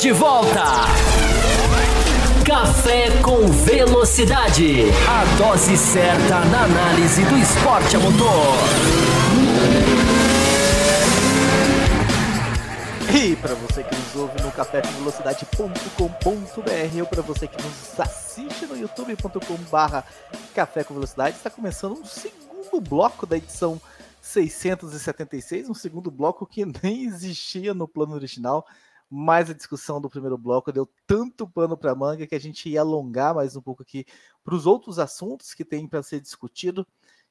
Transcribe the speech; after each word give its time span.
de 0.00 0.10
volta. 0.12 0.64
Café 2.46 3.10
com 3.22 3.46
Velocidade. 3.48 4.84
A 5.06 5.26
dose 5.36 5.76
certa 5.76 6.42
na 6.46 6.64
análise 6.64 7.22
do 7.26 7.36
esporte 7.36 7.96
a 7.96 7.98
motor. 7.98 8.56
E 13.14 13.36
para 13.36 13.54
você 13.56 13.84
que 13.84 13.94
nos 13.94 14.16
ouve 14.16 14.42
no 14.42 14.50
cafécomvelocidade.com.br 14.52 17.00
ou 17.00 17.06
para 17.06 17.20
você 17.20 17.46
que 17.46 17.62
nos 17.62 18.00
assiste 18.00 18.64
no 18.64 18.78
youtube.com/barra 18.78 20.06
Café 20.54 20.82
com 20.82 20.94
Velocidade, 20.94 21.36
está 21.36 21.50
começando 21.50 21.92
um 21.92 22.06
segundo 22.06 22.80
bloco 22.80 23.26
da 23.26 23.36
edição 23.36 23.78
676, 24.22 25.68
um 25.68 25.74
segundo 25.74 26.10
bloco 26.10 26.46
que 26.46 26.64
nem 26.82 27.04
existia 27.04 27.74
no 27.74 27.86
plano 27.86 28.14
original, 28.14 28.66
mas 29.10 29.50
a 29.50 29.54
discussão 29.54 30.00
do 30.00 30.08
primeiro 30.08 30.38
bloco 30.38 30.70
deu 30.70 30.88
tanto 31.04 31.48
pano 31.48 31.76
para 31.76 31.94
manga 31.96 32.26
que 32.26 32.34
a 32.34 32.40
gente 32.40 32.68
ia 32.68 32.80
alongar 32.80 33.34
mais 33.34 33.56
um 33.56 33.60
pouco 33.60 33.82
aqui 33.82 34.06
para 34.44 34.54
os 34.54 34.66
outros 34.66 35.00
assuntos 35.00 35.52
que 35.52 35.64
tem 35.64 35.88
para 35.88 36.02
ser 36.02 36.20
discutido, 36.20 36.86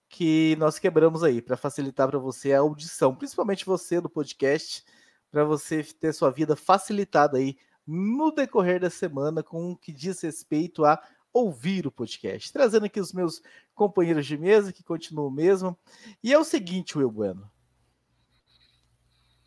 que 0.10 0.58
nós 0.60 0.78
quebramos 0.78 1.24
aí 1.24 1.42
para 1.42 1.56
facilitar 1.56 2.10
para 2.10 2.20
você 2.20 2.52
a 2.52 2.60
audição, 2.60 3.16
principalmente 3.16 3.66
você 3.66 4.02
do 4.02 4.10
podcast 4.10 4.84
para 5.32 5.46
você 5.46 5.84
ter 5.84 6.12
sua 6.14 6.32
vida 6.32 6.56
facilitada 6.56 7.38
aí 7.38 7.56
no 7.88 8.32
decorrer 8.32 8.82
da 8.82 8.90
semana 8.90 9.42
com 9.42 9.72
o 9.72 9.78
que 9.78 9.94
diz 9.94 10.22
respeito 10.22 10.84
a 10.84 11.02
ouvir 11.32 11.88
o 11.88 11.92
podcast. 11.92 12.52
Trazendo 12.52 12.88
aqui 12.88 13.00
os 13.00 13.14
meus 13.14 13.42
companheiros 13.74 14.26
de 14.26 14.38
mesa, 14.38 14.74
que 14.74 14.84
continuam 14.84 15.32
mesmo. 15.32 15.78
E 16.24 16.34
é 16.34 16.38
o 16.38 16.44
seguinte, 16.44 16.98
Will 16.98 17.12
Bueno. 17.12 17.50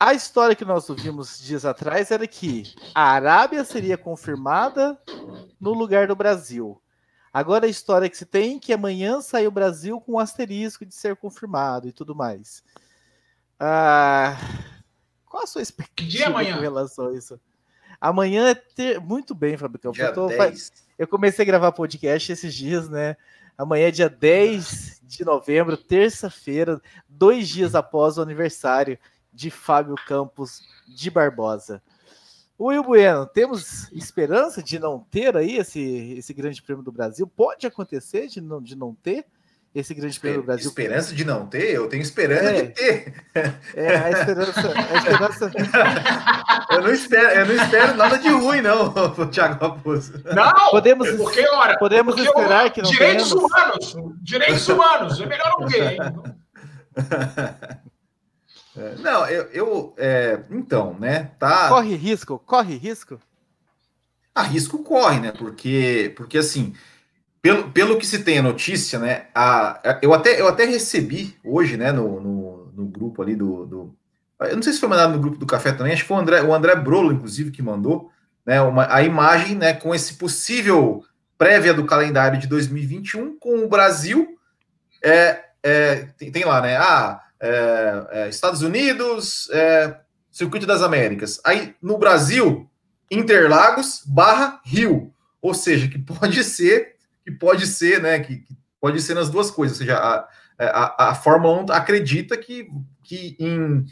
A 0.04 0.14
história 0.14 0.56
que 0.56 0.64
nós 0.64 0.90
ouvimos 0.90 1.38
dias 1.38 1.64
atrás 1.64 2.10
era 2.10 2.26
que 2.26 2.74
a 2.92 3.04
Arábia 3.04 3.62
seria 3.62 3.96
confirmada 3.96 4.98
no 5.60 5.72
lugar 5.72 6.08
do 6.08 6.16
Brasil. 6.16 6.82
Agora 7.32 7.66
a 7.66 7.68
história 7.68 8.10
que 8.10 8.16
se 8.16 8.26
tem 8.26 8.56
é 8.56 8.58
que 8.58 8.72
amanhã 8.72 9.20
sai 9.20 9.46
o 9.46 9.50
Brasil 9.52 10.00
com 10.00 10.14
um 10.14 10.18
asterisco 10.18 10.84
de 10.84 10.92
ser 10.92 11.14
confirmado 11.14 11.86
e 11.86 11.92
tudo 11.92 12.16
mais. 12.16 12.64
Ah, 13.60 14.36
qual 15.24 15.44
a 15.44 15.46
sua 15.46 15.62
expectativa 15.62 16.26
amanhã? 16.26 16.56
com 16.56 16.62
relação 16.62 17.06
a 17.06 17.14
isso? 17.14 17.40
Amanhã 18.00 18.48
é 18.48 18.56
ter... 18.56 19.00
muito 19.00 19.36
bem, 19.36 19.56
Fabricão. 19.56 19.92
Eu, 19.96 20.12
tô- 20.12 20.26
10. 20.26 20.72
eu 20.98 21.06
comecei 21.06 21.44
a 21.44 21.46
gravar 21.46 21.70
podcast 21.70 22.32
esses 22.32 22.52
dias, 22.52 22.88
né? 22.88 23.16
Amanhã 23.56 23.86
é 23.86 23.92
dia 23.92 24.08
10 24.08 25.00
de 25.04 25.24
novembro, 25.24 25.76
terça-feira, 25.76 26.82
dois 27.08 27.48
dias 27.48 27.76
após 27.76 28.18
o 28.18 28.22
aniversário 28.22 28.98
de 29.32 29.50
Fábio 29.50 29.94
Campos 30.06 30.62
de 30.86 31.10
Barbosa. 31.10 31.82
Will 32.60 32.82
Bueno, 32.84 33.26
temos 33.26 33.90
esperança 33.92 34.62
de 34.62 34.78
não 34.78 35.00
ter 35.10 35.36
aí 35.36 35.56
esse, 35.58 36.14
esse 36.16 36.32
grande 36.32 36.62
prêmio 36.62 36.84
do 36.84 36.92
Brasil? 36.92 37.26
Pode 37.26 37.66
acontecer 37.66 38.28
de 38.28 38.40
não, 38.40 38.62
de 38.62 38.76
não 38.76 38.94
ter 38.94 39.24
esse 39.74 39.92
grande 39.94 40.20
prêmio 40.20 40.42
do 40.42 40.46
Brasil? 40.46 40.68
Esperança 40.68 41.14
de 41.14 41.24
não 41.24 41.46
ter? 41.46 41.70
Eu 41.74 41.88
tenho 41.88 42.02
esperança 42.02 42.44
É. 42.50 42.62
de 42.62 42.68
ter. 42.68 43.14
É, 43.74 43.96
a 43.96 44.10
esperança, 44.10 44.60
a 44.68 44.96
esperança 44.96 45.50
Eu 46.70 46.82
não 46.82 46.90
espero, 46.92 47.28
eu 47.40 47.46
não 47.46 47.64
espero 47.64 47.96
nada 47.96 48.18
de 48.18 48.28
ruim, 48.28 48.60
não, 48.60 48.92
Thiago 49.32 49.58
Raposo. 49.64 50.12
Não! 50.32 50.70
Podemos- 50.70 51.10
porque, 51.12 51.46
ora, 51.48 51.78
podemos 51.78 52.14
porque, 52.14 52.28
esperar 52.28 52.66
ó, 52.66 52.70
que 52.70 52.82
não 52.82 52.90
Direitos 52.90 53.28
tenhamos. 53.30 53.50
humanos! 53.50 53.96
Direitos 54.22 54.68
humanos! 54.68 55.20
É 55.20 55.26
melhor 55.26 55.52
não 55.58 55.66
ter, 55.66 55.92
hein? 55.92 55.98
É, 58.76 58.94
Não, 58.96 59.26
eu, 59.28 59.44
eu, 59.52 59.94
é, 59.98 60.40
então, 60.50 60.94
né, 60.98 61.30
tá, 61.38 61.68
corre 61.68 61.94
risco, 61.94 62.38
corre 62.38 62.76
risco. 62.76 63.20
a 64.34 64.42
risco 64.42 64.82
corre, 64.82 65.20
né, 65.20 65.32
porque, 65.32 66.12
porque 66.16 66.38
assim, 66.38 66.74
pelo, 67.42 67.70
pelo 67.72 67.98
que 67.98 68.06
se 68.06 68.24
tem 68.24 68.38
a 68.38 68.42
notícia, 68.42 68.98
né, 68.98 69.26
a, 69.34 69.90
a- 69.90 70.00
eu, 70.02 70.14
até, 70.14 70.40
eu 70.40 70.48
até 70.48 70.64
recebi 70.66 71.36
hoje, 71.44 71.76
né, 71.76 71.92
no, 71.92 72.20
no, 72.20 72.72
no 72.74 72.86
grupo 72.86 73.22
ali 73.22 73.36
do, 73.36 73.66
do, 73.66 73.96
eu 74.40 74.56
não 74.56 74.62
sei 74.62 74.72
se 74.72 74.80
foi 74.80 74.88
mandado 74.88 75.14
no 75.14 75.20
grupo 75.20 75.38
do 75.38 75.46
café 75.46 75.72
também, 75.72 75.92
acho 75.92 76.02
que 76.02 76.08
foi 76.08 76.16
o 76.16 76.20
André, 76.20 76.42
o 76.42 76.54
André 76.54 76.74
Brolo, 76.76 77.12
inclusive, 77.12 77.50
que 77.52 77.62
mandou, 77.62 78.10
né, 78.46 78.60
uma, 78.62 78.92
a 78.94 79.02
imagem, 79.02 79.56
né, 79.56 79.74
com 79.74 79.94
esse 79.94 80.14
possível 80.14 81.04
prévia 81.38 81.74
do 81.74 81.86
calendário 81.86 82.38
de 82.38 82.46
2021 82.46 83.38
com 83.38 83.64
o 83.64 83.68
Brasil, 83.68 84.36
é, 85.04 85.40
é, 85.62 85.96
tem, 86.18 86.32
tem 86.32 86.44
lá, 86.44 86.60
né, 86.60 86.76
ah, 86.76 87.21
é, 87.42 88.06
é, 88.12 88.28
Estados 88.28 88.62
Unidos, 88.62 89.50
é, 89.50 89.98
Circuito 90.30 90.64
das 90.64 90.80
Américas. 90.80 91.40
Aí, 91.44 91.74
no 91.82 91.98
Brasil, 91.98 92.70
Interlagos 93.10 94.02
barra 94.06 94.60
Rio. 94.64 95.12
Ou 95.42 95.52
seja, 95.52 95.88
que 95.88 95.98
pode 95.98 96.42
ser, 96.44 96.94
que 97.24 97.32
pode 97.32 97.66
ser, 97.66 98.00
né? 98.00 98.20
Que, 98.20 98.36
que 98.36 98.56
pode 98.80 99.02
ser 99.02 99.14
nas 99.14 99.28
duas 99.28 99.50
coisas. 99.50 99.76
Ou 99.78 99.86
seja, 99.86 99.98
a, 99.98 100.28
a, 100.58 101.10
a 101.10 101.14
Fórmula 101.16 101.62
1 101.64 101.72
acredita 101.72 102.36
que, 102.36 102.70
que 103.02 103.36
em, 103.40 103.84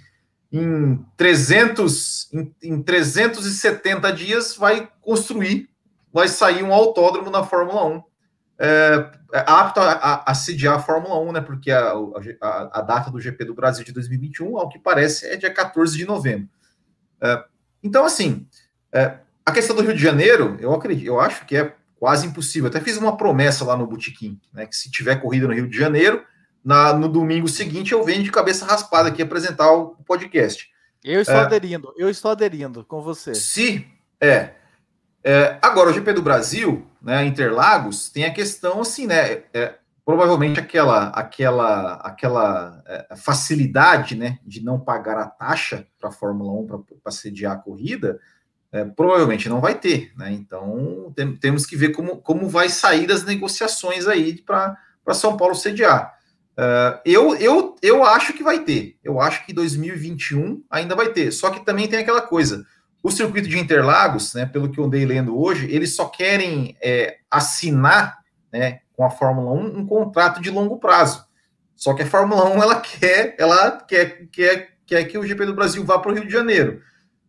em, 0.53 1.05
300, 1.16 2.33
em, 2.33 2.55
em 2.62 2.83
370 2.83 4.12
dias 4.12 4.55
vai 4.56 4.89
construir, 5.00 5.69
vai 6.12 6.28
sair 6.28 6.62
um 6.62 6.72
autódromo 6.72 7.31
na 7.31 7.43
Fórmula 7.43 7.84
1. 7.84 8.03
É, 8.62 9.10
é 9.32 9.44
apto 9.47 9.81
a, 9.81 9.93
a, 9.93 10.31
a 10.31 10.34
sediar 10.34 10.75
a 10.75 10.82
Fórmula 10.82 11.19
1, 11.19 11.32
né? 11.32 11.41
Porque 11.41 11.71
a, 11.71 11.93
a, 12.43 12.81
a 12.81 12.82
data 12.82 13.10
do 13.10 13.19
GP 13.19 13.47
do 13.47 13.54
Brasil 13.54 13.82
de 13.84 13.93
2021, 13.93 14.59
ao 14.59 14.69
que 14.69 14.78
parece, 14.78 15.26
é 15.26 15.37
dia 15.37 15.50
14 15.53 15.97
de 15.97 16.04
novembro. 16.04 16.47
É, 17.22 17.43
então, 17.82 18.04
assim, 18.04 18.47
é, 18.93 19.15
a 19.47 19.50
questão 19.50 19.75
do 19.75 19.82
Rio 19.82 19.94
de 19.94 20.03
Janeiro, 20.03 20.59
eu 20.60 20.75
acredito, 20.75 21.06
eu 21.06 21.19
acho 21.19 21.47
que 21.47 21.56
é 21.56 21.75
quase 21.98 22.26
impossível. 22.26 22.66
Eu 22.66 22.71
até 22.71 22.81
fiz 22.81 22.98
uma 22.98 23.16
promessa 23.16 23.65
lá 23.65 23.75
no 23.76 23.87
Botequim, 23.87 24.38
né? 24.53 24.66
Que 24.66 24.77
se 24.77 24.91
tiver 24.91 25.16
corrida 25.16 25.47
no 25.47 25.54
Rio 25.54 25.69
de 25.69 25.77
Janeiro, 25.77 26.22
na, 26.62 26.92
no 26.92 27.09
domingo 27.09 27.48
seguinte 27.48 27.92
eu 27.92 28.04
venho 28.04 28.22
de 28.22 28.31
cabeça 28.31 28.66
raspada 28.66 29.09
aqui 29.09 29.22
apresentar 29.22 29.72
o 29.72 29.97
podcast. 30.04 30.69
Eu 31.03 31.22
estou 31.22 31.37
É. 31.37 31.41
aderindo, 31.41 31.94
eu 31.97 32.10
estou 32.10 32.31
aderindo 32.31 32.84
com 32.84 33.00
você. 33.00 33.34
Se 33.34 33.87
é, 34.21 34.50
é, 35.23 35.59
agora 35.61 35.91
o 35.91 35.93
GP 35.93 36.13
do 36.15 36.23
Brasil, 36.23 36.87
né, 37.03 37.25
Interlagos, 37.25 38.09
tem 38.11 38.25
a 38.25 38.33
questão 38.33 38.81
assim, 38.81 39.07
né? 39.07 39.43
é, 39.53 39.75
provavelmente 40.05 40.59
aquela 40.59 41.09
aquela 41.09 41.95
aquela 41.95 42.83
é, 42.87 43.17
facilidade, 43.17 44.17
né, 44.17 44.39
de 44.45 44.63
não 44.63 44.81
pagar 44.81 45.19
a 45.19 45.27
taxa 45.27 45.87
para 45.99 46.09
a 46.09 46.13
Fórmula 46.13 46.53
1 46.63 46.85
para 47.03 47.13
sediar 47.13 47.53
a 47.53 47.59
corrida, 47.59 48.19
é, 48.73 48.85
provavelmente 48.85 49.49
não 49.49 49.61
vai 49.61 49.75
ter, 49.75 50.13
né? 50.17 50.33
Então 50.33 51.13
tem- 51.15 51.37
temos 51.37 51.67
que 51.67 51.77
ver 51.77 51.91
como, 51.91 52.19
como 52.19 52.49
vai 52.49 52.69
sair 52.69 53.07
das 53.07 53.25
negociações 53.25 54.07
aí 54.07 54.41
para 54.43 54.77
São 55.13 55.37
Paulo 55.37 55.55
sediar. 55.55 56.15
É, 56.57 57.01
eu, 57.05 57.35
eu, 57.37 57.77
eu 57.83 58.05
acho 58.05 58.33
que 58.33 58.43
vai 58.43 58.61
ter. 58.61 58.97
Eu 59.03 59.21
acho 59.21 59.45
que 59.45 59.53
2021 59.53 60.63
ainda 60.71 60.95
vai 60.95 61.13
ter. 61.13 61.33
Só 61.33 61.51
que 61.51 61.65
também 61.65 61.89
tem 61.89 61.99
aquela 61.99 62.23
coisa. 62.23 62.65
O 63.03 63.11
circuito 63.11 63.49
de 63.49 63.59
Interlagos, 63.59 64.34
né, 64.34 64.44
pelo 64.44 64.71
que 64.71 64.78
eu 64.78 64.84
andei 64.84 65.06
lendo 65.06 65.38
hoje, 65.38 65.71
eles 65.71 65.94
só 65.94 66.06
querem 66.06 66.77
é, 66.83 67.19
assinar 67.31 68.19
né, 68.53 68.81
com 68.93 69.05
a 69.05 69.11
Fórmula 69.11 69.53
1 69.53 69.78
um 69.78 69.87
contrato 69.87 70.41
de 70.41 70.50
longo 70.50 70.78
prazo. 70.78 71.25
Só 71.75 71.94
que 71.94 72.03
a 72.03 72.06
Fórmula 72.06 72.44
1 72.50 72.62
ela 72.62 72.81
quer, 72.81 73.34
ela 73.39 73.81
quer, 73.81 74.27
quer, 74.31 74.69
quer 74.84 75.05
que 75.05 75.16
o 75.16 75.27
GP 75.27 75.47
do 75.47 75.55
Brasil 75.55 75.83
vá 75.83 75.99
para 75.99 76.12
o 76.12 76.15
Rio 76.15 76.27
de 76.27 76.33
Janeiro. 76.33 76.83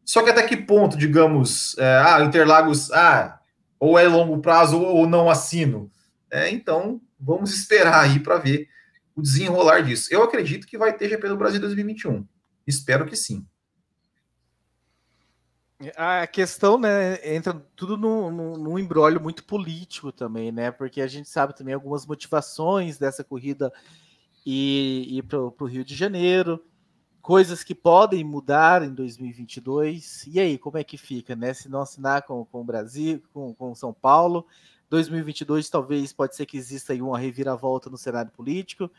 Só 0.04 0.22
que 0.22 0.30
até 0.30 0.44
que 0.44 0.58
ponto, 0.58 0.98
digamos, 0.98 1.78
é, 1.78 2.04
ah, 2.06 2.22
Interlagos, 2.22 2.92
ah, 2.92 3.40
ou 3.80 3.98
é 3.98 4.06
longo 4.08 4.40
prazo 4.40 4.78
ou, 4.78 5.08
não 5.08 5.30
assino. 5.30 5.90
É, 6.30 6.50
então, 6.50 7.00
vamos 7.18 7.54
esperar 7.54 8.02
aí 8.02 8.20
para 8.20 8.38
ver 8.38 8.68
o 9.16 9.22
desenrolar 9.22 9.82
disso. 9.82 10.14
Eu 10.14 10.22
acredito 10.22 10.68
que 10.68 10.78
vai 10.78 10.92
ter 10.92 11.08
GP 11.08 11.30
do 11.30 11.38
Brasil 11.38 11.62
2021. 11.62 12.28
Espero 12.68 13.06
que 13.06 13.16
sim. 13.16 13.46
A 15.96 16.28
questão, 16.28 16.78
né, 16.78 17.36
entra 17.36 17.54
tudo 17.76 17.98
num, 17.98 18.30
num, 18.58 18.78
embrólio 18.78 19.22
muito 19.22 19.44
político 19.44 20.12
também, 20.12 20.52
né? 20.52 20.72
Porque 20.72 21.02
a 21.02 21.08
gente 21.08 21.30
sabe 21.30 21.56
também 21.56 21.74
algumas 21.74 22.06
motivações 22.06 22.98
dessa 22.98 23.24
corrida 23.24 23.72
e 24.46 25.18
ir 25.18 25.24
para 25.24 25.40
o 25.40 25.66
Rio 25.66 25.84
de 25.84 25.96
Janeiro, 25.96 26.64
coisas 27.22 27.64
que 27.64 27.74
podem 27.74 28.24
mudar 28.24 28.84
em 28.84 28.94
2022. 28.94 30.28
E 30.28 30.40
aí, 30.40 30.58
como 30.58 30.78
é 30.78 30.84
que 30.84 30.98
fica, 30.98 31.36
né? 31.36 31.54
Se 31.54 31.70
não 31.70 31.82
assinar 31.82 32.24
com, 32.24 32.46
com 32.46 32.62
o 32.62 32.66
Brasil, 32.66 33.22
com, 33.34 33.54
com 33.54 33.74
São 33.74 33.94
Paulo, 33.94 34.46
2022 34.90 35.70
talvez 35.70 36.12
pode 36.12 36.36
ser 36.36 36.46
que 36.46 36.58
exista 36.58 36.92
aí 36.92 37.02
uma 37.02 37.18
reviravolta 37.18 37.90
no 37.90 37.98
cenário 37.98 38.30
político, 38.32 38.92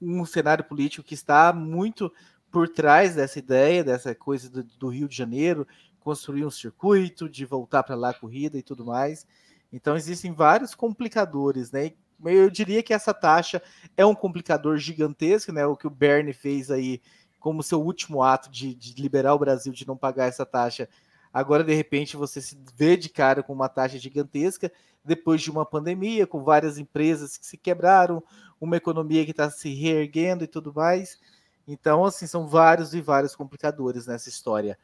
um 0.00 0.24
cenário 0.24 0.64
político 0.64 1.06
que 1.06 1.14
está 1.14 1.52
muito 1.52 2.12
por 2.52 2.68
trás 2.68 3.16
dessa 3.16 3.40
ideia, 3.40 3.82
dessa 3.82 4.14
coisa 4.14 4.48
do, 4.48 4.62
do 4.62 4.88
Rio 4.88 5.08
de 5.08 5.16
Janeiro, 5.16 5.66
construir 6.04 6.44
um 6.44 6.50
circuito, 6.50 7.28
de 7.28 7.44
voltar 7.44 7.82
para 7.82 7.96
lá 7.96 8.10
a 8.10 8.14
corrida 8.14 8.56
e 8.56 8.62
tudo 8.62 8.84
mais. 8.84 9.26
Então 9.72 9.96
existem 9.96 10.32
vários 10.32 10.74
complicadores, 10.74 11.72
né? 11.72 11.92
Eu 12.24 12.48
diria 12.48 12.82
que 12.82 12.94
essa 12.94 13.12
taxa 13.12 13.60
é 13.96 14.06
um 14.06 14.14
complicador 14.14 14.76
gigantesco, 14.76 15.50
né? 15.50 15.66
O 15.66 15.76
que 15.76 15.86
o 15.86 15.90
Bernie 15.90 16.32
fez 16.32 16.70
aí 16.70 17.00
como 17.40 17.62
seu 17.62 17.82
último 17.82 18.22
ato 18.22 18.50
de, 18.50 18.74
de 18.74 19.02
liberar 19.02 19.34
o 19.34 19.38
Brasil 19.38 19.72
de 19.72 19.86
não 19.86 19.96
pagar 19.96 20.26
essa 20.26 20.46
taxa, 20.46 20.88
Agora, 21.34 21.64
de 21.64 21.74
repente, 21.74 22.16
você 22.16 22.40
se 22.40 22.56
vê 22.76 22.96
de 22.96 23.08
cara 23.08 23.42
com 23.42 23.52
uma 23.52 23.68
taxa 23.68 23.98
gigantesca 23.98 24.70
depois 25.04 25.42
de 25.42 25.50
uma 25.50 25.66
pandemia, 25.66 26.28
com 26.28 26.44
várias 26.44 26.78
empresas 26.78 27.36
que 27.36 27.44
se 27.44 27.58
quebraram, 27.58 28.22
uma 28.60 28.76
economia 28.76 29.24
que 29.24 29.32
está 29.32 29.50
se 29.50 29.74
reerguendo 29.74 30.44
e 30.44 30.46
tudo 30.46 30.72
mais. 30.72 31.18
Então, 31.66 32.04
assim, 32.04 32.28
são 32.28 32.46
vários 32.46 32.94
e 32.94 33.00
vários 33.00 33.34
complicadores 33.34 34.06
nessa 34.06 34.28
história. 34.28 34.78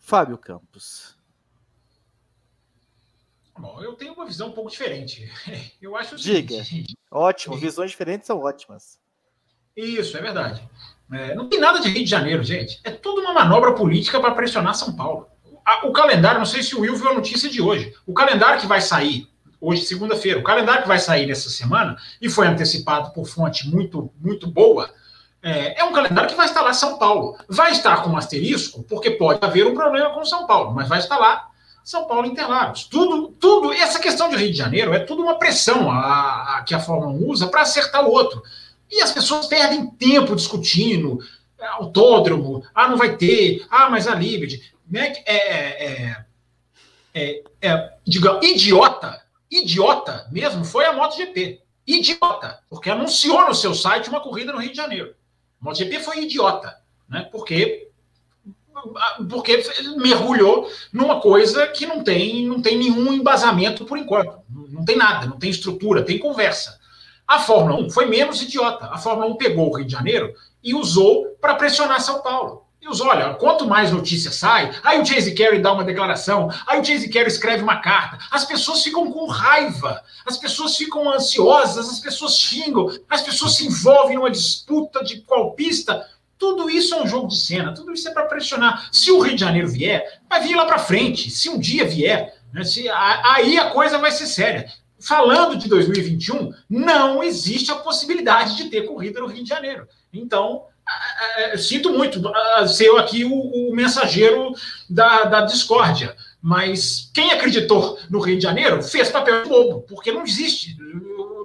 Fábio 0.00 0.36
Campos. 0.36 1.16
Bom, 3.56 3.80
eu 3.82 3.92
tenho 3.92 4.14
uma 4.14 4.24
visão 4.24 4.48
um 4.48 4.52
pouco 4.52 4.70
diferente. 4.70 5.30
Eu 5.80 5.94
acho 5.94 6.14
o 6.14 6.18
Diga. 6.18 6.64
Seguinte, 6.64 6.96
Ótimo, 7.10 7.56
visões 7.56 7.90
diferentes 7.90 8.26
são 8.26 8.38
ótimas. 8.38 8.98
Isso, 9.76 10.16
é 10.16 10.22
verdade. 10.22 10.66
É, 11.12 11.34
não 11.34 11.48
tem 11.48 11.60
nada 11.60 11.78
de 11.78 11.88
Rio 11.88 12.04
de 12.04 12.10
Janeiro, 12.10 12.42
gente. 12.42 12.80
É 12.82 12.90
tudo 12.90 13.20
uma 13.20 13.34
manobra 13.34 13.74
política 13.74 14.20
para 14.20 14.34
pressionar 14.34 14.74
São 14.74 14.96
Paulo. 14.96 15.28
O 15.84 15.92
calendário, 15.92 16.38
não 16.38 16.46
sei 16.46 16.62
se 16.62 16.74
o 16.74 16.80
Will 16.80 16.96
viu 16.96 17.10
a 17.10 17.14
notícia 17.14 17.48
de 17.50 17.60
hoje. 17.60 17.94
O 18.06 18.14
calendário 18.14 18.60
que 18.60 18.66
vai 18.66 18.80
sair 18.80 19.28
hoje, 19.60 19.84
segunda-feira, 19.84 20.40
o 20.40 20.42
calendário 20.42 20.82
que 20.82 20.88
vai 20.88 20.98
sair 20.98 21.26
nessa 21.26 21.50
semana, 21.50 21.96
e 22.20 22.28
foi 22.30 22.46
antecipado 22.46 23.12
por 23.12 23.26
fonte 23.26 23.68
muito, 23.68 24.10
muito 24.18 24.46
boa, 24.46 24.92
é, 25.42 25.80
é, 25.80 25.84
um 25.84 25.92
calendário 25.92 26.28
que 26.28 26.36
vai 26.36 26.46
estar 26.46 26.60
lá 26.60 26.72
São 26.72 26.98
Paulo. 26.98 27.36
Vai 27.48 27.72
estar 27.72 28.02
com 28.02 28.10
um 28.10 28.16
asterisco, 28.16 28.82
porque 28.84 29.10
pode 29.10 29.38
haver 29.42 29.66
um 29.66 29.74
problema 29.74 30.10
com 30.10 30.24
São 30.24 30.46
Paulo, 30.46 30.74
mas 30.74 30.88
vai 30.88 30.98
estar 30.98 31.16
lá 31.16 31.48
São 31.82 32.06
Paulo 32.06 32.26
Interlagos. 32.26 32.84
Tudo, 32.84 33.28
tudo, 33.40 33.72
essa 33.72 33.98
questão 33.98 34.28
de 34.28 34.36
Rio 34.36 34.52
de 34.52 34.58
Janeiro 34.58 34.92
é 34.92 34.98
tudo 35.00 35.22
uma 35.22 35.38
pressão 35.38 35.90
a, 35.90 36.58
a 36.58 36.62
que 36.62 36.74
a 36.74 36.80
Fórmula 36.80 37.12
1 37.12 37.28
usa 37.28 37.46
para 37.48 37.62
acertar 37.62 38.04
o 38.04 38.10
outro. 38.10 38.42
E 38.90 39.00
as 39.00 39.12
pessoas 39.12 39.46
perdem 39.46 39.86
tempo 39.86 40.36
discutindo, 40.36 41.18
é, 41.58 41.66
autódromo, 41.66 42.64
ah, 42.74 42.88
não 42.88 42.96
vai 42.96 43.16
ter, 43.16 43.64
ah, 43.70 43.88
mas 43.88 44.06
a 44.06 44.14
Liberty. 44.14 44.60
Né? 44.90 45.12
É, 45.24 45.86
é, 45.86 46.24
é, 47.14 47.42
é, 47.62 47.92
diga, 48.04 48.40
idiota, 48.42 49.22
idiota 49.50 50.28
mesmo 50.30 50.64
foi 50.64 50.84
a 50.84 50.92
MotoGP. 50.92 51.62
Idiota, 51.86 52.60
porque 52.68 52.90
anunciou 52.90 53.48
no 53.48 53.54
seu 53.54 53.74
site 53.74 54.08
uma 54.08 54.20
corrida 54.20 54.52
no 54.52 54.58
Rio 54.58 54.70
de 54.70 54.76
Janeiro. 54.76 55.14
A 55.60 55.64
MotoGP 55.64 56.00
foi 56.00 56.24
idiota, 56.24 56.76
né? 57.08 57.28
Porque 57.30 57.88
porque 59.28 59.62
mergulhou 59.96 60.70
numa 60.92 61.20
coisa 61.20 61.66
que 61.66 61.84
não 61.84 62.02
tem, 62.02 62.46
não 62.46 62.62
tem 62.62 62.78
nenhum 62.78 63.12
embasamento 63.12 63.84
por 63.84 63.98
enquanto. 63.98 64.38
Não 64.48 64.84
tem 64.84 64.96
nada, 64.96 65.26
não 65.26 65.38
tem 65.38 65.50
estrutura, 65.50 66.04
tem 66.04 66.18
conversa. 66.18 66.78
A 67.26 67.38
Fórmula 67.38 67.78
1 67.80 67.90
foi 67.90 68.06
menos 68.06 68.42
idiota. 68.42 68.86
A 68.86 68.98
Fórmula 68.98 69.26
1 69.26 69.36
pegou 69.36 69.68
o 69.68 69.76
Rio 69.76 69.86
de 69.86 69.92
Janeiro 69.92 70.32
e 70.62 70.74
usou 70.74 71.36
para 71.40 71.54
pressionar 71.54 72.00
São 72.00 72.22
Paulo. 72.22 72.66
Os 72.88 73.00
olha, 73.00 73.34
quanto 73.34 73.68
mais 73.68 73.92
notícia 73.92 74.32
sai, 74.32 74.72
aí 74.82 75.00
o 75.00 75.06
Chase 75.06 75.32
Carey 75.32 75.60
dá 75.60 75.72
uma 75.72 75.84
declaração, 75.84 76.50
aí 76.66 76.80
o 76.80 76.84
Chase 76.84 77.08
Carey 77.08 77.28
escreve 77.28 77.62
uma 77.62 77.76
carta, 77.76 78.18
as 78.32 78.44
pessoas 78.44 78.82
ficam 78.82 79.12
com 79.12 79.26
raiva, 79.26 80.02
as 80.26 80.36
pessoas 80.36 80.76
ficam 80.76 81.08
ansiosas, 81.08 81.88
as 81.88 82.00
pessoas 82.00 82.36
xingam, 82.36 82.90
as 83.08 83.22
pessoas 83.22 83.54
se 83.54 83.66
envolvem 83.66 84.16
numa 84.16 84.30
disputa 84.30 85.04
de 85.04 85.20
qual 85.20 85.52
pista. 85.52 86.04
Tudo 86.36 86.68
isso 86.68 86.94
é 86.94 87.02
um 87.02 87.06
jogo 87.06 87.28
de 87.28 87.38
cena, 87.38 87.74
tudo 87.74 87.92
isso 87.92 88.08
é 88.08 88.12
para 88.12 88.24
pressionar. 88.24 88.88
Se 88.90 89.12
o 89.12 89.20
Rio 89.20 89.34
de 89.34 89.40
Janeiro 89.40 89.68
vier, 89.68 90.20
vai 90.28 90.42
vir 90.42 90.56
lá 90.56 90.64
para 90.64 90.78
frente. 90.78 91.30
Se 91.30 91.48
um 91.48 91.58
dia 91.58 91.86
vier, 91.86 92.34
né, 92.52 92.64
se, 92.64 92.88
aí 92.88 93.56
a 93.58 93.70
coisa 93.70 93.98
vai 93.98 94.10
ser 94.10 94.26
séria. 94.26 94.66
Falando 94.98 95.56
de 95.56 95.68
2021, 95.68 96.52
não 96.68 97.22
existe 97.22 97.70
a 97.70 97.76
possibilidade 97.76 98.56
de 98.56 98.64
ter 98.64 98.82
corrida 98.82 99.20
no 99.20 99.26
Rio 99.26 99.44
de 99.44 99.48
Janeiro. 99.48 99.86
Então, 100.12 100.64
sinto 101.58 101.92
muito 101.92 102.20
ser 102.68 102.86
eu 102.86 102.98
aqui 102.98 103.24
o, 103.24 103.32
o 103.32 103.74
mensageiro 103.74 104.52
da, 104.88 105.24
da, 105.24 105.40
discórdia, 105.42 106.16
mas 106.40 107.10
quem 107.12 107.32
acreditou 107.32 107.98
no 108.08 108.20
Rio 108.20 108.36
de 108.36 108.42
Janeiro 108.42 108.82
fez 108.82 109.10
papel 109.10 109.42
de 109.42 109.48
bobo, 109.48 109.82
porque 109.82 110.12
não 110.12 110.24
existe. 110.24 110.76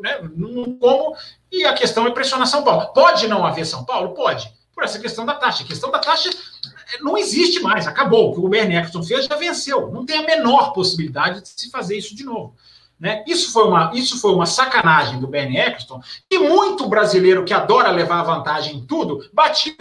Né? 0.02 0.20
Não, 0.36 0.78
como, 0.78 1.16
e 1.52 1.66
a 1.66 1.74
questão 1.74 2.08
é 2.08 2.12
pressionar 2.12 2.48
São 2.48 2.64
Paulo. 2.64 2.94
Pode 2.94 3.28
não 3.28 3.46
haver 3.46 3.66
São 3.66 3.84
Paulo? 3.84 4.14
Pode, 4.14 4.52
por 4.74 4.84
essa 4.84 5.00
questão 5.00 5.26
da 5.26 5.36
taxa. 5.36 5.64
A 5.64 5.68
questão 5.68 5.92
da 5.92 6.00
taxa 6.00 6.30
não 7.02 7.18
existe 7.18 7.60
mais, 7.60 7.88
acabou. 7.88 8.32
O 8.32 8.34
que 8.34 8.40
o 8.40 8.50
Bernie 8.50 8.78
Eccleston 8.78 9.04
fez 9.04 9.26
já 9.26 9.36
venceu. 9.36 9.92
Não 9.92 10.06
tem 10.06 10.18
a 10.18 10.24
menor 10.24 10.74
possibilidade 10.74 11.42
de 11.42 11.50
se 11.50 11.70
fazer 11.70 11.98
isso 11.98 12.16
de 12.16 12.24
novo. 12.24 12.56
Né? 13.00 13.24
Isso, 13.28 13.52
foi 13.52 13.68
uma, 13.68 13.92
isso 13.94 14.20
foi 14.20 14.34
uma 14.34 14.46
sacanagem 14.46 15.20
do 15.20 15.28
Bernie 15.28 15.60
Eccleston, 15.60 16.02
e 16.32 16.40
muito 16.40 16.88
brasileiro 16.88 17.44
que 17.44 17.54
adora 17.54 17.92
levar 17.92 18.24
vantagem 18.24 18.78
em 18.78 18.86
tudo, 18.86 19.30
batia 19.34 19.76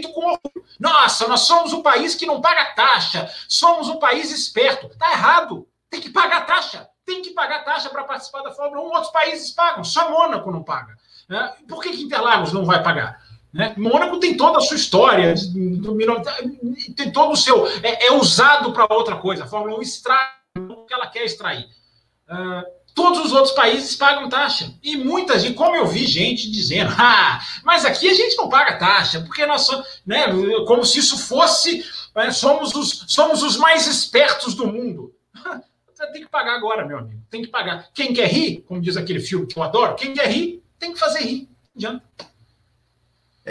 com 0.00 0.20
orgulho. 0.20 0.64
Nossa, 0.80 1.28
nós 1.28 1.40
somos 1.40 1.72
um 1.72 1.82
país 1.82 2.14
que 2.14 2.24
não 2.24 2.40
paga 2.40 2.72
taxa, 2.74 3.30
somos 3.48 3.88
um 3.88 3.98
país 3.98 4.30
esperto. 4.30 4.88
Tá 4.96 5.12
errado. 5.12 5.66
Tem 5.90 6.00
que 6.00 6.08
pagar 6.08 6.46
taxa. 6.46 6.88
Tem 7.04 7.20
que 7.20 7.30
pagar 7.30 7.64
taxa 7.64 7.90
para 7.90 8.04
participar 8.04 8.42
da 8.42 8.52
Fórmula 8.52 8.82
1. 8.82 8.84
Outros 8.86 9.12
países 9.12 9.50
pagam, 9.50 9.84
só 9.84 10.10
Mônaco 10.10 10.50
não 10.50 10.62
paga. 10.62 10.96
Né? 11.28 11.52
Por 11.68 11.82
que, 11.82 11.90
que 11.90 12.02
Interlagos 12.02 12.52
não 12.52 12.64
vai 12.64 12.82
pagar? 12.82 13.20
Né? 13.52 13.74
Mônaco 13.76 14.18
tem 14.18 14.36
toda 14.36 14.58
a 14.58 14.60
sua 14.62 14.76
história, 14.76 15.34
tem 16.96 17.12
todo 17.12 17.32
o 17.32 17.36
seu. 17.36 17.66
É, 17.82 18.06
é 18.06 18.12
usado 18.12 18.72
para 18.72 18.86
outra 18.94 19.16
coisa. 19.16 19.44
A 19.44 19.46
Fórmula 19.46 19.78
1 19.78 19.82
extrai 19.82 20.30
o 20.56 20.86
que 20.86 20.94
ela 20.94 21.08
quer 21.08 21.24
extrair. 21.24 21.68
Uh, 22.32 22.64
todos 22.94 23.26
os 23.26 23.32
outros 23.32 23.54
países 23.54 23.94
pagam 23.94 24.28
taxa. 24.28 24.72
E 24.82 24.96
muitas, 24.96 25.44
e 25.44 25.52
como 25.52 25.76
eu 25.76 25.86
vi 25.86 26.06
gente 26.06 26.50
dizendo, 26.50 26.92
ah, 26.96 27.40
mas 27.62 27.84
aqui 27.84 28.08
a 28.08 28.14
gente 28.14 28.36
não 28.36 28.48
paga 28.48 28.78
taxa, 28.78 29.20
porque 29.20 29.44
nós 29.44 29.62
somos, 29.62 29.86
né, 30.06 30.26
como 30.66 30.84
se 30.84 30.98
isso 30.98 31.18
fosse, 31.18 31.84
né, 32.14 32.30
somos, 32.30 32.74
os, 32.74 33.04
somos 33.08 33.42
os 33.42 33.56
mais 33.56 33.86
espertos 33.86 34.54
do 34.54 34.66
mundo. 34.66 35.14
tem 36.12 36.22
que 36.22 36.28
pagar 36.28 36.56
agora, 36.56 36.84
meu 36.84 36.98
amigo, 36.98 37.22
tem 37.30 37.42
que 37.42 37.48
pagar. 37.48 37.88
Quem 37.94 38.12
quer 38.12 38.28
rir, 38.28 38.62
como 38.66 38.80
diz 38.80 38.96
aquele 38.96 39.20
filme 39.20 39.46
que 39.46 39.56
eu 39.56 39.62
adoro, 39.62 39.94
quem 39.94 40.12
quer 40.12 40.28
rir, 40.28 40.60
tem 40.78 40.92
que 40.92 40.98
fazer 40.98 41.20
rir. 41.20 41.48
Não 41.74 41.90
adianta. 41.90 42.02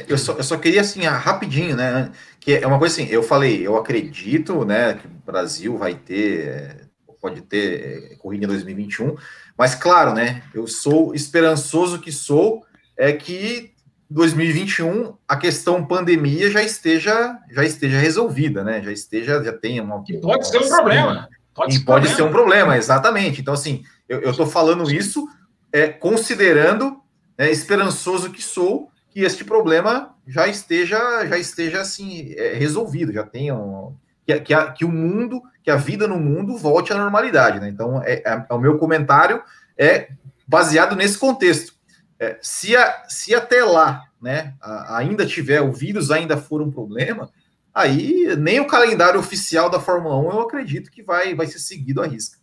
Eu 0.07 0.17
só, 0.17 0.33
eu 0.33 0.43
só 0.43 0.57
queria, 0.57 0.81
assim, 0.81 1.05
ah, 1.05 1.17
rapidinho, 1.17 1.75
né? 1.75 2.11
Que 2.39 2.55
é 2.55 2.67
uma 2.67 2.79
coisa 2.79 2.93
assim, 2.93 3.09
eu 3.09 3.23
falei, 3.23 3.65
eu 3.65 3.77
acredito, 3.77 4.65
né, 4.65 4.95
que 4.95 5.07
o 5.07 5.09
Brasil 5.25 5.77
vai 5.77 5.95
ter 5.95 6.90
pode 7.21 7.41
ter 7.41 8.11
é, 8.11 8.15
corrida 8.15 8.45
em 8.45 8.47
2021. 8.47 9.15
Mas, 9.57 9.75
claro, 9.75 10.13
né? 10.13 10.41
Eu 10.53 10.67
sou 10.67 11.13
esperançoso 11.13 11.99
que 11.99 12.11
sou, 12.11 12.65
é 12.97 13.13
que 13.13 13.71
2021 14.09 15.15
a 15.27 15.37
questão 15.37 15.85
pandemia 15.85 16.51
já 16.51 16.61
esteja 16.61 17.37
já 17.49 17.63
esteja 17.63 17.97
resolvida, 17.97 18.63
né? 18.63 18.81
Já 18.81 18.91
esteja, 18.91 19.43
já 19.43 19.53
tenha 19.53 19.83
uma. 19.83 20.03
Que 20.03 20.17
pode 20.17 20.47
ser 20.47 20.57
um 20.57 20.67
problema. 20.67 21.29
Pode, 21.53 21.73
ser, 21.73 21.85
pode 21.85 22.09
ser 22.09 22.23
um 22.23 22.31
problema, 22.31 22.77
exatamente. 22.77 23.41
Então, 23.41 23.53
assim, 23.53 23.83
eu 24.09 24.31
estou 24.31 24.47
falando 24.47 24.89
isso 24.91 25.27
é, 25.71 25.87
considerando, 25.87 27.01
é, 27.37 27.49
esperançoso 27.51 28.31
que 28.31 28.41
sou, 28.41 28.89
que 29.09 29.21
este 29.21 29.43
problema 29.43 30.15
já 30.25 30.47
esteja 30.47 31.25
já 31.25 31.37
esteja 31.37 31.81
assim 31.81 32.33
é, 32.37 32.53
resolvido, 32.53 33.11
já 33.11 33.23
tenha 33.23 33.55
um, 33.55 33.93
que, 34.25 34.39
que, 34.39 34.53
a, 34.53 34.71
que 34.71 34.85
o 34.85 34.89
mundo 34.89 35.41
que 35.63 35.69
a 35.69 35.75
vida 35.75 36.07
no 36.07 36.19
mundo 36.19 36.57
volte 36.57 36.91
à 36.91 36.97
normalidade. 36.97 37.59
Né? 37.59 37.69
Então, 37.69 38.01
é, 38.03 38.13
é, 38.25 38.45
é, 38.49 38.53
o 38.53 38.59
meu 38.59 38.77
comentário 38.77 39.41
é 39.77 40.09
baseado 40.47 40.95
nesse 40.95 41.17
contexto. 41.17 41.73
É, 42.19 42.37
se, 42.41 42.75
a, 42.75 43.03
se 43.07 43.33
até 43.33 43.63
lá 43.63 44.03
né, 44.21 44.53
a, 44.61 44.97
ainda 44.97 45.25
tiver, 45.25 45.61
o 45.61 45.71
vírus 45.71 46.11
ainda 46.11 46.37
for 46.37 46.61
um 46.61 46.71
problema, 46.71 47.29
aí 47.73 48.35
nem 48.37 48.59
o 48.59 48.67
calendário 48.67 49.19
oficial 49.19 49.69
da 49.69 49.79
Fórmula 49.79 50.17
1 50.17 50.31
eu 50.31 50.41
acredito 50.41 50.91
que 50.91 51.03
vai, 51.03 51.35
vai 51.35 51.47
ser 51.47 51.59
seguido 51.59 52.01
à 52.01 52.07
risca. 52.07 52.39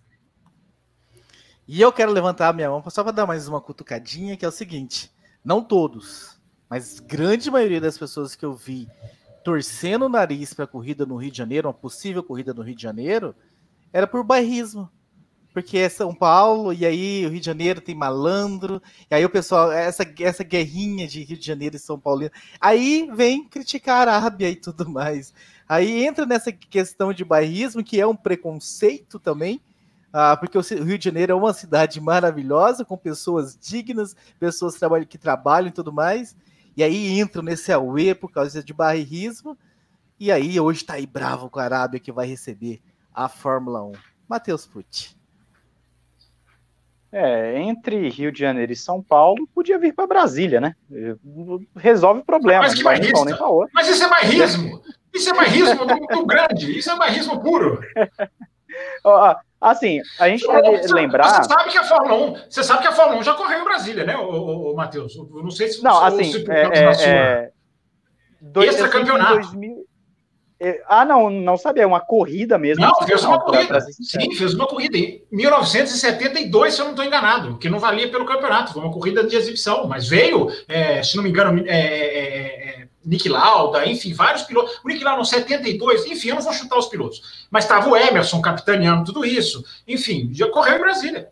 E 1.67 1.83
eu 1.83 1.93
quero 1.93 2.13
levantar 2.13 2.49
a 2.49 2.53
minha 2.53 2.71
mão 2.71 2.83
só 2.89 3.03
para 3.03 3.13
dar 3.13 3.27
mais 3.27 3.47
uma 3.47 3.61
cutucadinha, 3.61 4.39
que 4.39 4.45
é 4.45 4.49
o 4.49 4.53
seguinte: 4.53 5.13
não 5.45 5.63
todos, 5.63 6.41
mas 6.69 6.99
grande 6.99 7.51
maioria 7.51 7.81
das 7.81 7.99
pessoas 7.99 8.35
que 8.35 8.45
eu 8.45 8.55
vi 8.55 8.89
torcendo 9.49 10.05
o 10.05 10.09
nariz 10.11 10.53
para 10.53 10.67
a 10.67 10.69
corrida 10.69 11.07
no 11.07 11.17
Rio 11.17 11.31
de 11.31 11.39
Janeiro, 11.39 11.69
uma 11.69 11.73
possível 11.73 12.23
corrida 12.23 12.53
no 12.53 12.61
Rio 12.61 12.75
de 12.75 12.83
Janeiro, 12.83 13.35
era 13.91 14.07
por 14.07 14.23
bairrismo. 14.23 14.91
Porque 15.55 15.79
é 15.79 15.89
São 15.89 16.15
Paulo, 16.15 16.71
e 16.71 16.85
aí 16.85 17.25
o 17.25 17.31
Rio 17.31 17.41
de 17.41 17.47
Janeiro 17.47 17.81
tem 17.81 17.95
malandro, 17.95 18.83
e 19.11 19.15
aí 19.15 19.25
o 19.25 19.31
pessoal, 19.31 19.73
essa, 19.73 20.07
essa 20.21 20.45
guerrinha 20.45 21.09
de 21.09 21.23
Rio 21.23 21.39
de 21.39 21.47
Janeiro 21.47 21.77
e 21.77 21.79
São 21.79 21.99
Paulo. 21.99 22.31
Aí 22.61 23.09
vem 23.15 23.49
criticar 23.49 24.07
a 24.07 24.17
Arábia 24.19 24.51
e 24.51 24.57
tudo 24.57 24.87
mais. 24.87 25.33
Aí 25.67 26.05
entra 26.05 26.27
nessa 26.27 26.53
questão 26.53 27.15
de 27.15 27.25
bairrismo, 27.25 27.83
que 27.83 27.99
é 27.99 28.07
um 28.07 28.15
preconceito 28.15 29.19
também, 29.19 29.63
ah, 30.13 30.37
porque 30.37 30.59
o 30.59 30.61
Rio 30.61 30.99
de 30.99 31.07
Janeiro 31.07 31.33
é 31.33 31.35
uma 31.35 31.55
cidade 31.55 31.99
maravilhosa, 32.03 32.85
com 32.85 32.99
pessoas 32.99 33.59
dignas, 33.59 34.15
pessoas 34.39 34.75
que 35.09 35.17
trabalham 35.17 35.69
e 35.69 35.73
tudo 35.73 35.91
mais. 35.91 36.37
E 36.79 36.83
aí 36.85 37.19
entram 37.19 37.43
nesse 37.43 37.73
AUE 37.73 38.15
por 38.15 38.31
causa 38.31 38.63
de 38.63 38.73
barrismo. 38.73 39.59
E 40.17 40.31
aí 40.31 40.61
hoje 40.61 40.85
tá 40.85 40.95
aí 40.95 41.09
bravo 41.09 41.51
com 41.51 41.59
a 41.59 41.65
Arábia 41.65 41.99
que 41.99 42.13
vai 42.13 42.25
receber 42.25 42.81
a 43.13 43.29
Fórmula 43.29 43.83
1. 43.83 43.93
Matheus 44.29 44.65
Pucci. 44.65 45.19
É, 47.11 47.61
entre 47.61 48.09
Rio 48.11 48.31
de 48.31 48.39
Janeiro 48.39 48.71
e 48.71 48.77
São 48.77 49.03
Paulo, 49.03 49.49
podia 49.53 49.77
vir 49.77 49.93
para 49.93 50.07
Brasília, 50.07 50.61
né? 50.61 50.77
Resolve 51.75 52.21
o 52.21 52.25
problema. 52.25 52.63
Mas, 52.63 52.75
que 52.75 52.85
vai 52.85 53.01
nem 53.01 53.11
pra. 53.11 53.69
Mas 53.75 53.89
isso 53.89 54.05
é 54.05 54.09
bairrismo. 54.09 54.81
Isso 55.13 55.31
é 55.31 55.35
bairrismo 55.35 55.85
muito 55.85 56.27
grande, 56.27 56.79
isso 56.79 56.93
é 56.93 56.97
bairrismo 56.97 57.41
puro. 57.43 57.81
Assim, 59.61 60.01
a 60.21 60.29
gente 60.29 60.47
deve 60.47 60.83
você, 60.83 60.95
lembrar. 60.95 61.43
Você 61.43 61.49
sabe 61.49 61.71
que 61.71 61.79
a 61.79 61.85
Fórmula 61.85 62.15
1, 62.15 62.35
você 62.49 62.63
sabe 62.63 62.83
que 62.83 62.89
a 62.89 62.93
Fórmula 62.93 63.21
1 63.21 63.23
já 63.25 63.35
correu 63.35 63.61
em 63.61 63.65
Brasília, 63.65 64.05
né, 64.05 64.17
o, 64.17 64.73
Matheus? 64.75 65.17
Não 65.17 65.51
sei 65.51 65.69
se 65.69 65.83
Não, 65.83 66.05
assim, 66.05 66.25
se 66.25 66.51
é, 66.51 66.63
é, 66.63 67.09
é, 67.09 67.51
dois, 68.41 68.71
Extra 68.71 68.89
campeonato. 68.89 69.35
2000, 69.35 69.89
é, 70.61 70.83
ah, 70.89 71.05
não, 71.05 71.31
não 71.31 71.57
sabia, 71.57 71.85
é 71.85 71.87
uma 71.87 72.01
corrida 72.01 72.59
mesmo. 72.59 72.85
Não, 72.85 73.07
fez 73.07 73.23
uma 73.23 73.41
corrida. 73.41 73.81
Sim, 73.81 74.35
fez 74.35 74.55
uma 74.55 74.67
corrida 74.67 74.99
em 74.99 75.23
1972, 75.31 76.75
se 76.75 76.81
eu 76.81 76.85
não 76.87 76.93
estou 76.93 77.05
enganado, 77.05 77.59
que 77.59 77.69
não 77.69 77.79
valia 77.79 78.11
pelo 78.11 78.27
campeonato, 78.27 78.73
foi 78.73 78.83
uma 78.83 78.93
corrida 78.93 79.23
de 79.23 79.37
exibição, 79.37 79.87
mas 79.87 80.09
veio, 80.09 80.51
é, 80.69 81.01
se 81.01 81.17
não 81.17 81.23
me 81.23 81.31
engano, 81.31 81.63
é, 81.65 81.71
é, 81.71 82.68
é 82.68 82.68
Nick 83.09 83.29
Lauda, 83.29 83.87
enfim, 83.87 84.13
vários 84.13 84.43
pilotos. 84.43 84.81
O 84.85 84.89
Nick 84.89 85.03
Lauda, 85.03 85.25
72, 85.25 86.07
enfim, 86.07 86.29
eu 86.29 86.35
não 86.35 86.43
vou 86.43 86.53
chutar 86.53 86.79
os 86.79 86.89
pilotos, 86.89 87.47
mas 87.51 87.65
estava 87.65 87.89
o 87.89 87.97
Emerson 87.97 88.41
capitaneando 88.43 89.05
tudo 89.05 89.25
isso, 89.25 89.65
enfim, 89.87 90.31
já 90.33 90.49
correu 90.51 90.77
em 90.77 90.81
Brasília. 90.81 91.31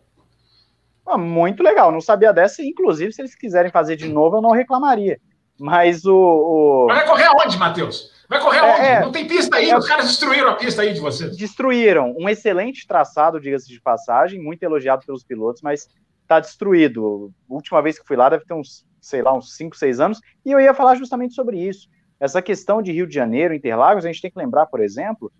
Ah, 1.06 1.18
muito 1.18 1.62
legal, 1.62 1.92
não 1.92 2.00
sabia 2.00 2.32
dessa, 2.32 2.62
inclusive, 2.62 3.12
se 3.12 3.20
eles 3.20 3.34
quiserem 3.34 3.70
fazer 3.70 3.94
de 3.96 4.08
novo, 4.08 4.38
eu 4.38 4.42
não 4.42 4.50
reclamaria. 4.50 5.20
Mas 5.58 6.04
o. 6.04 6.14
o... 6.14 6.86
Mas 6.88 6.98
vai 6.98 7.06
correr 7.06 7.24
aonde, 7.24 7.56
Matheus? 7.56 8.10
Vai 8.28 8.40
correr 8.40 8.58
aonde? 8.58 8.80
É, 8.80 9.00
não 9.00 9.12
tem 9.12 9.26
pista 9.26 9.56
aí, 9.56 9.70
é, 9.70 9.78
os 9.78 9.86
caras 9.86 10.06
destruíram 10.06 10.50
a 10.50 10.54
pista 10.54 10.82
aí 10.82 10.92
de 10.92 11.00
vocês. 11.00 11.36
Destruíram. 11.36 12.14
Um 12.18 12.28
excelente 12.28 12.86
traçado, 12.86 13.40
diga-se 13.40 13.68
de 13.68 13.80
passagem, 13.80 14.42
muito 14.42 14.62
elogiado 14.62 15.06
pelos 15.06 15.22
pilotos, 15.22 15.62
mas 15.62 15.88
está 16.22 16.40
destruído. 16.40 17.32
A 17.48 17.54
última 17.54 17.80
vez 17.80 17.98
que 17.98 18.06
fui 18.06 18.16
lá 18.16 18.28
deve 18.28 18.44
ter 18.44 18.54
uns, 18.54 18.84
sei 19.08 19.22
lá, 19.22 19.32
uns 19.32 19.56
5, 19.56 19.76
6 19.76 20.00
anos, 20.00 20.20
e 20.44 20.50
eu 20.50 20.60
ia 20.60 20.74
falar 20.74 20.94
justamente 20.94 21.34
sobre 21.34 21.58
isso. 21.58 21.88
Essa 22.18 22.40
questão 22.40 22.80
de 22.80 22.92
Rio 22.92 23.06
de 23.06 23.14
Janeiro, 23.14 23.54
Interlagos, 23.54 24.04
a 24.04 24.08
gente 24.08 24.22
tem 24.22 24.30
que 24.30 24.38
lembrar, 24.38 24.66
por 24.66 24.80
exemplo, 24.80 25.30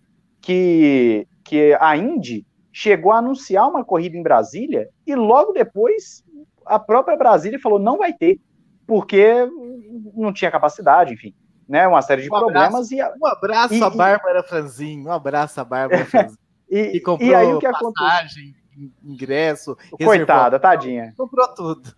que, 0.40 1.26
que 1.44 1.76
a 1.80 1.96
Indy 1.96 2.46
chegou 2.73 3.12
a 3.12 3.18
anunciar 3.18 3.68
uma 3.68 3.85
corrida 3.85 4.16
em 4.16 4.23
Brasília 4.23 4.88
e 5.06 5.14
logo 5.14 5.52
depois 5.52 6.23
a 6.64 6.78
própria 6.78 7.16
Brasília 7.16 7.58
falou 7.58 7.78
não 7.78 7.96
vai 7.96 8.12
ter, 8.12 8.38
porque 8.87 9.49
não 10.14 10.32
tinha 10.32 10.50
capacidade, 10.50 11.14
enfim 11.14 11.35
né? 11.68 11.87
Uma 11.87 12.02
série 12.02 12.23
de 12.23 12.28
um 12.28 12.30
problemas. 12.30 12.75
Abraço, 12.75 12.94
e 12.94 13.00
a, 13.00 13.14
um 13.20 13.26
abraço 13.26 13.75
e, 13.75 13.82
a 13.82 13.90
Bárbara 13.90 14.42
Franzin, 14.42 15.02
um 15.04 15.12
abraço 15.12 15.61
a 15.61 15.64
Bárbara 15.64 16.04
Franzin. 16.06 16.37
e, 16.70 17.00
comprou 17.00 17.28
e 17.28 17.35
aí 17.35 17.52
o 17.52 17.58
que 17.58 17.68
passagem, 17.70 18.54
aconteceu? 18.73 18.90
ingresso. 19.04 19.76
Coitada, 19.90 20.58
tadinha. 20.58 21.12
Comprou 21.16 21.49
tudo. 21.54 21.94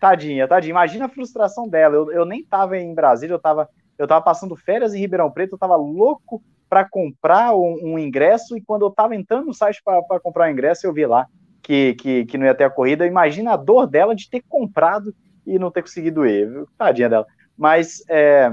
Tadinha, 0.00 0.46
tadinha. 0.46 0.70
Imagina 0.70 1.06
a 1.06 1.08
frustração 1.08 1.68
dela. 1.68 1.94
Eu, 1.94 2.12
eu 2.12 2.24
nem 2.24 2.44
tava 2.44 2.76
em 2.78 2.94
Brasília, 2.94 3.34
eu 3.34 3.38
tava, 3.38 3.68
eu 3.98 4.06
tava 4.06 4.22
passando 4.22 4.56
férias 4.56 4.94
em 4.94 4.98
Ribeirão 4.98 5.30
Preto, 5.30 5.52
eu 5.52 5.58
tava 5.58 5.76
louco 5.76 6.42
para 6.68 6.84
comprar 6.84 7.54
um, 7.54 7.78
um, 7.82 7.98
ingresso, 7.98 8.56
e 8.56 8.60
quando 8.60 8.84
eu 8.84 8.90
tava 8.90 9.14
entrando 9.14 9.46
no 9.46 9.54
site 9.54 9.80
para 9.82 10.20
comprar 10.20 10.48
o 10.48 10.50
ingresso, 10.50 10.86
eu 10.86 10.92
vi 10.92 11.06
lá 11.06 11.26
que, 11.62 11.94
que, 11.94 12.26
que 12.26 12.36
não 12.36 12.46
ia 12.46 12.54
ter 12.54 12.64
a 12.64 12.70
corrida. 12.70 13.06
Imagina 13.06 13.52
a 13.52 13.56
dor 13.56 13.86
dela 13.86 14.14
de 14.14 14.28
ter 14.28 14.42
comprado 14.48 15.14
e 15.46 15.58
não 15.58 15.70
ter 15.70 15.82
conseguido 15.82 16.26
ir. 16.26 16.50
Viu? 16.50 16.68
Tadinha 16.76 17.08
dela. 17.08 17.26
Mas 17.56 18.02
é, 18.08 18.52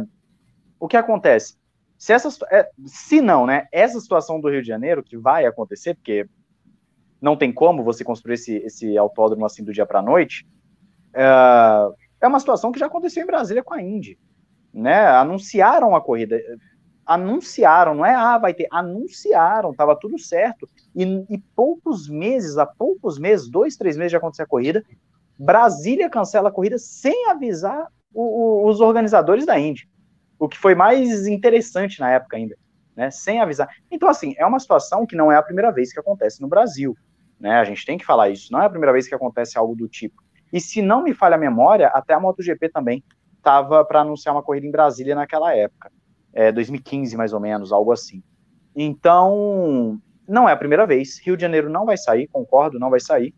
o 0.79 0.87
que 0.87 0.95
acontece? 0.95 1.57
Se, 1.97 2.13
essa, 2.13 2.29
é, 2.51 2.69
se 2.85 3.21
não, 3.21 3.45
né, 3.45 3.67
essa 3.71 3.99
situação 3.99 4.39
do 4.39 4.49
Rio 4.49 4.61
de 4.61 4.67
Janeiro, 4.67 5.03
que 5.03 5.17
vai 5.17 5.45
acontecer, 5.45 5.95
porque 5.95 6.27
não 7.21 7.37
tem 7.37 7.53
como 7.53 7.83
você 7.83 8.03
construir 8.03 8.33
esse, 8.33 8.57
esse 8.57 8.97
autódromo 8.97 9.45
assim 9.45 9.63
do 9.63 9.71
dia 9.71 9.85
para 9.85 9.99
a 9.99 10.03
noite, 10.03 10.45
é, 11.13 11.89
é 12.21 12.27
uma 12.27 12.39
situação 12.39 12.71
que 12.71 12.79
já 12.79 12.87
aconteceu 12.87 13.23
em 13.23 13.27
Brasília 13.27 13.63
com 13.63 13.73
a 13.73 13.81
Indy. 13.81 14.17
Né? 14.73 15.05
Anunciaram 15.07 15.95
a 15.95 16.01
corrida, 16.01 16.39
anunciaram, 17.05 17.93
não 17.93 18.05
é 18.05 18.15
ah, 18.15 18.37
vai 18.37 18.53
ter, 18.53 18.67
anunciaram, 18.71 19.71
estava 19.71 19.95
tudo 19.95 20.17
certo. 20.17 20.67
E, 20.95 21.03
e, 21.29 21.37
poucos 21.55 22.09
meses, 22.09 22.57
há 22.57 22.65
poucos 22.65 23.19
meses, 23.19 23.49
dois, 23.49 23.75
três 23.75 23.97
meses 23.97 24.11
de 24.11 24.17
acontecer 24.17 24.43
a 24.43 24.47
corrida, 24.47 24.83
Brasília 25.37 26.09
cancela 26.09 26.49
a 26.49 26.51
corrida 26.51 26.77
sem 26.77 27.29
avisar 27.29 27.87
o, 28.13 28.21
o, 28.21 28.69
os 28.69 28.79
organizadores 28.79 29.45
da 29.45 29.59
Indy 29.59 29.87
o 30.43 30.49
que 30.49 30.57
foi 30.57 30.75
mais 30.75 31.25
interessante 31.25 32.01
na 32.01 32.11
época 32.11 32.35
ainda, 32.35 32.57
né, 32.95 33.09
sem 33.09 33.39
avisar. 33.39 33.69
Então, 33.89 34.09
assim, 34.09 34.35
é 34.37 34.45
uma 34.45 34.59
situação 34.59 35.05
que 35.05 35.15
não 35.15 35.31
é 35.31 35.37
a 35.37 35.41
primeira 35.41 35.71
vez 35.71 35.93
que 35.93 35.99
acontece 35.99 36.41
no 36.41 36.49
Brasil, 36.49 36.97
né, 37.39 37.59
a 37.59 37.63
gente 37.63 37.85
tem 37.85 37.97
que 37.97 38.05
falar 38.05 38.29
isso, 38.29 38.51
não 38.51 38.61
é 38.61 38.65
a 38.65 38.69
primeira 38.69 38.91
vez 38.91 39.07
que 39.07 39.15
acontece 39.15 39.57
algo 39.57 39.73
do 39.73 39.87
tipo. 39.87 40.21
E 40.53 40.61
se 40.61 40.83
não 40.83 41.01
me 41.01 41.15
falha 41.15 41.33
a 41.33 41.39
memória, 41.39 41.87
até 41.87 42.13
a 42.13 42.19
MotoGP 42.19 42.69
também 42.69 43.03
estava 43.35 43.83
para 43.83 44.01
anunciar 44.01 44.35
uma 44.35 44.43
corrida 44.43 44.67
em 44.67 44.71
Brasília 44.71 45.15
naquela 45.15 45.53
época, 45.53 45.91
é, 46.31 46.51
2015 46.51 47.17
mais 47.17 47.33
ou 47.33 47.39
menos, 47.39 47.71
algo 47.71 47.91
assim. 47.91 48.21
Então, 48.75 49.99
não 50.27 50.47
é 50.47 50.53
a 50.53 50.57
primeira 50.57 50.85
vez, 50.85 51.19
Rio 51.19 51.35
de 51.35 51.41
Janeiro 51.41 51.69
não 51.69 51.87
vai 51.87 51.97
sair, 51.97 52.27
concordo, 52.27 52.79
não 52.79 52.91
vai 52.91 52.99
sair. 52.99 53.33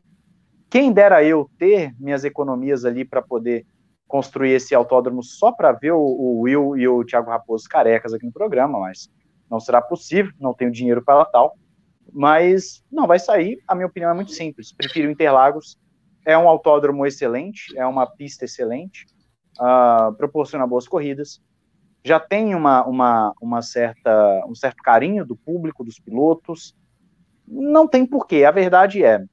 Quem 0.69 0.91
dera 0.91 1.23
eu 1.23 1.49
ter 1.57 1.95
minhas 1.97 2.25
economias 2.25 2.83
ali 2.83 3.05
para 3.05 3.21
poder 3.21 3.65
construir 4.07 4.51
esse 4.51 4.75
autódromo 4.75 5.23
só 5.23 5.53
para 5.53 5.71
ver 5.71 5.93
o, 5.93 5.99
o, 5.99 6.41
Will 6.41 6.77
e 6.77 6.85
o 6.87 7.03
Thiago 7.05 7.29
Raposo 7.29 7.67
carecas 7.69 8.13
aqui 8.13 8.25
no 8.25 8.31
programa, 8.31 8.79
mas 8.79 9.09
não 9.49 9.59
será 9.59 9.81
possível, 9.81 10.33
não 10.37 10.53
tenho 10.53 10.71
dinheiro 10.71 11.01
para 11.01 11.23
tal. 11.25 11.57
Mas 12.11 12.83
não 12.91 13.07
vai 13.07 13.19
sair, 13.19 13.57
a 13.67 13.73
minha 13.73 13.87
opinião 13.87 14.11
é 14.11 14.13
muito 14.13 14.31
simples. 14.31 14.73
Prefiro 14.73 15.09
Interlagos, 15.09 15.77
é 16.25 16.37
um 16.37 16.49
autódromo 16.49 17.05
excelente, 17.05 17.77
é 17.77 17.85
uma 17.85 18.05
pista 18.07 18.45
excelente, 18.45 19.05
uh, 19.59 20.13
proporciona 20.15 20.65
boas 20.65 20.87
corridas, 20.87 21.41
já 22.03 22.19
tem 22.19 22.53
uma, 22.53 22.85
uma, 22.85 23.33
uma 23.41 23.61
certa, 23.61 24.43
um 24.47 24.53
certo 24.53 24.77
carinho 24.83 25.25
do 25.25 25.35
público, 25.35 25.83
dos 25.83 25.99
pilotos. 25.99 26.75
Não 27.47 27.87
tem 27.87 28.05
porquê, 28.05 28.43
a 28.43 28.51
verdade 28.51 29.03
é, 29.03 29.23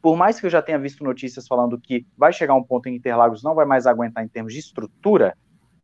por 0.00 0.16
mais 0.16 0.38
que 0.38 0.46
eu 0.46 0.50
já 0.50 0.62
tenha 0.62 0.78
visto 0.78 1.02
notícias 1.02 1.46
falando 1.46 1.80
que 1.80 2.06
vai 2.16 2.32
chegar 2.32 2.54
um 2.54 2.62
ponto 2.62 2.88
em 2.88 2.92
que 2.92 2.98
Interlagos 2.98 3.42
não 3.42 3.54
vai 3.54 3.66
mais 3.66 3.86
aguentar 3.86 4.24
em 4.24 4.28
termos 4.28 4.52
de 4.52 4.60
estrutura, 4.60 5.36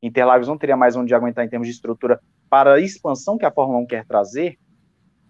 Interlagos 0.02 0.46
não 0.46 0.58
teria 0.58 0.76
mais 0.76 0.94
onde 0.94 1.14
aguentar 1.14 1.44
em 1.44 1.48
termos 1.48 1.66
de 1.66 1.74
estrutura 1.74 2.20
para 2.48 2.74
a 2.74 2.80
expansão 2.80 3.36
que 3.36 3.44
a 3.44 3.50
Fórmula 3.50 3.80
1 3.80 3.86
quer 3.86 4.06
trazer, 4.06 4.58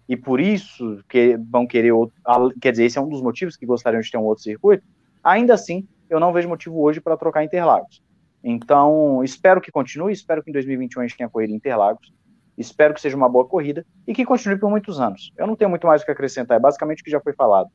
e 0.07 0.15
por 0.15 0.39
isso 0.39 1.03
que 1.09 1.37
vão 1.49 1.65
querer 1.65 1.91
outro, 1.91 2.15
quer 2.61 2.71
dizer, 2.71 2.85
esse 2.85 2.97
é 2.97 3.01
um 3.01 3.09
dos 3.09 3.21
motivos 3.21 3.57
que 3.57 3.65
gostariam 3.65 4.01
de 4.01 4.09
ter 4.09 4.17
um 4.17 4.23
outro 4.23 4.43
circuito, 4.43 4.85
ainda 5.23 5.53
assim, 5.53 5.87
eu 6.09 6.19
não 6.19 6.31
vejo 6.31 6.47
motivo 6.47 6.81
hoje 6.81 7.01
para 7.01 7.17
trocar 7.17 7.43
Interlagos. 7.43 8.03
Então, 8.43 9.23
espero 9.23 9.59
que 9.59 9.71
continue, 9.71 10.13
espero 10.13 10.43
que 10.43 10.51
em 10.51 10.53
2021 10.53 11.01
a 11.01 11.07
gente 11.07 11.17
tenha 11.17 11.29
corrida 11.29 11.51
em 11.51 11.55
Interlagos, 11.55 12.13
espero 12.55 12.93
que 12.93 13.01
seja 13.01 13.17
uma 13.17 13.27
boa 13.27 13.45
corrida 13.45 13.85
e 14.07 14.13
que 14.13 14.23
continue 14.23 14.59
por 14.59 14.69
muitos 14.69 14.99
anos. 14.99 15.31
Eu 15.35 15.47
não 15.47 15.55
tenho 15.55 15.69
muito 15.69 15.87
mais 15.87 16.01
o 16.01 16.05
que 16.05 16.11
acrescentar, 16.11 16.57
é 16.57 16.59
basicamente 16.59 17.01
o 17.01 17.03
que 17.03 17.11
já 17.11 17.19
foi 17.19 17.33
falado. 17.33 17.69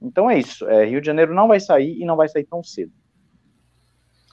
Então 0.00 0.28
é 0.28 0.38
isso. 0.38 0.68
É, 0.68 0.84
Rio 0.84 1.00
de 1.00 1.06
Janeiro 1.06 1.32
não 1.32 1.48
vai 1.48 1.60
sair 1.60 1.96
e 1.98 2.04
não 2.04 2.16
vai 2.16 2.28
sair 2.28 2.44
tão 2.44 2.62
cedo. 2.62 2.92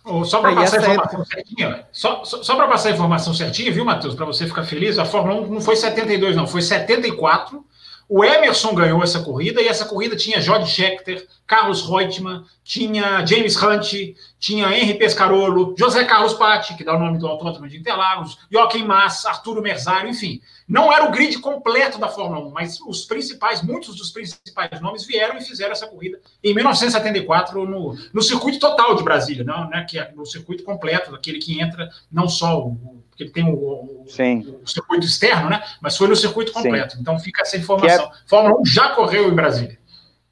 Oh, 0.10 0.26
só 0.26 0.42
para 0.42 0.56
passar 0.56 0.78
a 0.78 0.82
informação 0.82 1.22
é... 1.22 1.26
certinha, 1.26 1.88
só, 1.92 2.24
só, 2.26 2.44
só 2.44 2.56
para 2.56 2.68
passar 2.68 2.90
a 2.90 2.92
informação 2.94 3.34
certinha, 3.34 3.72
viu, 3.72 3.86
Matheus? 3.86 4.16
Para 4.16 4.26
você 4.26 4.48
ficar 4.48 4.64
feliz, 4.64 4.98
a 4.98 5.06
Fórmula 5.06 5.40
1 5.42 5.54
não 5.54 5.62
foi 5.62 5.76
72, 5.76 6.36
não, 6.36 6.48
foi 6.48 6.64
74. 6.64 7.64
O 8.12 8.24
Emerson 8.24 8.74
ganhou 8.74 9.04
essa 9.04 9.22
corrida 9.22 9.62
e 9.62 9.68
essa 9.68 9.86
corrida 9.86 10.16
tinha 10.16 10.42
George 10.42 10.72
Scheckter, 10.72 11.28
Carlos 11.46 11.88
Reutemann, 11.88 12.44
tinha 12.64 13.24
James 13.24 13.56
Hunt, 13.56 14.16
tinha 14.40 14.76
Henry 14.76 14.96
Pescarolo, 14.96 15.76
José 15.78 16.04
Carlos 16.06 16.34
Patti, 16.34 16.76
que 16.76 16.84
dá 16.84 16.96
o 16.96 17.00
nome 17.00 17.20
do 17.20 17.28
Autódromo 17.28 17.70
de 17.70 17.78
Interlagos, 17.78 18.40
Joaquim 18.52 18.84
Massa, 18.84 19.30
Arturo 19.30 19.62
Merzário, 19.62 20.10
enfim. 20.10 20.42
Não 20.68 20.92
era 20.92 21.08
o 21.08 21.12
grid 21.12 21.38
completo 21.38 22.00
da 22.00 22.08
Fórmula 22.08 22.44
1, 22.48 22.50
mas 22.50 22.82
os 22.82 23.06
principais, 23.06 23.62
muitos 23.62 23.96
dos 23.96 24.10
principais 24.10 24.82
nomes 24.82 25.06
vieram 25.06 25.38
e 25.38 25.42
fizeram 25.42 25.74
essa 25.74 25.86
corrida 25.86 26.20
em 26.44 26.56
1974 26.56 27.64
no, 27.64 27.96
no 28.12 28.22
circuito 28.24 28.58
total 28.58 28.96
de 28.96 29.04
Brasília, 29.04 29.44
não, 29.44 29.70
né, 29.70 29.86
que 29.88 30.00
é 30.00 30.12
no 30.16 30.26
circuito 30.26 30.64
completo, 30.64 31.14
aquele 31.14 31.38
que 31.38 31.62
entra 31.62 31.88
não 32.12 32.28
só 32.28 32.60
o 32.60 33.04
porque 33.20 33.24
ele 33.24 33.32
tem 33.32 33.44
o, 33.44 33.54
o, 33.54 34.04
o, 34.04 34.68
circuito 34.68 35.06
externo, 35.06 35.50
né? 35.50 35.62
Mas 35.82 35.98
foi 35.98 36.08
no 36.08 36.16
circuito 36.16 36.54
completo. 36.54 36.94
Sim. 36.94 37.02
Então 37.02 37.20
fica 37.20 37.42
essa 37.42 37.58
informação. 37.58 38.06
É... 38.06 38.12
Fórmula 38.28 38.62
1 38.62 38.66
já 38.66 38.90
correu 38.96 39.30
em 39.30 39.36
Brasília. 39.36 39.78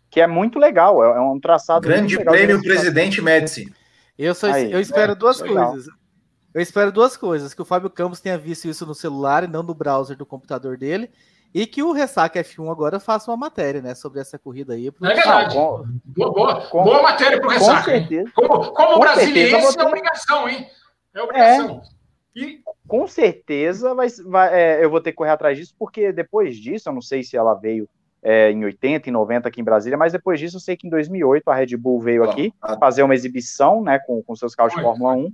Que 0.09 0.21
é 0.21 0.27
muito 0.27 0.57
legal, 0.57 1.03
é, 1.03 1.17
é 1.17 1.19
um 1.19 1.39
traçado. 1.39 1.81
Grande 1.81 2.17
prêmio 2.17 2.61
Presidente 2.61 3.21
Médici. 3.21 3.71
Eu, 4.17 4.33
só, 4.33 4.47
Aí, 4.47 4.71
eu 4.71 4.79
espero 4.79 5.11
é, 5.11 5.15
duas 5.15 5.39
legal. 5.41 5.71
coisas. 5.71 5.93
Eu 6.53 6.61
espero 6.61 6.91
duas 6.91 7.17
coisas: 7.17 7.53
que 7.53 7.61
o 7.61 7.65
Fábio 7.65 7.89
Campos 7.89 8.21
tenha 8.21 8.37
visto 8.37 8.67
isso 8.67 8.85
no 8.85 8.95
celular 8.95 9.43
e 9.43 9.47
não 9.47 9.61
no 9.61 9.75
browser 9.75 10.15
do 10.15 10.25
computador 10.25 10.77
dele. 10.77 11.11
E 11.53 11.65
que 11.65 11.83
o 11.83 11.91
Ressaca 11.91 12.41
F1 12.41 12.71
agora 12.71 12.99
faça 12.99 13.31
uma 13.31 13.37
matéria, 13.37 13.81
né, 13.81 13.95
sobre 13.95 14.19
essa 14.19 14.37
corrida 14.37 14.73
aí. 14.73 14.91
Pro... 14.91 15.05
É 15.05 15.13
verdade. 15.13 15.57
Ah, 15.57 15.83
boa, 16.05 16.33
boa, 16.33 16.61
com, 16.67 16.83
boa 16.83 17.01
matéria 17.01 17.39
para 17.39 17.47
o 17.47 17.51
Ressaca. 17.51 17.79
Com 17.79 17.85
certeza. 17.85 18.31
Como, 18.33 18.71
como 18.71 18.99
brasileiro, 18.99 19.57
é 19.57 19.83
obrigação, 19.83 20.49
hein? 20.49 20.67
É 21.13 21.21
obrigação. 21.21 21.81
É. 21.83 21.97
E 22.37 22.61
com 22.87 23.07
certeza 23.07 23.93
vai, 23.93 24.07
vai 24.25 24.53
é, 24.53 24.83
eu 24.83 24.89
vou 24.89 25.01
ter 25.01 25.11
que 25.11 25.17
correr 25.17 25.31
atrás 25.31 25.57
disso, 25.57 25.75
porque 25.77 26.11
depois 26.11 26.55
disso, 26.55 26.89
eu 26.89 26.93
não 26.93 27.01
sei 27.01 27.23
se 27.23 27.35
ela 27.35 27.53
veio 27.53 27.87
é, 28.23 28.51
em 28.51 28.63
80 28.63 29.09
e 29.09 29.11
90 29.11 29.47
aqui 29.47 29.61
em 29.61 29.63
Brasília, 29.63 29.97
mas 29.97 30.13
depois 30.13 30.39
disso 30.39 30.57
eu 30.57 30.61
sei 30.61 30.75
que 30.75 30.87
em 30.87 30.89
2008 30.89 31.49
a 31.49 31.55
Red 31.55 31.77
Bull 31.77 31.99
veio 31.99 32.23
aqui 32.23 32.53
fazer 32.79 33.03
uma 33.03 33.15
exibição 33.15 33.83
né, 33.83 33.99
com, 33.99 34.21
com 34.23 34.35
seus 34.35 34.55
carros 34.55 34.73
de 34.73 34.81
Fórmula 34.81 35.13
1 35.13 35.31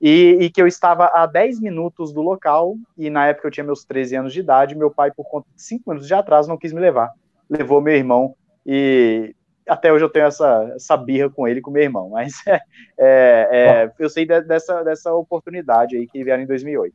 e, 0.00 0.38
e, 0.40 0.50
que 0.50 0.60
eu 0.60 0.66
estava 0.66 1.06
a 1.14 1.24
10 1.24 1.60
minutos 1.60 2.12
do 2.12 2.20
local, 2.20 2.76
e 2.98 3.08
na 3.08 3.26
época 3.28 3.48
eu 3.48 3.50
tinha 3.50 3.64
meus 3.64 3.84
13 3.84 4.16
anos 4.16 4.32
de 4.32 4.40
idade, 4.40 4.74
meu 4.74 4.90
pai, 4.90 5.10
por 5.10 5.24
conta 5.24 5.46
de 5.54 5.62
5 5.62 5.88
minutos 5.88 6.06
de 6.06 6.12
atraso, 6.12 6.48
não 6.48 6.58
quis 6.58 6.72
me 6.72 6.80
levar. 6.80 7.10
Levou 7.48 7.80
meu 7.80 7.94
irmão, 7.94 8.34
e 8.66 9.34
até 9.68 9.92
hoje 9.92 10.04
eu 10.04 10.10
tenho 10.10 10.26
essa, 10.26 10.72
essa 10.74 10.96
birra 10.96 11.30
com 11.30 11.48
ele, 11.48 11.60
com 11.60 11.70
meu 11.70 11.82
irmão, 11.82 12.10
mas 12.10 12.34
é, 12.46 12.60
é, 12.98 13.48
é, 13.58 13.92
eu 13.98 14.10
sei 14.10 14.26
de, 14.26 14.40
dessa, 14.42 14.82
dessa 14.82 15.12
oportunidade 15.12 15.96
aí 15.96 16.06
que 16.06 16.22
vieram 16.22 16.42
em 16.42 16.46
2008. 16.46 16.94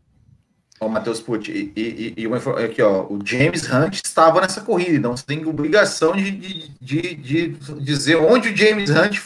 Ó, 0.81 0.87
Matheus 0.87 1.19
Pucci, 1.19 1.73
e, 1.75 1.81
e, 1.81 2.13
e 2.21 2.27
uma, 2.27 2.37
aqui, 2.37 2.81
ó, 2.81 3.03
o 3.03 3.19
James 3.23 3.69
Hunt 3.69 3.95
estava 3.95 4.39
nessa 4.39 4.61
corrida, 4.61 4.95
então 4.95 5.15
você 5.15 5.25
tem 5.25 5.45
obrigação 5.45 6.13
de, 6.13 6.31
de, 6.31 6.69
de, 6.79 7.15
de 7.15 7.47
dizer 7.81 8.15
onde 8.15 8.49
o 8.49 8.55
James 8.55 8.89
Hunt 8.89 9.19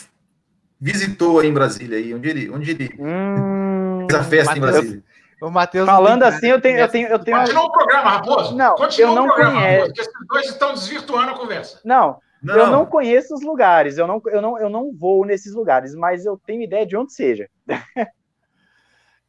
visitou 0.81 1.39
aí 1.39 1.47
em 1.47 1.53
Brasília, 1.53 1.97
aí, 1.97 2.13
onde 2.13 2.29
ele, 2.29 2.49
onde 2.49 2.71
ele 2.71 2.89
hum, 2.97 4.07
fez 4.09 4.19
a 4.19 4.23
festa 4.23 4.55
Mateus, 4.55 4.57
em 4.57 4.59
Brasília. 4.59 5.03
O 5.41 5.49
Matheus 5.51 5.85
Falando 5.85 6.23
assim, 6.23 6.47
eu 6.47 6.59
tenho, 6.59 6.79
eu 6.79 6.87
tenho, 6.87 7.07
eu 7.09 7.19
tenho. 7.19 7.37
Continua 7.37 7.65
o 7.65 7.71
programa, 7.71 8.09
Raposo. 8.11 8.55
Não, 8.55 8.75
Continua 8.75 9.09
eu 9.09 9.15
não 9.15 9.25
o 9.25 9.27
programa, 9.27 9.59
conheço. 9.59 9.71
Raposo, 9.73 9.93
porque 9.93 10.01
esses 10.01 10.27
dois 10.27 10.45
estão 10.47 10.73
desvirtuando 10.73 11.31
a 11.31 11.37
conversa. 11.37 11.81
Não, 11.83 12.17
não, 12.43 12.55
eu 12.55 12.67
não 12.69 12.85
conheço 12.85 13.33
os 13.33 13.41
lugares, 13.41 13.97
eu 13.97 14.05
não, 14.05 14.21
eu, 14.25 14.41
não, 14.41 14.59
eu 14.59 14.69
não 14.69 14.91
vou 14.93 15.25
nesses 15.25 15.53
lugares, 15.53 15.95
mas 15.95 16.25
eu 16.25 16.37
tenho 16.37 16.61
ideia 16.61 16.85
de 16.85 16.97
onde 16.97 17.13
seja. 17.13 17.49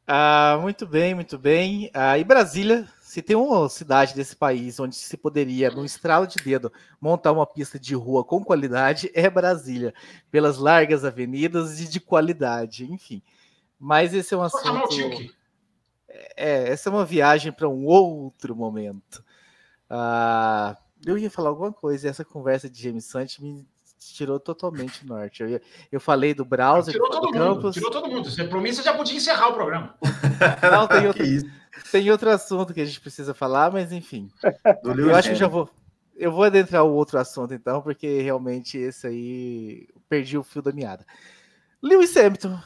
ah, 0.06 0.58
muito 0.60 0.84
bem, 0.86 1.14
muito 1.14 1.38
bem. 1.38 1.90
Ah, 1.94 2.18
e 2.18 2.24
Brasília, 2.24 2.88
se 3.00 3.22
tem 3.22 3.36
uma 3.36 3.68
cidade 3.68 4.14
desse 4.14 4.34
país 4.34 4.80
onde 4.80 4.96
se 4.96 5.16
poderia, 5.16 5.70
num 5.70 5.84
estralo 5.84 6.26
de 6.26 6.42
dedo, 6.42 6.72
montar 7.00 7.30
uma 7.30 7.46
pista 7.46 7.78
de 7.78 7.94
rua 7.94 8.24
com 8.24 8.44
qualidade, 8.44 9.08
é 9.14 9.30
Brasília, 9.30 9.94
pelas 10.30 10.58
largas 10.58 11.04
avenidas 11.04 11.80
e 11.80 11.88
de 11.88 12.00
qualidade, 12.00 12.92
enfim. 12.92 13.22
Mas 13.78 14.12
esse 14.12 14.34
é 14.34 14.36
um 14.36 14.42
assunto. 14.42 14.88
É, 16.36 16.70
essa 16.70 16.88
é 16.88 16.92
uma 16.92 17.04
viagem 17.04 17.52
para 17.52 17.68
um 17.68 17.86
outro 17.86 18.56
momento. 18.56 19.24
Ah, 19.88 20.76
eu 21.04 21.18
ia 21.18 21.30
falar 21.30 21.50
alguma 21.50 21.72
coisa, 21.72 22.06
e 22.06 22.10
essa 22.10 22.24
conversa 22.24 22.68
de 22.68 22.82
James 22.82 23.14
Hunt 23.14 23.38
me 23.38 23.66
tirou 23.98 24.38
totalmente 24.38 25.04
o 25.04 25.06
norte. 25.06 25.42
Eu, 25.42 25.48
ia, 25.48 25.62
eu 25.90 26.00
falei 26.00 26.34
do 26.34 26.44
browser. 26.44 26.92
Tirou 26.92 27.10
todo 27.10 27.26
mundo, 27.26 27.38
Campos. 27.38 27.74
tirou 27.74 27.90
todo 27.90 28.08
mundo. 28.08 28.30
Você, 28.30 28.44
por 28.44 28.60
mim, 28.60 28.72
você 28.72 28.82
já 28.82 28.94
podia 28.94 29.16
encerrar 29.16 29.48
o 29.48 29.54
programa. 29.54 29.94
Não, 30.70 30.86
tem 30.86 31.06
outro, 31.08 31.24
tem 31.90 32.10
outro 32.10 32.30
assunto 32.30 32.74
que 32.74 32.80
a 32.80 32.84
gente 32.84 33.00
precisa 33.00 33.32
falar, 33.32 33.72
mas 33.72 33.92
enfim. 33.92 34.30
eu 34.84 35.14
acho 35.14 35.30
que 35.30 35.34
já 35.34 35.48
vou. 35.48 35.68
Eu 36.16 36.30
vou 36.30 36.44
adentrar 36.44 36.84
o 36.84 36.92
outro 36.92 37.18
assunto, 37.18 37.54
então, 37.54 37.82
porque 37.82 38.22
realmente 38.22 38.78
esse 38.78 39.04
aí 39.04 39.88
perdi 40.08 40.38
o 40.38 40.44
fio 40.44 40.62
da 40.62 40.70
meada. 40.70 41.04
Lewis 41.82 42.16
Hamilton. 42.16 42.58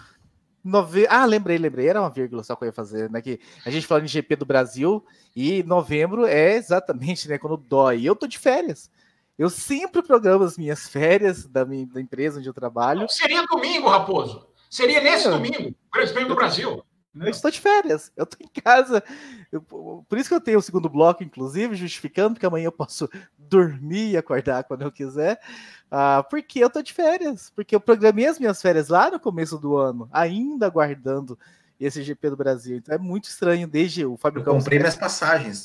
Nove... 0.64 1.06
Ah, 1.08 1.24
lembrei, 1.24 1.58
lembrei. 1.58 1.88
Era 1.88 2.00
uma 2.00 2.10
vírgula 2.10 2.42
só 2.42 2.56
que 2.56 2.64
eu 2.64 2.66
ia 2.66 2.72
fazer, 2.72 3.10
né? 3.10 3.22
Que 3.22 3.40
a 3.64 3.70
gente 3.70 3.86
falando 3.86 4.04
em 4.04 4.08
GP 4.08 4.36
do 4.36 4.46
Brasil 4.46 5.04
e 5.34 5.62
novembro 5.62 6.26
é 6.26 6.54
exatamente 6.54 7.28
né, 7.28 7.38
quando 7.38 7.56
dói. 7.56 8.02
Eu 8.02 8.16
tô 8.16 8.26
de 8.26 8.38
férias. 8.38 8.90
Eu 9.38 9.48
sempre 9.48 10.02
programo 10.02 10.44
as 10.44 10.58
minhas 10.58 10.88
férias 10.88 11.46
da, 11.46 11.64
minha, 11.64 11.86
da 11.86 12.00
empresa 12.00 12.38
onde 12.38 12.48
eu 12.48 12.54
trabalho. 12.54 13.02
Não, 13.02 13.08
seria 13.08 13.46
domingo, 13.46 13.88
Raposo. 13.88 14.48
Seria 14.68 15.00
nesse 15.00 15.28
domingo, 15.28 15.70
o 15.70 15.90
Grande 15.92 16.12
Prêmio 16.12 16.28
do 16.28 16.34
Brasil. 16.34 16.84
Eu 17.14 17.28
estou 17.28 17.50
de 17.50 17.60
férias, 17.60 18.12
eu 18.16 18.24
estou 18.24 18.38
em 18.44 18.60
casa. 18.60 19.02
Eu, 19.50 19.62
por 19.62 20.18
isso 20.18 20.28
que 20.28 20.34
eu 20.34 20.40
tenho 20.40 20.58
o 20.58 20.62
segundo 20.62 20.88
bloco, 20.88 21.24
inclusive, 21.24 21.74
justificando 21.74 22.38
que 22.38 22.46
amanhã 22.46 22.66
eu 22.66 22.72
posso 22.72 23.08
dormir 23.48 24.10
e 24.10 24.16
acordar 24.16 24.64
quando 24.64 24.82
eu 24.82 24.92
quiser. 24.92 25.40
Uh, 25.86 26.22
porque 26.28 26.60
eu 26.60 26.66
estou 26.68 26.82
de 26.82 26.92
férias. 26.92 27.50
Porque 27.50 27.74
eu 27.74 27.80
programei 27.80 28.26
as 28.26 28.38
minhas 28.38 28.60
férias 28.60 28.88
lá 28.88 29.10
no 29.10 29.18
começo 29.18 29.58
do 29.58 29.76
ano, 29.76 30.08
ainda 30.12 30.66
aguardando 30.66 31.38
esse 31.80 32.02
GP 32.02 32.30
do 32.30 32.36
Brasil. 32.36 32.76
Então 32.76 32.94
é 32.94 32.98
muito 32.98 33.24
estranho 33.24 33.66
desde 33.66 34.04
o 34.04 34.16
Fábio 34.16 34.40
Eu 34.40 34.44
comprei 34.44 34.78
minhas 34.78 34.96
passagens 34.96 35.64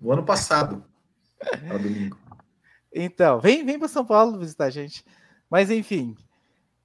no 0.00 0.12
ano 0.12 0.24
passado. 0.24 0.84
Para 1.68 1.78
domingo. 1.78 2.16
Então, 2.94 3.40
vem, 3.40 3.64
vem 3.64 3.76
para 3.76 3.88
São 3.88 4.04
Paulo 4.04 4.38
visitar 4.38 4.66
a 4.66 4.70
gente. 4.70 5.04
Mas 5.50 5.68
enfim, 5.68 6.16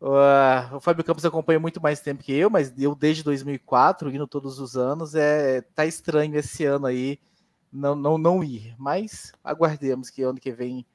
uh, 0.01 0.75
o 0.75 0.79
Fábio 0.79 1.03
Campos 1.03 1.23
acompanha 1.23 1.59
muito 1.59 1.79
mais 1.79 1.99
tempo 1.99 2.23
que 2.23 2.33
eu, 2.33 2.49
mas 2.49 2.73
eu 2.79 2.95
desde 2.95 3.23
2004, 3.23 4.09
indo 4.09 4.25
todos 4.27 4.59
os 4.59 4.75
anos, 4.75 5.13
é 5.13 5.61
tá 5.61 5.85
estranho 5.85 6.35
esse 6.35 6.65
ano 6.65 6.87
aí 6.87 7.19
não, 7.71 7.95
não, 7.95 8.17
não 8.17 8.43
ir. 8.43 8.75
Mas 8.77 9.31
aguardemos 9.43 10.09
que 10.09 10.21
ano 10.21 10.39
que 10.39 10.51
vem 10.51 10.85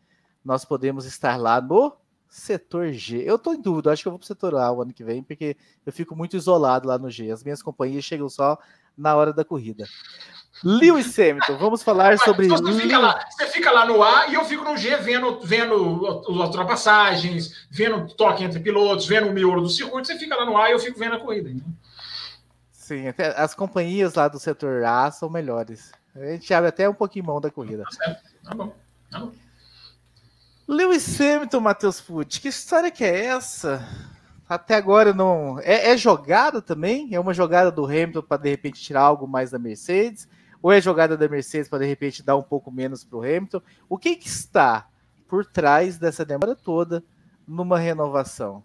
nós 0.45 0.65
podemos 0.65 1.07
estar 1.07 1.37
lá 1.39 1.61
no 1.61 1.97
setor 2.29 2.93
G. 2.93 3.23
Eu 3.25 3.39
tô 3.39 3.55
em 3.55 3.61
dúvida, 3.61 3.93
acho 3.93 4.03
que 4.03 4.09
eu 4.09 4.13
vou 4.13 4.19
pro 4.19 4.27
setor 4.27 4.57
A 4.57 4.71
o 4.73 4.83
ano 4.83 4.93
que 4.93 5.05
vem, 5.05 5.23
porque 5.23 5.57
eu 5.87 5.93
fico 5.93 6.17
muito 6.17 6.37
isolado 6.37 6.89
lá 6.89 6.99
no 6.99 7.11
G. 7.11 7.31
As 7.31 7.45
minhas 7.45 7.63
companhias 7.63 8.05
chegam 8.05 8.29
só 8.29 8.59
na 8.97 9.15
hora 9.15 9.33
da 9.33 9.45
corrida. 9.45 9.87
Lewis 10.63 11.19
Hamilton, 11.19 11.57
vamos 11.59 11.83
falar 11.83 12.19
sobre. 12.19 12.49
Você, 12.49 12.81
fica 12.81 12.99
lá, 12.99 13.25
você 13.29 13.47
fica 13.47 13.71
lá 13.71 13.87
no 13.87 14.03
A 14.03 14.29
e 14.29 14.35
eu 14.35 14.45
fico 14.45 14.65
no 14.65 14.77
G 14.77 14.97
vendo, 14.97 15.41
vendo 15.41 16.07
as 16.07 16.27
ultrapassagens, 16.29 17.67
vendo 17.71 18.07
toque 18.15 18.45
entre 18.45 18.61
pilotos, 18.61 19.07
vendo 19.07 19.29
o 19.29 19.33
miolo 19.33 19.63
do 19.63 19.69
circuito. 19.69 20.07
Você 20.07 20.19
fica 20.19 20.37
lá 20.37 20.45
no 20.45 20.57
A 20.57 20.69
e 20.69 20.73
eu 20.73 20.79
fico 20.79 20.99
vendo 20.99 21.17
a 21.17 21.21
corrida. 21.21 21.51
Né? 21.51 21.61
Sim, 22.71 23.05
as 23.37 23.55
companhias 23.55 24.15
lá 24.15 24.29
do 24.29 24.39
setor 24.39 24.85
A 24.85 25.11
são 25.11 25.29
melhores. 25.29 25.93
A 26.15 26.27
gente 26.27 26.53
abre 26.55 26.69
até 26.69 26.89
um 26.89 26.95
pouquinho 26.95 27.25
mão 27.25 27.41
da 27.41 27.51
corrida. 27.51 27.85
Tá 27.85 28.21
tá 28.45 28.55
bom. 28.55 28.75
Tá 29.11 29.21
bom. 29.21 29.33
Lewis 30.67 31.21
Hamilton, 31.21 31.61
Matheus 31.61 32.01
Pucci, 32.01 32.41
que 32.41 32.49
história 32.49 32.91
que 32.91 33.05
é 33.05 33.27
essa? 33.27 33.87
Até 34.49 34.77
agora 34.77 35.13
não. 35.13 35.59
É, 35.61 35.91
é 35.91 35.97
jogada 35.97 36.63
também? 36.63 37.15
É 37.15 37.21
uma 37.21 37.35
jogada 37.35 37.71
do 37.71 37.85
Hamilton 37.85 38.23
para 38.23 38.43
de 38.43 38.51
repente 38.51 38.81
tirar 38.81 39.03
algo 39.03 39.27
mais 39.27 39.51
da 39.51 39.59
Mercedes? 39.59 40.29
Ou 40.63 40.73
é 40.73 40.81
jogada 40.81 41.17
da 41.17 41.29
Mercedes 41.29 41.69
para 41.69 41.81
de 41.81 41.87
repente 41.87 42.23
dar 42.23 42.37
um 42.37 42.43
pouco 42.43 42.71
menos 42.71 43.05
para 43.05 43.19
o 43.19 43.23
Hamilton? 43.23 43.61
O 43.89 43.99
que, 43.99 44.17
que 44.17 44.29
está 44.29 44.89
por 45.29 45.45
trás 45.45 45.99
dessa 45.99 46.25
demora 46.25 46.55
toda 46.55 47.05
numa 47.47 47.79
renovação? 47.79 48.65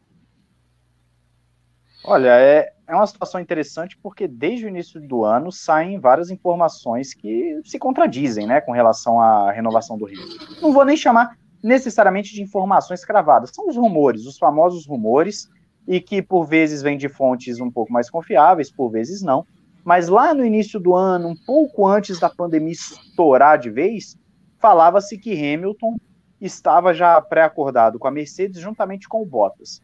Olha, 2.10 2.40
é, 2.40 2.72
é 2.88 2.96
uma 2.96 3.06
situação 3.06 3.40
interessante 3.40 3.96
porque 4.02 4.28
desde 4.28 4.66
o 4.66 4.68
início 4.68 5.00
do 5.00 5.24
ano 5.24 5.52
saem 5.52 6.00
várias 6.00 6.32
informações 6.32 7.14
que 7.14 7.62
se 7.64 7.78
contradizem, 7.78 8.48
né, 8.48 8.60
com 8.60 8.72
relação 8.72 9.22
à 9.22 9.52
renovação 9.52 9.96
do 9.96 10.06
Rio. 10.06 10.20
Não 10.60 10.74
vou 10.74 10.84
nem 10.84 10.98
chamar 10.98 11.38
necessariamente 11.62 12.34
de 12.34 12.42
informações 12.42 13.06
cravadas, 13.06 13.52
são 13.54 13.70
os 13.70 13.76
rumores, 13.76 14.26
os 14.26 14.40
famosos 14.40 14.88
rumores, 14.88 15.48
e 15.88 16.02
que 16.02 16.20
por 16.20 16.46
vezes 16.46 16.82
vêm 16.82 16.98
de 16.98 17.08
fontes 17.08 17.60
um 17.60 17.70
pouco 17.70 17.94
mais 17.94 18.10
confiáveis, 18.10 18.72
por 18.72 18.90
vezes 18.90 19.22
não. 19.22 19.46
Mas 19.86 20.08
lá 20.08 20.34
no 20.34 20.44
início 20.44 20.80
do 20.80 20.96
ano, 20.96 21.28
um 21.28 21.36
pouco 21.46 21.86
antes 21.86 22.20
da 22.20 22.28
pandemia 22.28 22.72
estourar 22.72 23.60
de 23.60 23.70
vez, 23.70 24.18
falava-se 24.58 25.16
que 25.16 25.32
Hamilton 25.32 25.96
estava 26.42 26.92
já 26.92 27.22
pré-acordado 27.22 28.00
com 28.00 28.08
a 28.08 28.12
Mercedes 28.12 28.60
juntamente 28.60 29.08
com 29.08 29.22
o 29.22 29.26
Bottas. 29.28 29.80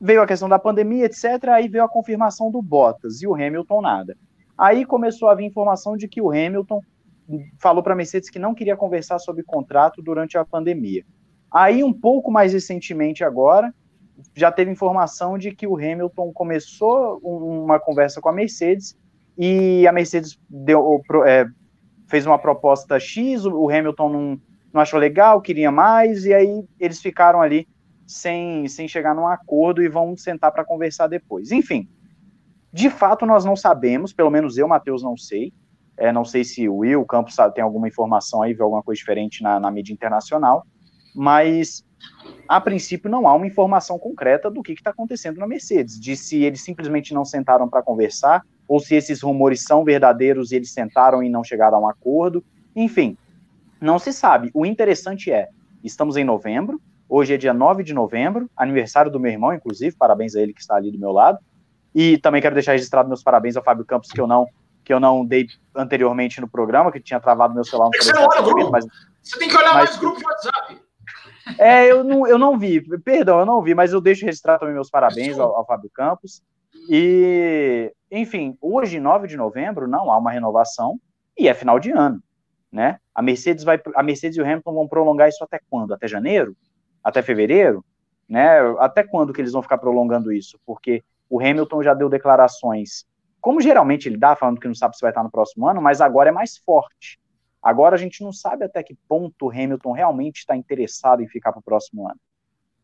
Veio 0.00 0.22
a 0.22 0.26
questão 0.26 0.48
da 0.48 0.58
pandemia, 0.58 1.04
etc. 1.04 1.48
Aí 1.48 1.68
veio 1.68 1.84
a 1.84 1.88
confirmação 1.88 2.50
do 2.50 2.62
Bottas 2.62 3.20
e 3.22 3.26
o 3.26 3.34
Hamilton 3.34 3.82
nada. 3.82 4.16
Aí 4.56 4.84
começou 4.84 5.28
a 5.28 5.34
vir 5.34 5.44
informação 5.44 5.96
de 5.96 6.08
que 6.08 6.20
o 6.20 6.30
Hamilton 6.30 6.80
falou 7.58 7.82
para 7.82 7.92
a 7.92 7.96
Mercedes 7.96 8.30
que 8.30 8.38
não 8.38 8.54
queria 8.54 8.76
conversar 8.76 9.18
sobre 9.18 9.42
contrato 9.42 10.02
durante 10.02 10.36
a 10.36 10.44
pandemia. 10.44 11.04
Aí, 11.52 11.82
um 11.82 11.92
pouco 11.92 12.30
mais 12.30 12.52
recentemente, 12.52 13.24
agora, 13.24 13.74
já 14.34 14.52
teve 14.52 14.70
informação 14.70 15.36
de 15.36 15.52
que 15.52 15.66
o 15.66 15.76
Hamilton 15.76 16.32
começou 16.32 17.18
uma 17.18 17.80
conversa 17.80 18.20
com 18.20 18.28
a 18.28 18.32
Mercedes 18.32 18.96
e 19.36 19.86
a 19.86 19.92
Mercedes 19.92 20.38
deu, 20.48 21.02
é, 21.26 21.46
fez 22.06 22.26
uma 22.26 22.38
proposta 22.38 22.98
X, 23.00 23.44
o 23.44 23.68
Hamilton 23.68 24.08
não, 24.08 24.40
não 24.72 24.80
achou 24.80 24.98
legal, 24.98 25.40
queria 25.40 25.70
mais, 25.70 26.24
e 26.24 26.34
aí 26.34 26.64
eles 26.78 27.00
ficaram 27.00 27.40
ali 27.40 27.66
sem, 28.10 28.66
sem 28.66 28.88
chegar 28.88 29.14
num 29.14 29.26
acordo 29.26 29.80
e 29.80 29.88
vão 29.88 30.16
sentar 30.16 30.50
para 30.50 30.64
conversar 30.64 31.06
depois. 31.06 31.52
Enfim, 31.52 31.88
de 32.72 32.90
fato 32.90 33.24
nós 33.24 33.44
não 33.44 33.54
sabemos, 33.54 34.12
pelo 34.12 34.30
menos 34.30 34.58
eu, 34.58 34.66
Matheus, 34.66 35.02
não 35.02 35.16
sei, 35.16 35.52
é, 35.96 36.10
não 36.10 36.24
sei 36.24 36.42
se 36.42 36.68
o 36.68 36.78
Will, 36.78 37.00
o 37.00 37.06
Campos 37.06 37.34
sabe, 37.34 37.54
tem 37.54 37.62
alguma 37.62 37.86
informação 37.86 38.42
aí, 38.42 38.52
vê 38.52 38.62
alguma 38.62 38.82
coisa 38.82 38.98
diferente 38.98 39.42
na, 39.42 39.60
na 39.60 39.70
mídia 39.70 39.92
internacional, 39.92 40.66
mas 41.14 41.84
a 42.48 42.60
princípio 42.60 43.08
não 43.08 43.28
há 43.28 43.34
uma 43.34 43.46
informação 43.46 43.98
concreta 43.98 44.50
do 44.50 44.62
que 44.62 44.72
está 44.72 44.90
acontecendo 44.90 45.38
na 45.38 45.46
Mercedes, 45.46 45.98
de 45.98 46.16
se 46.16 46.42
eles 46.42 46.64
simplesmente 46.64 47.14
não 47.14 47.24
sentaram 47.24 47.68
para 47.68 47.82
conversar, 47.82 48.44
ou 48.66 48.80
se 48.80 48.94
esses 48.94 49.20
rumores 49.20 49.62
são 49.62 49.84
verdadeiros 49.84 50.50
e 50.50 50.56
eles 50.56 50.72
sentaram 50.72 51.22
e 51.22 51.28
não 51.28 51.44
chegaram 51.44 51.78
a 51.78 51.80
um 51.80 51.88
acordo. 51.88 52.44
Enfim, 52.74 53.16
não 53.80 53.98
se 53.98 54.12
sabe. 54.12 54.50
O 54.54 54.64
interessante 54.64 55.30
é, 55.30 55.48
estamos 55.82 56.16
em 56.16 56.24
novembro, 56.24 56.80
hoje 57.10 57.34
é 57.34 57.36
dia 57.36 57.52
9 57.52 57.82
de 57.82 57.92
novembro, 57.92 58.48
aniversário 58.56 59.10
do 59.10 59.18
meu 59.18 59.32
irmão, 59.32 59.52
inclusive, 59.52 59.96
parabéns 59.96 60.36
a 60.36 60.40
ele 60.40 60.54
que 60.54 60.60
está 60.60 60.76
ali 60.76 60.92
do 60.92 60.98
meu 60.98 61.10
lado. 61.10 61.38
E 61.92 62.16
também 62.18 62.40
quero 62.40 62.54
deixar 62.54 62.72
registrado 62.72 63.08
meus 63.08 63.22
parabéns 63.22 63.56
ao 63.56 63.64
Fábio 63.64 63.84
Campos, 63.84 64.10
que 64.10 64.20
eu 64.20 64.26
não 64.26 64.46
que 64.82 64.94
eu 64.94 64.98
não 64.98 65.24
dei 65.24 65.46
anteriormente 65.76 66.40
no 66.40 66.48
programa, 66.48 66.90
que 66.90 66.98
tinha 66.98 67.20
travado 67.20 67.54
meu 67.54 67.62
celular. 67.62 67.90
Você 67.94 68.12
não 68.12 68.24
olha 68.24 68.40
o 68.40 68.44
grupo. 68.44 68.70
Mas, 68.70 68.86
você 69.22 69.38
tem 69.38 69.48
que 69.48 69.56
olhar 69.56 69.74
mas, 69.74 69.90
mais 69.90 69.98
grupo 69.98 70.18
de 70.18 70.24
WhatsApp. 70.24 70.80
É, 71.58 71.90
eu 71.90 72.02
não, 72.02 72.26
eu 72.26 72.38
não 72.38 72.58
vi, 72.58 72.80
perdão, 73.00 73.40
eu 73.40 73.46
não 73.46 73.62
vi, 73.62 73.74
mas 73.74 73.92
eu 73.92 74.00
deixo 74.00 74.24
registrar 74.24 74.58
também 74.58 74.74
meus 74.74 74.90
parabéns 74.90 75.38
ao, 75.38 75.54
ao 75.54 75.66
Fábio 75.66 75.90
Campos. 75.92 76.42
E, 76.88 77.92
enfim, 78.10 78.56
hoje, 78.60 78.98
9 78.98 79.28
de 79.28 79.36
novembro, 79.36 79.86
não 79.86 80.10
há 80.10 80.16
uma 80.16 80.30
renovação 80.30 80.98
e 81.36 81.46
é 81.46 81.54
final 81.54 81.78
de 81.78 81.90
ano, 81.90 82.22
né? 82.72 82.98
A 83.14 83.22
Mercedes 83.22 83.64
vai, 83.64 83.80
a 83.94 84.02
Mercedes 84.02 84.38
e 84.38 84.40
o 84.40 84.44
Hamilton 84.44 84.74
vão 84.74 84.88
prolongar 84.88 85.28
isso 85.28 85.44
até 85.44 85.60
quando? 85.68 85.92
Até 85.92 86.08
janeiro? 86.08 86.56
Até 87.02 87.22
fevereiro? 87.22 87.84
Né? 88.28 88.60
Até 88.78 89.02
quando 89.02 89.32
que 89.32 89.40
eles 89.40 89.52
vão 89.52 89.62
ficar 89.62 89.78
prolongando 89.78 90.32
isso? 90.32 90.58
Porque 90.64 91.02
o 91.28 91.40
Hamilton 91.40 91.82
já 91.82 91.94
deu 91.94 92.08
declarações, 92.08 93.06
como 93.40 93.60
geralmente 93.60 94.08
ele 94.08 94.16
dá, 94.16 94.36
falando 94.36 94.60
que 94.60 94.68
não 94.68 94.74
sabe 94.74 94.96
se 94.96 95.00
vai 95.00 95.10
estar 95.10 95.22
no 95.22 95.30
próximo 95.30 95.66
ano, 95.66 95.80
mas 95.80 96.00
agora 96.00 96.28
é 96.28 96.32
mais 96.32 96.58
forte. 96.58 97.18
Agora 97.62 97.94
a 97.94 97.98
gente 97.98 98.22
não 98.22 98.32
sabe 98.32 98.64
até 98.64 98.82
que 98.82 98.94
ponto 99.08 99.46
o 99.46 99.50
Hamilton 99.50 99.92
realmente 99.92 100.38
está 100.38 100.56
interessado 100.56 101.22
em 101.22 101.28
ficar 101.28 101.52
para 101.52 101.60
o 101.60 101.62
próximo 101.62 102.06
ano. 102.06 102.20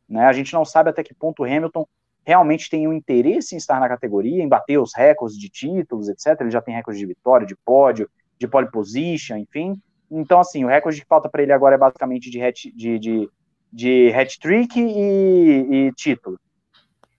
Né? 0.08 0.24
A 0.24 0.32
gente 0.32 0.52
não 0.52 0.64
sabe 0.64 0.90
até 0.90 1.02
que 1.02 1.14
ponto 1.14 1.42
o 1.42 1.44
Hamilton 1.44 1.86
realmente 2.24 2.68
tem 2.68 2.86
um 2.86 2.92
interesse 2.92 3.54
em 3.54 3.58
estar 3.58 3.78
na 3.80 3.88
categoria, 3.88 4.42
em 4.42 4.48
bater 4.48 4.78
os 4.78 4.94
recordes 4.94 5.38
de 5.38 5.48
títulos, 5.48 6.08
etc. 6.08 6.40
Ele 6.40 6.50
já 6.50 6.60
tem 6.60 6.74
recorde 6.74 6.98
de 6.98 7.06
vitória, 7.06 7.46
de 7.46 7.56
pódio, 7.56 8.10
de 8.38 8.48
pole 8.48 8.70
position, 8.70 9.36
enfim. 9.36 9.80
Então, 10.10 10.40
assim, 10.40 10.64
o 10.64 10.68
recorde 10.68 11.00
que 11.00 11.06
falta 11.06 11.28
para 11.28 11.42
ele 11.42 11.52
agora 11.52 11.74
é 11.74 11.78
basicamente 11.78 12.30
de 12.30 12.40
de, 12.74 12.98
de, 12.98 13.30
de 13.72 14.12
hat 14.14 14.38
trick 14.38 14.78
e, 14.78 15.88
e 15.88 15.92
título. 15.92 16.38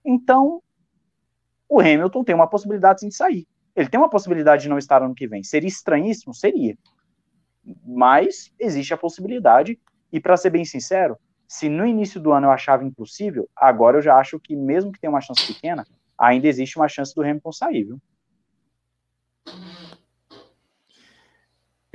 Então, 0.06 0.62
o 1.70 1.80
Hamilton 1.80 2.24
tem 2.24 2.36
uma 2.36 2.48
possibilidade 2.48 3.08
de 3.08 3.14
sair. 3.14 3.48
Ele 3.76 3.90
tem 3.90 4.00
uma 4.00 4.10
possibilidade 4.10 4.64
de 4.64 4.70
não 4.70 4.78
estar 4.78 5.04
ano 5.04 5.14
que 5.14 5.28
vem. 5.28 5.44
Seria 5.44 5.68
estranhíssimo? 5.68 6.34
Seria. 6.34 6.78
Mas 7.86 8.52
existe 8.60 8.94
a 8.94 8.98
possibilidade. 8.98 9.80
E 10.12 10.20
para 10.20 10.38
ser 10.38 10.50
bem 10.50 10.64
sincero, 10.64 11.18
se 11.48 11.70
no 11.70 11.86
início 11.86 12.20
do 12.20 12.32
ano 12.32 12.48
eu 12.48 12.52
achava 12.52 12.84
impossível, 12.84 13.50
agora 13.56 13.98
eu 13.98 14.02
já 14.02 14.16
acho 14.16 14.40
que, 14.40 14.56
mesmo 14.56 14.92
que 14.92 15.00
tenha 15.00 15.12
uma 15.12 15.22
chance 15.22 15.46
pequena, 15.46 15.86
ainda 16.18 16.48
existe 16.48 16.78
uma 16.78 16.88
chance 16.88 17.14
do 17.14 17.22
Hamilton 17.22 17.52
sair, 17.52 17.84
viu? 17.84 18.02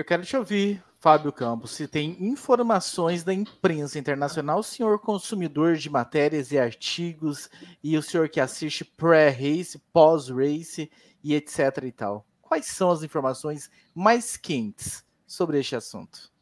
Eu 0.02 0.04
quero 0.04 0.24
te 0.24 0.36
ouvir, 0.36 0.82
Fábio 0.98 1.32
Campos, 1.32 1.70
se 1.70 1.86
tem 1.86 2.16
informações 2.18 3.22
da 3.22 3.32
imprensa 3.32 4.00
internacional, 4.00 4.60
senhor 4.60 4.98
consumidor 4.98 5.76
de 5.76 5.88
matérias 5.88 6.50
e 6.50 6.58
artigos, 6.58 7.48
e 7.84 7.96
o 7.96 8.02
senhor 8.02 8.28
que 8.28 8.40
assiste 8.40 8.84
pré-race, 8.84 9.78
pós-race 9.92 10.90
e 11.22 11.36
etc 11.36 11.84
e 11.84 11.92
tal. 11.92 12.26
Quais 12.40 12.66
são 12.66 12.90
as 12.90 13.04
informações 13.04 13.70
mais 13.94 14.36
quentes 14.36 15.04
sobre 15.24 15.60
este 15.60 15.76
assunto? 15.76 16.32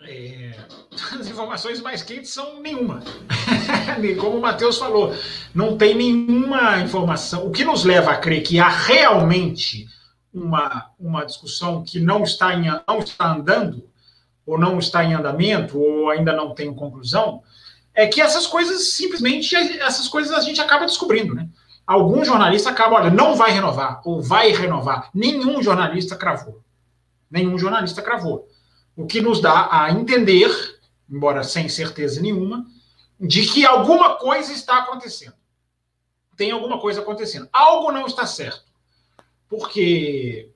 É, 0.00 0.56
as 1.20 1.28
informações 1.28 1.80
mais 1.80 2.02
quentes 2.02 2.32
são 2.32 2.60
nenhuma. 2.60 3.00
Como 4.18 4.38
o 4.38 4.40
Matheus 4.40 4.76
falou, 4.76 5.14
não 5.54 5.78
tem 5.78 5.94
nenhuma 5.94 6.80
informação. 6.80 7.46
O 7.46 7.52
que 7.52 7.64
nos 7.64 7.84
leva 7.84 8.10
a 8.10 8.18
crer 8.18 8.42
que 8.42 8.58
há 8.58 8.68
realmente 8.68 9.86
uma, 10.36 10.90
uma 10.98 11.24
discussão 11.24 11.82
que 11.82 11.98
não 11.98 12.22
está, 12.22 12.54
em, 12.54 12.66
não 12.86 12.98
está 12.98 13.32
andando, 13.32 13.88
ou 14.44 14.58
não 14.58 14.78
está 14.78 15.02
em 15.02 15.14
andamento, 15.14 15.78
ou 15.78 16.10
ainda 16.10 16.32
não 16.32 16.54
tem 16.54 16.72
conclusão, 16.74 17.42
é 17.94 18.06
que 18.06 18.20
essas 18.20 18.46
coisas 18.46 18.90
simplesmente 18.90 19.56
essas 19.80 20.06
coisas 20.06 20.32
a 20.32 20.40
gente 20.40 20.60
acaba 20.60 20.84
descobrindo, 20.84 21.34
né? 21.34 21.48
Algum 21.86 22.24
jornalista 22.24 22.70
acaba, 22.70 22.96
olha, 22.96 23.10
não 23.10 23.34
vai 23.34 23.52
renovar, 23.52 24.02
ou 24.04 24.20
vai 24.20 24.50
renovar. 24.50 25.08
Nenhum 25.14 25.62
jornalista 25.62 26.16
cravou. 26.16 26.60
Nenhum 27.30 27.56
jornalista 27.56 28.02
cravou. 28.02 28.48
O 28.96 29.06
que 29.06 29.20
nos 29.20 29.40
dá 29.40 29.68
a 29.70 29.90
entender, 29.92 30.50
embora 31.08 31.44
sem 31.44 31.68
certeza 31.68 32.20
nenhuma, 32.20 32.66
de 33.20 33.46
que 33.46 33.64
alguma 33.64 34.16
coisa 34.16 34.52
está 34.52 34.78
acontecendo. 34.78 35.34
Tem 36.36 36.50
alguma 36.50 36.80
coisa 36.80 37.00
acontecendo. 37.00 37.48
Algo 37.52 37.92
não 37.92 38.06
está 38.06 38.26
certo 38.26 38.65
porque 39.48 40.50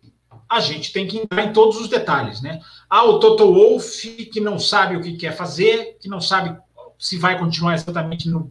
a 0.49 0.61
gente 0.61 0.93
tem 0.93 1.07
que 1.07 1.19
entrar 1.19 1.45
em 1.45 1.53
todos 1.53 1.81
os 1.81 1.89
detalhes, 1.89 2.41
né? 2.41 2.61
Há 2.89 3.05
o 3.05 3.21
Toto 3.21 3.53
Wolff 3.53 4.27
que 4.27 4.41
não 4.41 4.59
sabe 4.59 4.97
o 4.97 5.01
que 5.01 5.17
quer 5.17 5.37
fazer, 5.37 5.97
que 6.01 6.09
não 6.09 6.21
sabe 6.21 6.57
se 6.99 7.17
vai 7.17 7.39
continuar 7.39 7.75
exatamente 7.75 8.29
no, 8.29 8.51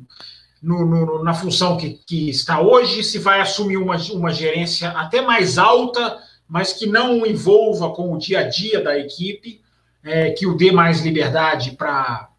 no, 0.61 0.85
no, 0.85 1.23
na 1.23 1.33
função 1.33 1.77
que, 1.77 1.99
que, 2.05 2.29
está 2.29 2.61
hoje, 2.61 3.03
se 3.03 3.19
vai 3.19 3.41
assumir 3.41 3.77
uma, 3.77 3.97
uma 4.13 4.33
gerência 4.33 4.89
até 4.89 5.21
mais 5.21 5.57
alta, 5.57 6.17
mas 6.47 6.73
que 6.73 6.87
não 6.87 7.25
envolva 7.25 7.91
com 7.91 8.13
o 8.13 8.17
dia 8.17 8.39
a 8.39 8.49
dia 8.49 8.81
da 8.81 8.97
equipe, 8.97 9.61
é, 10.03 10.31
que 10.31 10.47
o 10.47 10.55
dê 10.55 10.71
mais 10.71 11.01
liberdade 11.01 11.71
para, 11.71 12.29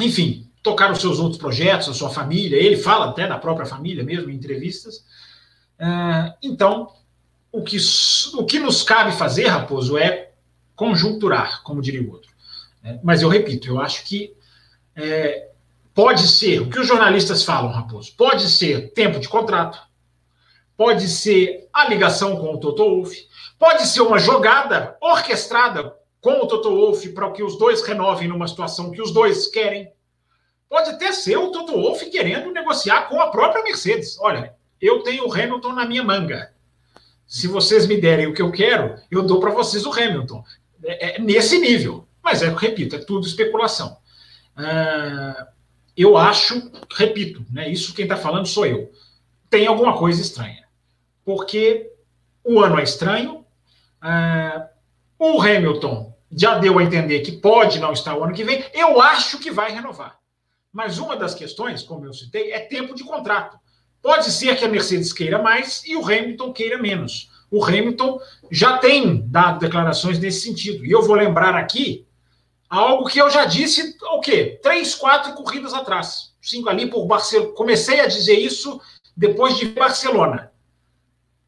enfim, 0.00 0.50
tocar 0.62 0.90
os 0.90 1.00
seus 1.00 1.18
outros 1.18 1.40
projetos, 1.40 1.88
a 1.88 1.94
sua 1.94 2.10
família. 2.10 2.56
Ele 2.56 2.76
fala 2.76 3.10
até 3.10 3.26
da 3.26 3.38
própria 3.38 3.66
família 3.66 4.02
mesmo 4.02 4.30
em 4.30 4.34
entrevistas. 4.34 5.04
É, 5.78 6.34
então, 6.42 6.92
o 7.52 7.62
que, 7.62 7.76
o 8.34 8.44
que 8.44 8.58
nos 8.58 8.82
cabe 8.82 9.12
fazer, 9.12 9.46
Raposo, 9.46 9.96
é 9.96 10.32
conjunturar, 10.74 11.62
como 11.62 11.82
diria 11.82 12.02
o 12.02 12.10
outro. 12.10 12.30
É, 12.84 12.98
mas 13.02 13.22
eu 13.22 13.28
repito, 13.28 13.68
eu 13.68 13.80
acho 13.80 14.04
que 14.04 14.34
é, 14.94 15.48
pode 15.94 16.26
ser, 16.28 16.60
o 16.60 16.70
que 16.70 16.78
os 16.78 16.86
jornalistas 16.86 17.42
falam, 17.42 17.72
Raposo, 17.72 18.14
pode 18.16 18.48
ser 18.48 18.92
tempo 18.92 19.18
de 19.18 19.28
contrato, 19.28 19.78
pode 20.76 21.08
ser 21.08 21.68
a 21.72 21.88
ligação 21.88 22.36
com 22.36 22.54
o 22.54 22.58
Toto 22.58 22.84
Wolff, 22.84 23.28
pode 23.58 23.86
ser 23.86 24.00
uma 24.02 24.18
jogada 24.18 24.96
orquestrada 25.00 25.94
com 26.20 26.42
o 26.42 26.46
Toto 26.46 26.70
Wolff 26.70 27.08
para 27.10 27.30
que 27.32 27.42
os 27.42 27.58
dois 27.58 27.82
renovem 27.82 28.28
numa 28.28 28.46
situação 28.46 28.90
que 28.90 29.02
os 29.02 29.12
dois 29.12 29.48
querem. 29.48 29.92
Pode 30.68 30.90
até 30.90 31.12
ser 31.12 31.36
o 31.36 31.50
Toto 31.50 31.72
Wolff 31.72 32.08
querendo 32.10 32.52
negociar 32.52 33.08
com 33.08 33.20
a 33.20 33.28
própria 33.28 33.64
Mercedes. 33.64 34.18
Olha, 34.20 34.54
eu 34.80 35.02
tenho 35.02 35.26
o 35.26 35.32
Hamilton 35.32 35.72
na 35.72 35.86
minha 35.86 36.02
manga. 36.02 36.52
Se 37.26 37.46
vocês 37.46 37.86
me 37.86 38.00
derem 38.00 38.26
o 38.26 38.34
que 38.34 38.40
eu 38.40 38.50
quero, 38.50 38.96
eu 39.10 39.22
dou 39.22 39.38
para 39.40 39.50
vocês 39.50 39.84
o 39.84 39.92
Hamilton. 39.92 40.42
É, 40.82 41.16
é, 41.16 41.18
nesse 41.18 41.58
nível. 41.58 42.06
Mas, 42.22 42.42
é, 42.42 42.48
repito, 42.48 42.96
é 42.96 42.98
tudo 42.98 43.26
especulação. 43.26 43.98
Uh, 44.56 45.46
eu 45.96 46.16
acho, 46.16 46.70
repito, 46.94 47.44
né, 47.50 47.68
isso 47.68 47.94
quem 47.94 48.04
está 48.04 48.16
falando 48.16 48.46
sou 48.46 48.64
eu. 48.64 48.90
Tem 49.50 49.66
alguma 49.66 49.96
coisa 49.96 50.20
estranha. 50.20 50.64
Porque 51.24 51.90
o 52.44 52.60
ano 52.60 52.78
é 52.78 52.82
estranho. 52.82 53.44
Uh, 54.02 54.68
o 55.18 55.42
Hamilton 55.42 56.16
já 56.30 56.58
deu 56.58 56.78
a 56.78 56.82
entender 56.82 57.20
que 57.20 57.32
pode 57.32 57.78
não 57.78 57.92
estar 57.92 58.16
o 58.16 58.24
ano 58.24 58.34
que 58.34 58.44
vem. 58.44 58.64
Eu 58.72 59.00
acho 59.00 59.38
que 59.38 59.50
vai 59.50 59.72
renovar. 59.72 60.18
Mas 60.72 60.98
uma 60.98 61.16
das 61.16 61.34
questões, 61.34 61.82
como 61.82 62.04
eu 62.04 62.12
citei, 62.12 62.52
é 62.52 62.60
tempo 62.60 62.94
de 62.94 63.02
contrato. 63.02 63.58
Pode 64.02 64.30
ser 64.30 64.56
que 64.56 64.64
a 64.64 64.68
Mercedes 64.68 65.12
queira 65.12 65.40
mais 65.42 65.82
e 65.84 65.96
o 65.96 66.04
Hamilton 66.04 66.52
queira 66.52 66.78
menos. 66.78 67.30
O 67.50 67.64
Hamilton 67.64 68.20
já 68.50 68.78
tem 68.78 69.26
dado 69.26 69.58
declarações 69.58 70.18
nesse 70.18 70.42
sentido. 70.42 70.84
E 70.84 70.90
eu 70.90 71.02
vou 71.02 71.16
lembrar 71.16 71.54
aqui 71.54 72.06
algo 72.68 73.06
que 73.06 73.18
eu 73.18 73.30
já 73.30 73.44
disse, 73.44 73.96
o 74.12 74.20
quê? 74.20 74.58
Três, 74.62 74.94
quatro 74.94 75.32
corridas 75.32 75.72
atrás. 75.72 76.34
Cinco 76.40 76.68
ali 76.68 76.88
por 76.88 77.06
Barcelona. 77.06 77.52
Comecei 77.52 78.00
a 78.00 78.06
dizer 78.06 78.38
isso 78.38 78.80
depois 79.16 79.56
de 79.56 79.66
Barcelona. 79.66 80.52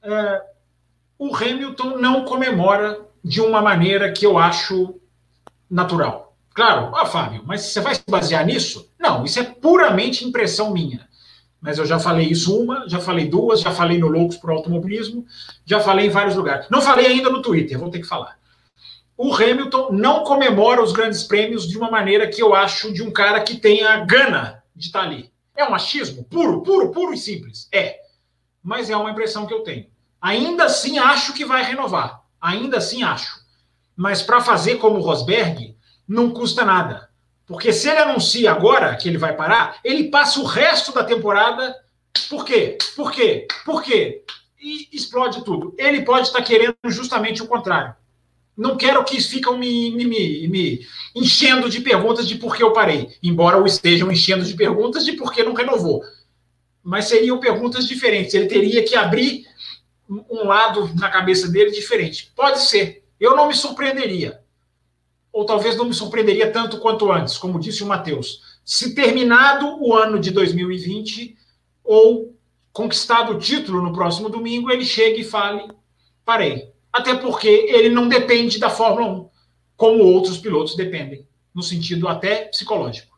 Uh, 0.02 1.28
o 1.28 1.36
Hamilton 1.36 1.98
não 1.98 2.24
comemora 2.24 3.06
de 3.22 3.40
uma 3.40 3.60
maneira 3.60 4.10
que 4.10 4.24
eu 4.24 4.38
acho 4.38 4.98
natural. 5.70 6.34
Claro, 6.54 6.94
ah, 6.96 7.06
Fábio, 7.06 7.42
mas 7.46 7.62
você 7.62 7.80
vai 7.80 7.94
se 7.94 8.02
basear 8.08 8.44
nisso? 8.44 8.90
Não, 8.98 9.24
isso 9.24 9.38
é 9.38 9.44
puramente 9.44 10.26
impressão 10.26 10.72
minha 10.72 11.08
mas 11.60 11.78
eu 11.78 11.84
já 11.84 11.98
falei 11.98 12.26
isso 12.26 12.58
uma, 12.58 12.88
já 12.88 12.98
falei 12.98 13.28
duas, 13.28 13.60
já 13.60 13.70
falei 13.70 13.98
no 13.98 14.08
Loucos 14.08 14.36
por 14.36 14.50
Automobilismo, 14.50 15.26
já 15.64 15.78
falei 15.80 16.06
em 16.06 16.10
vários 16.10 16.34
lugares. 16.34 16.66
Não 16.70 16.80
falei 16.80 17.06
ainda 17.06 17.28
no 17.28 17.42
Twitter, 17.42 17.78
vou 17.78 17.90
ter 17.90 18.00
que 18.00 18.06
falar. 18.06 18.38
O 19.16 19.34
Hamilton 19.34 19.92
não 19.92 20.24
comemora 20.24 20.82
os 20.82 20.92
grandes 20.92 21.22
prêmios 21.22 21.68
de 21.68 21.76
uma 21.76 21.90
maneira 21.90 22.26
que 22.26 22.42
eu 22.42 22.54
acho 22.54 22.90
de 22.90 23.02
um 23.02 23.10
cara 23.10 23.40
que 23.42 23.58
tenha 23.58 24.02
gana 24.06 24.62
de 24.74 24.86
estar 24.86 25.02
ali. 25.02 25.30
É 25.54 25.62
um 25.62 25.70
machismo 25.70 26.24
puro, 26.24 26.62
puro, 26.62 26.90
puro 26.90 27.12
e 27.12 27.18
simples. 27.18 27.68
É. 27.70 27.98
Mas 28.62 28.88
é 28.88 28.96
uma 28.96 29.10
impressão 29.10 29.44
que 29.44 29.52
eu 29.52 29.62
tenho. 29.62 29.86
Ainda 30.22 30.64
assim 30.64 30.98
acho 30.98 31.34
que 31.34 31.44
vai 31.44 31.62
renovar. 31.62 32.22
Ainda 32.40 32.78
assim 32.78 33.02
acho. 33.02 33.40
Mas 33.94 34.22
para 34.22 34.40
fazer 34.40 34.76
como 34.76 34.98
o 34.98 35.02
Rosberg, 35.02 35.76
não 36.08 36.30
custa 36.30 36.64
nada. 36.64 37.09
Porque 37.50 37.72
se 37.72 37.88
ele 37.88 37.98
anuncia 37.98 38.52
agora 38.52 38.94
que 38.94 39.08
ele 39.08 39.18
vai 39.18 39.34
parar, 39.34 39.80
ele 39.82 40.04
passa 40.04 40.38
o 40.38 40.44
resto 40.44 40.94
da 40.94 41.02
temporada. 41.02 41.74
Por 42.28 42.44
quê? 42.44 42.78
Por 42.94 43.10
quê? 43.10 43.48
Por 43.64 43.82
quê? 43.82 44.22
E 44.62 44.88
explode 44.92 45.44
tudo. 45.44 45.74
Ele 45.76 46.02
pode 46.02 46.28
estar 46.28 46.40
querendo 46.42 46.76
justamente 46.84 47.42
o 47.42 47.48
contrário. 47.48 47.92
Não 48.56 48.76
quero 48.76 49.02
que 49.02 49.20
ficam 49.20 49.58
me, 49.58 49.90
me, 49.90 50.04
me, 50.04 50.46
me 50.46 50.86
enchendo 51.12 51.68
de 51.68 51.80
perguntas 51.80 52.28
de 52.28 52.36
por 52.36 52.54
que 52.54 52.62
eu 52.62 52.72
parei. 52.72 53.08
Embora 53.20 53.60
o 53.60 53.66
estejam 53.66 54.12
enchendo 54.12 54.44
de 54.44 54.54
perguntas 54.54 55.04
de 55.04 55.14
por 55.14 55.32
que 55.32 55.42
não 55.42 55.52
renovou. 55.52 56.04
Mas 56.84 57.06
seriam 57.06 57.40
perguntas 57.40 57.84
diferentes. 57.84 58.32
Ele 58.32 58.46
teria 58.46 58.84
que 58.84 58.94
abrir 58.94 59.44
um 60.08 60.44
lado 60.46 60.88
na 60.94 61.10
cabeça 61.10 61.48
dele 61.48 61.72
diferente. 61.72 62.30
Pode 62.36 62.60
ser. 62.60 63.02
Eu 63.18 63.34
não 63.34 63.48
me 63.48 63.54
surpreenderia 63.54 64.39
ou 65.32 65.44
talvez 65.44 65.76
não 65.76 65.84
me 65.84 65.94
surpreenderia 65.94 66.50
tanto 66.50 66.78
quanto 66.80 67.10
antes, 67.10 67.38
como 67.38 67.60
disse 67.60 67.82
o 67.82 67.86
Matheus. 67.86 68.40
Se 68.64 68.94
terminado 68.94 69.78
o 69.80 69.94
ano 69.94 70.18
de 70.18 70.30
2020, 70.30 71.36
ou 71.84 72.36
conquistado 72.72 73.32
o 73.32 73.38
título 73.38 73.82
no 73.82 73.92
próximo 73.92 74.28
domingo, 74.28 74.70
ele 74.70 74.84
chegue 74.84 75.22
e 75.22 75.24
fale: 75.24 75.70
parei. 76.24 76.70
Até 76.92 77.14
porque 77.14 77.48
ele 77.48 77.88
não 77.88 78.08
depende 78.08 78.58
da 78.58 78.68
Fórmula 78.68 79.06
1, 79.06 79.28
como 79.76 80.04
outros 80.04 80.38
pilotos 80.38 80.74
dependem, 80.74 81.26
no 81.54 81.62
sentido 81.62 82.08
até 82.08 82.46
psicológico. 82.46 83.10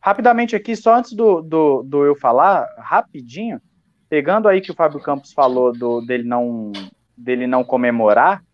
Rapidamente 0.00 0.54
aqui, 0.54 0.76
só 0.76 0.96
antes 0.96 1.12
do, 1.12 1.40
do, 1.40 1.82
do 1.82 2.04
eu 2.04 2.14
falar, 2.14 2.68
rapidinho, 2.78 3.60
pegando 4.08 4.48
aí 4.48 4.60
que 4.60 4.70
o 4.70 4.74
Fábio 4.74 5.00
Campos 5.00 5.32
falou 5.32 5.72
do, 5.72 6.02
dele, 6.02 6.24
não, 6.24 6.70
dele 7.16 7.46
não 7.46 7.64
comemorar, 7.64 8.44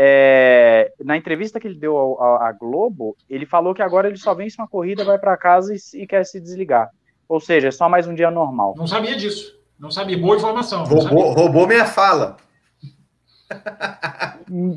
é, 0.00 0.92
na 1.04 1.16
entrevista 1.16 1.58
que 1.58 1.66
ele 1.66 1.74
deu 1.74 2.16
à 2.22 2.52
Globo, 2.52 3.16
ele 3.28 3.44
falou 3.44 3.74
que 3.74 3.82
agora 3.82 4.06
ele 4.06 4.16
só 4.16 4.32
vence 4.32 4.54
uma 4.56 4.68
corrida, 4.68 5.02
vai 5.02 5.18
para 5.18 5.36
casa 5.36 5.74
e, 5.74 5.78
e, 6.00 6.06
quer 6.06 6.24
se 6.24 6.40
desligar. 6.40 6.88
Ou 7.28 7.40
seja, 7.40 7.66
é 7.66 7.70
só 7.72 7.88
mais 7.88 8.06
um 8.06 8.14
dia 8.14 8.30
normal. 8.30 8.76
Não 8.76 8.86
sabia 8.86 9.16
disso. 9.16 9.58
Não 9.76 9.90
sabia. 9.90 10.16
Boa 10.16 10.36
informação. 10.36 10.84
Roubou, 10.84 11.32
roubou 11.32 11.66
minha 11.66 11.84
fala. 11.84 12.36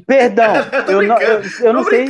Perdão, 0.07 0.53
eu 0.89 1.03
não, 1.03 1.21
eu, 1.21 1.41
eu 1.65 1.73
não 1.73 1.83
sei. 1.83 2.07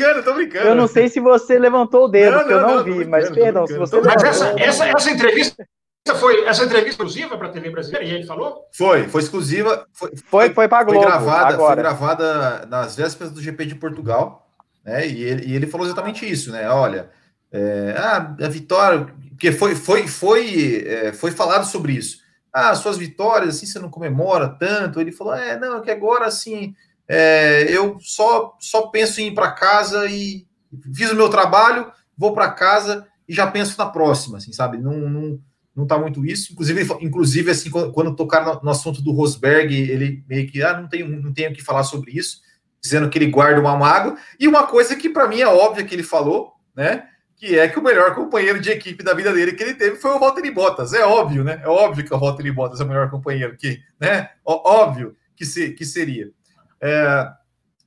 Eu 0.63 0.75
não 0.75 0.87
sei 0.87 1.09
se 1.09 1.19
você 1.19 1.59
levantou 1.59 2.05
o 2.05 2.07
dedo, 2.07 2.37
não, 2.37 2.43
não, 2.43 2.51
eu 2.51 2.61
não, 2.61 2.75
não 2.75 2.83
vi, 2.85 3.03
mas 3.03 3.29
perdão, 3.29 3.67
se 3.67 3.77
você. 3.77 3.99
Mas 3.99 4.23
essa, 4.23 4.55
essa, 4.57 4.87
essa 4.87 5.11
entrevista 5.11 5.67
essa 6.05 6.17
foi 6.17 6.45
essa 6.45 6.63
entrevista 6.63 6.89
exclusiva 6.89 7.37
para 7.37 7.47
a 7.47 7.51
TV 7.51 7.69
brasileira 7.69 8.05
e 8.05 8.11
ele 8.11 8.25
falou? 8.25 8.67
Foi, 8.73 9.07
foi 9.07 9.21
exclusiva. 9.21 9.85
Foi, 9.93 10.11
foi, 10.15 10.49
foi 10.53 10.67
para 10.67 10.83
Globo. 10.83 11.01
Foi 11.01 11.09
gravada, 11.09 11.53
agora. 11.53 11.73
foi 11.73 11.83
gravada 11.83 12.65
nas 12.65 12.95
vésperas 12.95 13.31
do 13.31 13.41
GP 13.41 13.65
de 13.65 13.75
Portugal, 13.75 14.47
né? 14.83 15.07
E 15.07 15.23
ele, 15.23 15.45
e 15.45 15.55
ele 15.55 15.67
falou 15.67 15.85
exatamente 15.85 16.29
isso, 16.29 16.51
né? 16.51 16.67
Olha, 16.69 17.09
é, 17.51 17.95
ah, 17.97 18.35
a 18.41 18.47
vitória, 18.47 19.13
porque 19.29 19.51
foi, 19.51 19.75
foi, 19.75 20.07
foi, 20.07 20.83
é, 20.87 21.13
foi 21.13 21.31
falado 21.31 21.65
sobre 21.65 21.93
isso. 21.93 22.19
Ah, 22.51 22.73
suas 22.75 22.97
vitórias, 22.97 23.55
assim, 23.55 23.67
você 23.67 23.79
não 23.79 23.89
comemora 23.89 24.49
tanto. 24.49 24.99
Ele 24.99 25.11
falou, 25.11 25.35
é, 25.35 25.57
não, 25.59 25.77
é 25.77 25.81
que 25.81 25.91
agora, 25.91 26.25
assim, 26.25 26.73
é, 27.07 27.65
eu 27.69 27.97
só, 27.99 28.57
só 28.59 28.87
penso 28.87 29.21
em 29.21 29.27
ir 29.27 29.35
para 29.35 29.51
casa 29.51 30.07
e 30.07 30.47
fiz 30.95 31.11
o 31.11 31.15
meu 31.15 31.29
trabalho, 31.29 31.91
vou 32.17 32.33
para 32.33 32.51
casa 32.51 33.07
e 33.27 33.33
já 33.33 33.45
penso 33.45 33.77
na 33.77 33.85
próxima, 33.85 34.37
assim, 34.37 34.51
sabe? 34.51 34.77
Não, 34.77 34.93
não, 34.93 35.39
não 35.75 35.87
tá 35.87 35.97
muito 35.97 36.25
isso. 36.25 36.53
Inclusive, 36.53 36.81
inclusive 37.01 37.51
assim, 37.51 37.69
quando, 37.69 38.15
tocaram 38.15 38.59
no, 38.61 38.69
assunto 38.69 39.01
do 39.01 39.11
Rosberg, 39.11 39.73
ele 39.73 40.23
meio 40.27 40.49
que, 40.49 40.61
ah, 40.61 40.79
não 40.79 40.87
tenho, 40.87 41.07
não 41.21 41.33
tenho 41.33 41.53
que 41.53 41.63
falar 41.63 41.83
sobre 41.83 42.11
isso, 42.11 42.41
dizendo 42.81 43.09
que 43.09 43.17
ele 43.17 43.31
guarda 43.31 43.59
uma 43.59 43.75
mágoa. 43.77 44.17
E 44.39 44.47
uma 44.47 44.67
coisa 44.67 44.95
que 44.95 45.09
para 45.09 45.27
mim 45.27 45.41
é 45.41 45.47
óbvia 45.47 45.83
que 45.83 45.95
ele 45.95 46.03
falou, 46.03 46.53
né? 46.75 47.07
Que 47.35 47.57
é 47.57 47.67
que 47.67 47.79
o 47.79 47.83
melhor 47.83 48.13
companheiro 48.13 48.59
de 48.59 48.69
equipe 48.69 49.03
da 49.03 49.13
vida 49.13 49.33
dele 49.33 49.53
que 49.53 49.63
ele 49.63 49.73
teve 49.73 49.95
foi 49.95 50.11
o 50.11 50.19
Valtteri 50.19 50.51
Bottas. 50.51 50.93
É 50.93 51.05
óbvio, 51.05 51.43
né? 51.43 51.61
É 51.63 51.67
óbvio 51.67 52.05
que 52.05 52.13
o 52.13 52.19
Valtteri 52.19 52.51
Bottas 52.51 52.79
é 52.79 52.83
o 52.83 52.87
melhor 52.87 53.09
companheiro 53.09 53.55
que, 53.57 53.79
né? 53.99 54.29
Óbvio 54.45 55.15
que, 55.35 55.45
se, 55.45 55.71
que 55.71 55.85
seria. 55.85 56.31
É, 56.79 57.31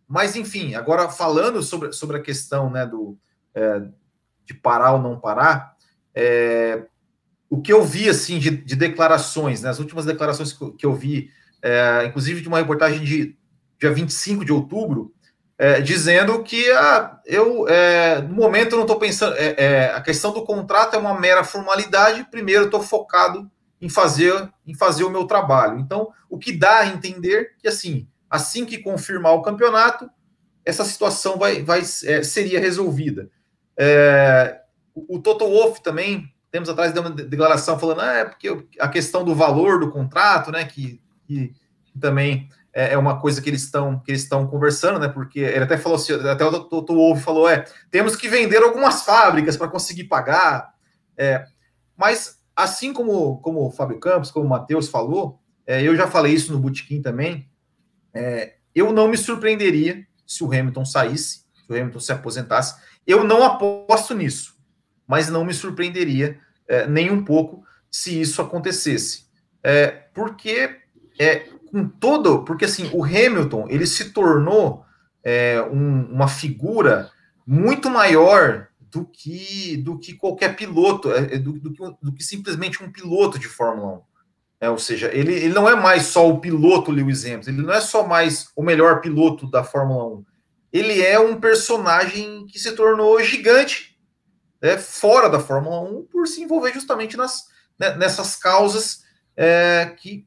mas, 0.08 0.36
enfim, 0.36 0.74
agora 0.74 1.08
falando 1.08 1.62
sobre, 1.62 1.92
sobre 1.92 2.16
a 2.18 2.22
questão 2.22 2.70
né, 2.70 2.86
do, 2.86 3.18
é, 3.54 3.82
de 4.44 4.54
parar 4.54 4.92
ou 4.92 5.02
não 5.02 5.18
parar, 5.18 5.74
é, 6.14 6.84
o 7.54 7.62
que 7.62 7.72
eu 7.72 7.84
vi 7.84 8.08
assim 8.08 8.40
de, 8.40 8.50
de 8.50 8.74
declarações, 8.74 9.62
né, 9.62 9.70
as 9.70 9.78
últimas 9.78 10.04
declarações 10.04 10.52
que 10.52 10.84
eu 10.84 10.92
vi, 10.92 11.30
é, 11.62 12.04
inclusive 12.04 12.40
de 12.40 12.48
uma 12.48 12.58
reportagem 12.58 13.04
de 13.04 13.36
dia 13.78 13.92
25 13.92 14.44
de 14.44 14.52
outubro, 14.52 15.14
é, 15.56 15.80
dizendo 15.80 16.42
que 16.42 16.68
ah, 16.72 17.20
eu, 17.24 17.68
é, 17.68 18.20
no 18.22 18.34
momento, 18.34 18.72
eu 18.72 18.78
não 18.78 18.84
estou 18.84 18.98
pensando. 18.98 19.36
É, 19.36 19.54
é, 19.56 19.84
a 19.94 20.00
questão 20.00 20.32
do 20.32 20.44
contrato 20.44 20.96
é 20.96 20.98
uma 20.98 21.18
mera 21.18 21.44
formalidade. 21.44 22.26
Primeiro, 22.28 22.64
estou 22.64 22.82
focado 22.82 23.48
em 23.80 23.88
fazer, 23.88 24.50
em 24.66 24.74
fazer 24.74 25.04
o 25.04 25.10
meu 25.10 25.24
trabalho. 25.26 25.78
Então, 25.78 26.10
o 26.28 26.36
que 26.36 26.50
dá 26.50 26.80
a 26.80 26.86
entender 26.88 27.54
que, 27.60 27.68
assim, 27.68 28.08
assim 28.28 28.64
que 28.64 28.78
confirmar 28.78 29.32
o 29.34 29.42
campeonato, 29.42 30.10
essa 30.64 30.84
situação 30.84 31.38
vai, 31.38 31.62
vai 31.62 31.82
é, 32.04 32.22
seria 32.24 32.58
resolvida. 32.58 33.30
o 34.92 35.20
Toto 35.20 35.46
Wolff 35.46 35.80
também 35.84 36.33
Tempos 36.54 36.70
atrás 36.70 36.92
deu 36.92 37.02
uma 37.02 37.10
declaração 37.10 37.76
falando, 37.76 38.00
ah, 38.02 38.12
é 38.12 38.24
porque 38.24 38.64
a 38.78 38.86
questão 38.86 39.24
do 39.24 39.34
valor 39.34 39.80
do 39.80 39.90
contrato, 39.90 40.52
né, 40.52 40.64
que, 40.64 41.02
que 41.26 41.52
também 41.98 42.48
é, 42.72 42.92
é 42.92 42.96
uma 42.96 43.18
coisa 43.18 43.42
que 43.42 43.50
eles 43.50 43.64
estão 43.64 43.98
que 43.98 44.12
eles 44.12 44.22
estão 44.22 44.46
conversando, 44.46 45.00
né? 45.00 45.08
Porque 45.08 45.40
ele 45.40 45.64
até 45.64 45.76
falou 45.76 45.96
assim, 45.96 46.12
até 46.12 46.44
o 46.44 46.60
Toto 46.62 46.94
Wolff 46.94 47.24
falou, 47.24 47.48
é, 47.48 47.64
temos 47.90 48.14
que 48.14 48.28
vender 48.28 48.62
algumas 48.62 49.02
fábricas 49.02 49.56
para 49.56 49.66
conseguir 49.66 50.04
pagar. 50.04 50.72
É, 51.18 51.44
mas 51.96 52.38
assim 52.54 52.92
como, 52.92 53.38
como 53.38 53.66
o 53.66 53.72
Fábio 53.72 53.98
Campos, 53.98 54.30
como 54.30 54.46
o 54.46 54.48
Matheus 54.48 54.88
falou, 54.88 55.40
é, 55.66 55.82
eu 55.82 55.96
já 55.96 56.06
falei 56.06 56.34
isso 56.34 56.52
no 56.52 56.60
Botequim 56.60 57.02
também. 57.02 57.50
É, 58.14 58.54
eu 58.72 58.92
não 58.92 59.08
me 59.08 59.16
surpreenderia 59.16 60.06
se 60.24 60.44
o 60.44 60.46
Hamilton 60.46 60.84
saísse, 60.84 61.46
se 61.66 61.72
o 61.72 61.74
Hamilton 61.74 61.98
se 61.98 62.12
aposentasse. 62.12 62.80
Eu 63.04 63.24
não 63.24 63.42
aposto 63.42 64.14
nisso, 64.14 64.54
mas 65.04 65.28
não 65.28 65.44
me 65.44 65.52
surpreenderia 65.52 66.43
é, 66.68 66.86
nem 66.86 67.10
um 67.10 67.24
pouco 67.24 67.64
se 67.90 68.20
isso 68.20 68.40
acontecesse. 68.42 69.24
É, 69.62 69.86
porque 70.12 70.76
é, 71.18 71.46
com 71.70 71.88
todo, 71.88 72.44
porque 72.44 72.64
assim, 72.64 72.90
o 72.92 73.04
Hamilton 73.04 73.66
ele 73.68 73.86
se 73.86 74.10
tornou 74.10 74.84
é, 75.22 75.62
um, 75.62 76.04
uma 76.12 76.28
figura 76.28 77.10
muito 77.46 77.88
maior 77.88 78.68
do 78.78 79.04
que 79.04 79.76
do 79.78 79.98
que 79.98 80.14
qualquer 80.14 80.54
piloto, 80.54 81.10
é, 81.12 81.34
é 81.34 81.38
do, 81.38 81.52
do, 81.54 81.72
que, 81.72 81.82
do, 82.02 82.12
que, 82.12 82.22
simplesmente 82.22 82.82
um 82.82 82.92
piloto 82.92 83.38
de 83.38 83.48
Fórmula 83.48 83.94
1. 83.94 84.02
É, 84.60 84.70
ou 84.70 84.78
seja, 84.78 85.10
ele, 85.12 85.32
ele 85.32 85.54
não 85.54 85.68
é 85.68 85.74
mais 85.74 86.04
só 86.06 86.28
o 86.28 86.38
piloto 86.38 86.92
Lewis 86.92 87.24
Hamilton, 87.24 87.50
ele 87.50 87.62
não 87.62 87.74
é 87.74 87.80
só 87.80 88.06
mais 88.06 88.50
o 88.54 88.62
melhor 88.62 89.00
piloto 89.00 89.50
da 89.50 89.64
Fórmula 89.64 90.16
1. 90.18 90.24
Ele 90.72 91.02
é 91.02 91.18
um 91.18 91.40
personagem 91.40 92.46
que 92.46 92.58
se 92.58 92.72
tornou 92.72 93.22
gigante 93.22 93.93
é, 94.64 94.78
fora 94.78 95.28
da 95.28 95.38
Fórmula 95.38 95.78
1 95.82 96.06
por 96.10 96.26
se 96.26 96.42
envolver 96.42 96.72
justamente 96.72 97.18
nas, 97.18 97.48
né, 97.78 97.94
nessas 97.96 98.34
causas 98.34 99.04
é, 99.36 99.92
que 99.98 100.26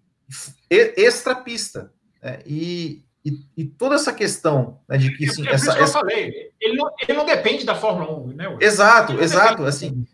extra-pista. 0.70 1.92
Né, 2.22 2.40
e, 2.46 3.04
e, 3.26 3.40
e, 3.58 3.66
toda 3.66 3.96
essa 3.96 4.14
questão 4.14 4.80
né, 4.88 4.96
de 4.96 5.18
que. 5.18 5.26
É 5.26 5.30
sim, 5.30 5.48
é, 5.48 5.54
essa, 5.54 5.72
essa... 5.72 5.80
eu 5.80 5.88
falei, 5.88 6.52
ele 6.62 6.78
não, 6.78 6.92
ele 7.02 7.18
não 7.18 7.26
depende 7.26 7.66
da 7.66 7.74
Fórmula 7.74 8.16
1, 8.16 8.28
né? 8.28 8.58
Exato, 8.62 9.20
exato. 9.20 9.66
Assim, 9.66 10.06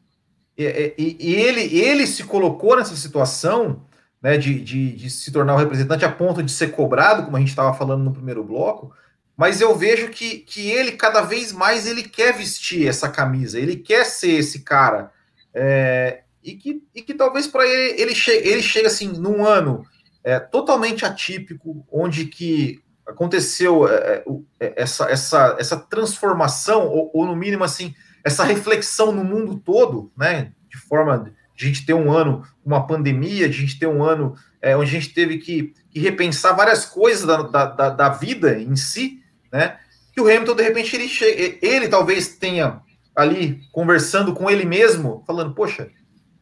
e, 0.57 0.93
e, 0.97 1.17
e, 1.19 1.36
ele, 1.36 1.77
ele 1.77 2.07
se 2.07 2.23
colocou 2.23 2.77
nessa 2.77 2.95
situação 2.95 3.86
né, 4.21 4.38
de, 4.38 4.62
de, 4.62 4.95
de 4.95 5.09
se 5.09 5.33
tornar 5.33 5.53
o 5.53 5.55
um 5.57 5.59
representante 5.59 6.05
a 6.05 6.12
ponto 6.12 6.41
de 6.41 6.51
ser 6.51 6.71
cobrado, 6.71 7.25
como 7.25 7.36
a 7.36 7.39
gente 7.41 7.49
estava 7.49 7.73
falando 7.73 8.05
no 8.05 8.13
primeiro 8.13 8.41
bloco, 8.41 8.95
mas 9.35 9.61
eu 9.61 9.75
vejo 9.75 10.09
que, 10.09 10.39
que 10.39 10.69
ele 10.69 10.93
cada 10.93 11.21
vez 11.21 11.51
mais 11.51 11.87
ele 11.87 12.03
quer 12.03 12.33
vestir 12.33 12.87
essa 12.87 13.09
camisa, 13.09 13.59
ele 13.59 13.75
quer 13.75 14.05
ser 14.05 14.31
esse 14.31 14.59
cara. 14.59 15.11
É, 15.53 16.21
e, 16.43 16.55
que, 16.55 16.83
e 16.93 17.01
que 17.01 17.13
talvez 17.13 17.47
para 17.47 17.65
ele 17.67 18.01
ele, 18.01 18.15
che 18.15 18.31
ele 18.31 18.61
chega 18.61 18.87
assim 18.87 19.07
num 19.07 19.45
ano 19.45 19.85
é, 20.23 20.39
totalmente 20.39 21.05
atípico, 21.05 21.85
onde 21.91 22.25
que 22.25 22.81
aconteceu 23.05 23.87
é, 23.87 23.93
é, 23.95 24.23
é, 24.59 24.73
essa, 24.77 25.05
essa, 25.09 25.55
essa 25.59 25.77
transformação, 25.77 26.87
ou, 26.87 27.11
ou, 27.13 27.25
no 27.25 27.35
mínimo 27.35 27.63
assim, 27.63 27.93
essa 28.23 28.43
reflexão 28.43 29.11
no 29.11 29.23
mundo 29.23 29.59
todo, 29.59 30.11
né? 30.17 30.53
De 30.69 30.77
forma 30.77 31.31
de 31.55 31.65
a 31.65 31.67
gente 31.67 31.85
ter 31.85 31.93
um 31.93 32.11
ano, 32.11 32.43
uma 32.65 32.87
pandemia, 32.87 33.49
de 33.49 33.57
a 33.57 33.61
gente 33.61 33.77
ter 33.77 33.87
um 33.87 34.03
ano 34.03 34.35
é, 34.61 34.75
onde 34.77 34.89
a 34.89 34.99
gente 34.99 35.13
teve 35.13 35.37
que, 35.37 35.73
que 35.89 35.99
repensar 35.99 36.55
várias 36.55 36.85
coisas 36.85 37.25
da, 37.25 37.65
da, 37.65 37.89
da, 37.89 38.09
vida 38.09 38.57
em 38.57 38.75
si, 38.75 39.21
né? 39.53 39.77
Que 40.11 40.19
o 40.19 40.25
Hamilton, 40.25 40.55
de 40.55 40.63
repente, 40.63 40.95
ele, 40.95 41.07
chega, 41.07 41.59
ele 41.61 41.87
talvez 41.87 42.29
tenha 42.35 42.81
ali 43.15 43.61
conversando 43.71 44.33
com 44.33 44.49
ele 44.49 44.65
mesmo, 44.65 45.23
falando: 45.27 45.53
Poxa, 45.53 45.89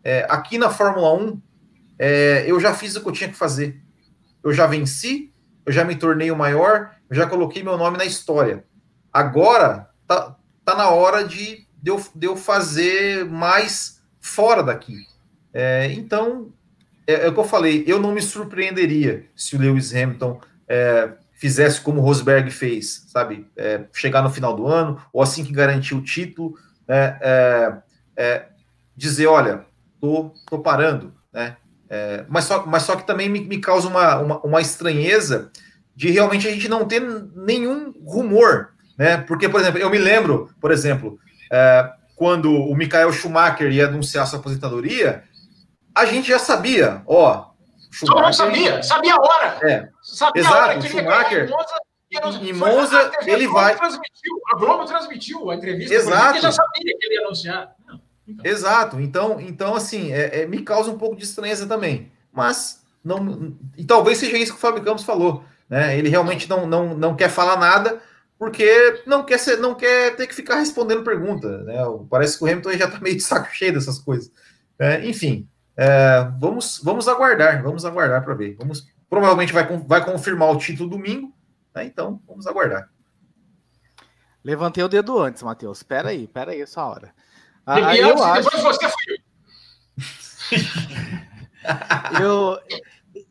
é, 0.04 0.26
aqui 0.30 0.58
na 0.58 0.70
Fórmula 0.70 1.14
1, 1.14 1.42
é, 2.00 2.46
eu 2.48 2.60
já 2.60 2.74
fiz 2.74 2.96
o 2.96 3.02
que 3.02 3.10
eu 3.10 3.12
tinha 3.12 3.30
que 3.30 3.38
fazer. 3.38 3.80
Eu 4.44 4.54
já 4.54 4.66
venci, 4.66 5.32
eu 5.66 5.72
já 5.72 5.84
me 5.84 5.96
tornei 5.96 6.32
o 6.32 6.36
maior, 6.36 6.92
eu 7.10 7.16
já 7.16 7.28
coloquei 7.28 7.62
meu 7.62 7.78
nome 7.78 7.98
na 7.98 8.06
história. 8.06 8.64
Agora 9.14 9.90
tá, 10.08 10.36
tá 10.64 10.76
na 10.76 10.90
hora 10.90 11.24
de, 11.24 11.68
de, 11.82 11.92
eu, 11.92 12.04
de 12.16 12.28
eu 12.28 12.36
fazer 12.36 13.26
mais 13.26 14.02
fora 14.20 14.64
daqui. 14.64 14.96
É, 15.54 15.92
então, 15.92 16.52
é, 17.06 17.26
é, 17.26 17.28
o 17.28 17.34
que 17.34 17.40
eu 17.40 17.44
falei, 17.44 17.84
eu 17.86 18.00
não 18.00 18.12
me 18.14 18.22
surpreenderia 18.22 19.26
se 19.36 19.56
o 19.56 19.60
Lewis 19.60 19.94
Hamilton 19.94 20.40
é, 20.68 21.12
fizesse 21.42 21.82
como 21.82 22.00
o 22.00 22.04
Rosberg 22.04 22.52
fez, 22.52 23.06
sabe? 23.08 23.48
É, 23.58 23.86
chegar 23.92 24.22
no 24.22 24.30
final 24.30 24.56
do 24.56 24.68
ano, 24.68 25.02
ou 25.12 25.24
assim 25.24 25.44
que 25.44 25.52
garantir 25.52 25.96
o 25.96 26.04
título, 26.04 26.54
né? 26.88 27.18
É, 27.20 27.74
é, 28.16 28.46
dizer, 28.96 29.26
olha, 29.26 29.66
tô, 30.00 30.32
tô 30.48 30.60
parando, 30.60 31.12
né? 31.34 31.58
É, 31.90 32.24
mas, 32.30 32.44
só, 32.46 32.64
mas 32.68 32.84
só 32.84 32.96
que 32.96 33.08
também 33.08 33.28
me, 33.28 33.40
me 33.40 33.58
causa 33.58 33.88
uma, 33.88 34.20
uma, 34.20 34.40
uma, 34.42 34.62
estranheza 34.62 35.52
de 35.96 36.12
realmente 36.12 36.48
a 36.48 36.52
gente 36.52 36.70
não 36.70 36.86
ter 36.86 37.02
nenhum 37.36 37.92
rumor, 38.06 38.70
né? 38.96 39.18
Porque, 39.18 39.50
por 39.50 39.60
exemplo, 39.60 39.80
eu 39.80 39.90
me 39.90 39.98
lembro, 39.98 40.48
por 40.62 40.70
exemplo, 40.70 41.18
é, 41.52 41.92
quando 42.16 42.54
o 42.54 42.76
Michael 42.76 43.12
Schumacher 43.12 43.72
ia 43.72 43.88
anunciar 43.88 44.28
sua 44.28 44.38
aposentadoria, 44.38 45.24
a 45.96 46.06
gente 46.06 46.28
já 46.28 46.38
sabia, 46.38 47.02
ó. 47.08 47.50
Schumacher, 47.92 48.24
não 48.24 48.34
sabia, 48.34 48.84
sabia 48.84 49.16
a 49.16 49.22
hora. 49.22 49.60
É. 49.64 49.90
Sabia 50.02 50.42
Exato, 50.42 50.56
a 50.56 50.62
hora 50.62 50.80
que 50.80 50.90
Schumacher. 50.90 51.50
Em 52.42 52.54
Monza, 52.54 53.12
ele 53.26 53.48
vai. 53.48 53.74
A 53.74 54.56
Globo 54.56 54.86
transmitiu 54.86 55.50
a 55.50 55.56
entrevista. 55.56 55.94
Exato. 55.94 56.42
já 56.42 56.52
sabia 56.52 56.98
que 56.98 57.06
ele 57.06 57.16
ia 57.16 57.26
anunciar. 57.26 57.74
Então. 58.28 58.46
Exato. 58.46 59.00
Então, 59.00 59.40
então 59.40 59.76
assim, 59.76 60.12
é, 60.12 60.42
é, 60.42 60.46
me 60.46 60.62
causa 60.62 60.92
um 60.92 60.98
pouco 60.98 61.16
de 61.16 61.24
estranheza 61.24 61.66
também. 61.68 62.12
Mas 62.32 62.82
não, 63.04 63.56
e 63.78 63.84
talvez 63.84 64.18
seja 64.18 64.38
isso 64.38 64.52
que 64.54 64.58
o 64.58 64.62
Fábio 64.62 64.84
Campos 64.84 65.04
falou. 65.04 65.44
Né? 65.70 65.98
Ele 65.98 66.10
realmente 66.10 66.50
não, 66.50 66.68
não, 66.68 66.94
não 66.94 67.16
quer 67.16 67.30
falar 67.30 67.58
nada 67.58 68.02
porque 68.38 69.04
não 69.06 69.24
quer 69.24 69.38
ser, 69.38 69.58
não 69.58 69.76
quer 69.76 70.16
ter 70.16 70.28
que 70.28 70.36
ficar 70.36 70.56
respondendo 70.56 71.04
pergunta. 71.04 71.60
Né? 71.60 71.76
Parece 72.10 72.38
que 72.38 72.44
o 72.44 72.48
Hamilton 72.48 72.72
já 72.74 72.86
está 72.86 73.00
meio 73.00 73.16
de 73.16 73.22
saco 73.22 73.50
cheio 73.54 73.74
dessas 73.74 74.00
coisas. 74.00 74.32
É, 74.80 75.06
enfim, 75.08 75.48
é, 75.76 76.24
vamos, 76.40 76.80
vamos 76.84 77.08
aguardar, 77.08 77.62
vamos 77.64 77.86
aguardar 77.86 78.24
para 78.24 78.34
ver. 78.34 78.56
Vamos, 78.58 78.88
provavelmente 79.10 79.54
vai, 79.54 79.66
vai 79.66 80.04
confirmar 80.04 80.50
o 80.52 80.58
título 80.58 80.90
domingo, 80.90 81.34
né? 81.74 81.86
então 81.86 82.22
vamos 82.28 82.46
aguardar. 82.48 82.90
Levantei 84.44 84.84
o 84.84 84.90
dedo 84.90 85.20
antes, 85.20 85.44
Matheus. 85.44 85.80
Espera 85.80 86.10
aí, 86.10 86.24
espera 86.24 86.52
aí, 86.52 86.62
essa 86.62 86.84
hora. 86.84 87.14
Ah, 87.66 87.96
eu 87.96 88.10
antes, 88.10 88.24
acho... 88.24 88.50
depois 88.50 88.78
você 88.78 88.90
foi. 88.90 89.22
eu, 92.24 92.60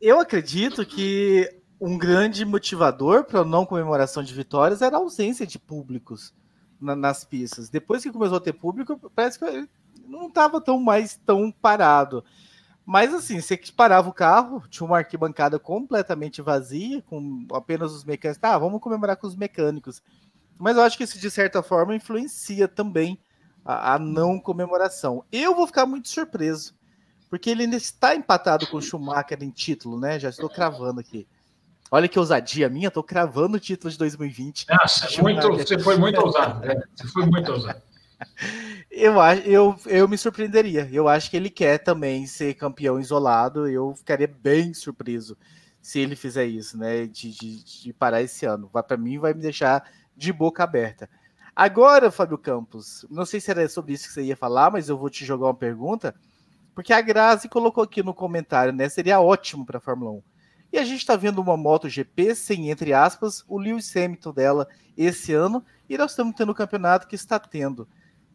eu 0.01 0.21
acredito 0.21 0.87
que 0.87 1.61
um 1.81 1.99
grande 1.99 2.45
motivador 2.45 3.25
para 3.25 3.41
a 3.41 3.45
não 3.45 3.67
comemoração 3.67 4.23
de 4.23 4.33
vitórias 4.33 4.83
era 4.83 4.97
a 4.97 5.01
ausência 5.01 5.47
de 5.47 5.59
públicos 5.59 6.33
na, 6.81 6.95
nas 6.95 7.25
pistas. 7.25 7.69
Depois 7.69 8.03
que 8.03 8.13
começou 8.13 8.37
a 8.37 8.41
ter 8.41 8.53
público, 8.53 9.11
parece 9.15 9.39
que 9.39 9.69
não 10.07 10.29
estava 10.29 10.61
tão 10.61 10.81
mais 10.81 11.17
tão 11.17 11.51
parado. 11.51 12.25
Mas 12.85 13.15
assim, 13.15 13.41
você 13.41 13.57
que 13.57 13.71
parava 13.71 14.09
o 14.09 14.13
carro, 14.13 14.63
tinha 14.69 14.87
uma 14.87 14.99
arquibancada 14.99 15.59
completamente 15.59 16.43
vazia, 16.43 17.03
com 17.03 17.47
apenas 17.53 17.93
os 17.93 18.05
mecânicos. 18.05 18.43
Ah, 18.43 18.59
vamos 18.59 18.81
comemorar 18.81 19.17
com 19.17 19.27
os 19.27 19.37
mecânicos. 19.37 20.03
Mas 20.59 20.77
eu 20.77 20.83
acho 20.83 20.97
que 20.97 21.05
isso, 21.05 21.19
de 21.19 21.31
certa 21.31 21.63
forma, 21.63 21.95
influencia 21.95 22.67
também 22.67 23.19
a, 23.65 23.95
a 23.95 23.99
não 23.99 24.39
comemoração. 24.39 25.25
Eu 25.31 25.55
vou 25.55 25.67
ficar 25.67 25.87
muito 25.87 26.09
surpreso, 26.09 26.75
porque 27.29 27.51
ele 27.51 27.63
ainda 27.63 27.77
está 27.77 28.15
empatado 28.15 28.67
com 28.67 28.79
o 28.79 28.83
Schumacher 28.83 29.39
em 29.43 29.51
título, 29.51 29.99
né? 29.99 30.19
Já 30.19 30.29
estou 30.29 30.49
cravando 30.49 31.01
aqui. 31.01 31.27
Olha 31.91 32.09
que 32.09 32.19
ousadia 32.19 32.69
minha, 32.69 32.89
estou 32.89 33.03
cravando 33.03 33.57
o 33.57 33.61
título 33.61 33.91
de 33.91 33.99
2020. 33.99 34.67
Nossa, 34.69 35.23
muito, 35.23 35.49
você 35.49 35.79
foi 35.79 35.97
muito 35.97 36.21
ousado. 36.21 36.61
Né? 36.61 36.81
Você 36.95 37.09
foi 37.09 37.27
muito 37.27 37.51
ousado. 37.51 37.83
Eu, 38.91 39.15
eu, 39.45 39.77
eu 39.87 40.09
me 40.09 40.19
surpreenderia. 40.19 40.89
Eu 40.93 41.09
acho 41.09 41.31
que 41.31 41.37
ele 41.37 41.49
quer 41.49 41.79
também 41.79 42.27
ser 42.27 42.55
campeão 42.55 42.99
isolado. 42.99 43.69
Eu 43.69 43.95
ficaria 43.95 44.27
bem 44.27 44.75
surpreso 44.75 45.39
se 45.81 46.01
ele 46.01 46.17
fizer 46.17 46.45
isso, 46.47 46.77
né? 46.77 47.07
De, 47.07 47.31
de, 47.31 47.65
de 47.65 47.93
parar 47.93 48.21
esse 48.21 48.45
ano. 48.45 48.69
Vai 48.73 48.83
para 48.83 48.97
mim, 48.97 49.19
vai 49.19 49.33
me 49.33 49.41
deixar 49.41 49.89
de 50.17 50.33
boca 50.33 50.65
aberta. 50.65 51.09
Agora, 51.55 52.11
Fábio 52.11 52.39
Campos, 52.39 53.05
não 53.11 53.25
sei 53.25 53.41
se 53.41 53.51
era 53.51 53.69
sobre 53.69 53.93
isso 53.93 54.09
que 54.09 54.15
você 54.15 54.23
ia 54.23 54.37
falar, 54.37 54.71
mas 54.71 54.89
eu 54.89 54.97
vou 54.97 55.11
te 55.11 55.25
jogar 55.25 55.47
uma 55.47 55.55
pergunta, 55.55 56.15
porque 56.75 56.93
a 56.93 57.01
Grazi 57.01 57.49
colocou 57.49 57.85
aqui 57.85 58.03
no 58.03 58.15
comentário, 58.15 58.73
né? 58.73 58.89
Seria 58.89 59.21
ótimo 59.21 59.67
para 59.67 59.79
a 59.79 59.81
Fórmula 59.81 60.11
1. 60.13 60.23
E 60.73 60.79
a 60.79 60.85
gente 60.85 61.01
está 61.01 61.17
vendo 61.17 61.41
uma 61.41 61.57
MotoGP 61.57 62.35
sem, 62.35 62.71
entre 62.71 62.93
aspas, 62.93 63.45
o 63.49 63.59
Lewis 63.59 63.95
Hamilton 63.95 64.33
dela 64.33 64.69
esse 64.97 65.33
ano, 65.33 65.65
e 65.89 65.99
nós 65.99 66.13
estamos 66.13 66.35
tendo 66.37 66.53
o 66.53 66.55
campeonato 66.55 67.09
que 67.09 67.17
está 67.17 67.39
tendo. 67.39 67.89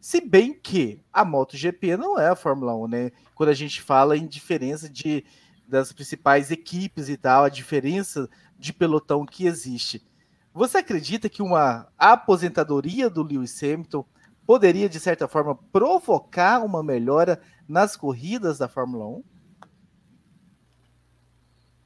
Se 0.06 0.20
bem 0.20 0.54
que 0.54 1.00
a 1.12 1.24
MotoGP 1.24 1.96
não 1.96 2.16
é 2.16 2.28
a 2.28 2.36
Fórmula 2.36 2.76
1, 2.76 2.86
né? 2.86 3.10
Quando 3.34 3.48
a 3.48 3.54
gente 3.54 3.82
fala 3.82 4.16
em 4.16 4.24
diferença 4.24 4.88
de, 4.88 5.24
das 5.66 5.92
principais 5.92 6.52
equipes 6.52 7.08
e 7.08 7.16
tal, 7.16 7.42
a 7.42 7.48
diferença 7.48 8.30
de 8.56 8.72
pelotão 8.72 9.26
que 9.26 9.46
existe. 9.46 10.06
Você 10.54 10.78
acredita 10.78 11.28
que 11.28 11.42
uma 11.42 11.88
aposentadoria 11.98 13.10
do 13.10 13.20
Lewis 13.20 13.60
Hamilton 13.60 14.04
poderia, 14.46 14.88
de 14.88 15.00
certa 15.00 15.26
forma, 15.26 15.56
provocar 15.72 16.64
uma 16.64 16.84
melhora 16.84 17.40
nas 17.68 17.96
corridas 17.96 18.58
da 18.58 18.68
Fórmula 18.68 19.08
1? 19.08 19.24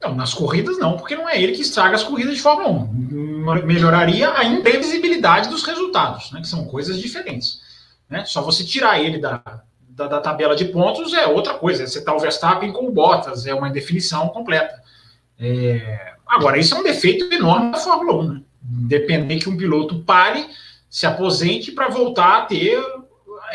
Não, 0.03 0.15
nas 0.15 0.31
corridas 0.31 0.77
não, 0.77 0.95
porque 0.95 1.15
não 1.15 1.27
é 1.27 1.41
ele 1.41 1.53
que 1.53 1.63
estraga 1.63 1.95
as 1.95 2.03
corridas 2.03 2.35
de 2.35 2.41
Fórmula 2.43 2.69
1. 2.69 3.65
Melhoraria 3.65 4.31
a 4.31 4.43
imprevisibilidade 4.43 5.49
dos 5.49 5.63
resultados, 5.63 6.31
né, 6.31 6.39
que 6.39 6.47
são 6.47 6.65
coisas 6.65 6.99
diferentes. 6.99 7.70
Né? 8.11 8.25
Só 8.25 8.41
você 8.41 8.65
tirar 8.65 8.99
ele 8.99 9.17
da, 9.17 9.41
da, 9.79 10.05
da, 10.05 10.19
tabela 10.19 10.53
de 10.53 10.65
pontos 10.65 11.13
é 11.13 11.25
outra 11.25 11.53
coisa. 11.53 11.87
Você 11.87 12.03
tá 12.03 12.13
o 12.13 12.19
Verstappen 12.19 12.73
com 12.73 12.87
o 12.87 12.91
Bottas, 12.91 13.47
é 13.47 13.53
uma 13.55 13.69
indefinição 13.69 14.27
completa. 14.27 14.83
É... 15.39 16.15
Agora, 16.27 16.57
isso 16.57 16.75
é 16.75 16.77
um 16.77 16.83
defeito 16.83 17.33
enorme 17.33 17.71
da 17.71 17.77
Fórmula 17.77 18.21
1. 18.21 18.33
Né? 18.33 18.41
Depender 18.61 19.39
que 19.39 19.49
um 19.49 19.55
piloto 19.55 20.03
pare, 20.03 20.45
se 20.89 21.05
aposente 21.05 21.71
para 21.71 21.87
voltar 21.87 22.39
a 22.39 22.45
ter. 22.45 22.77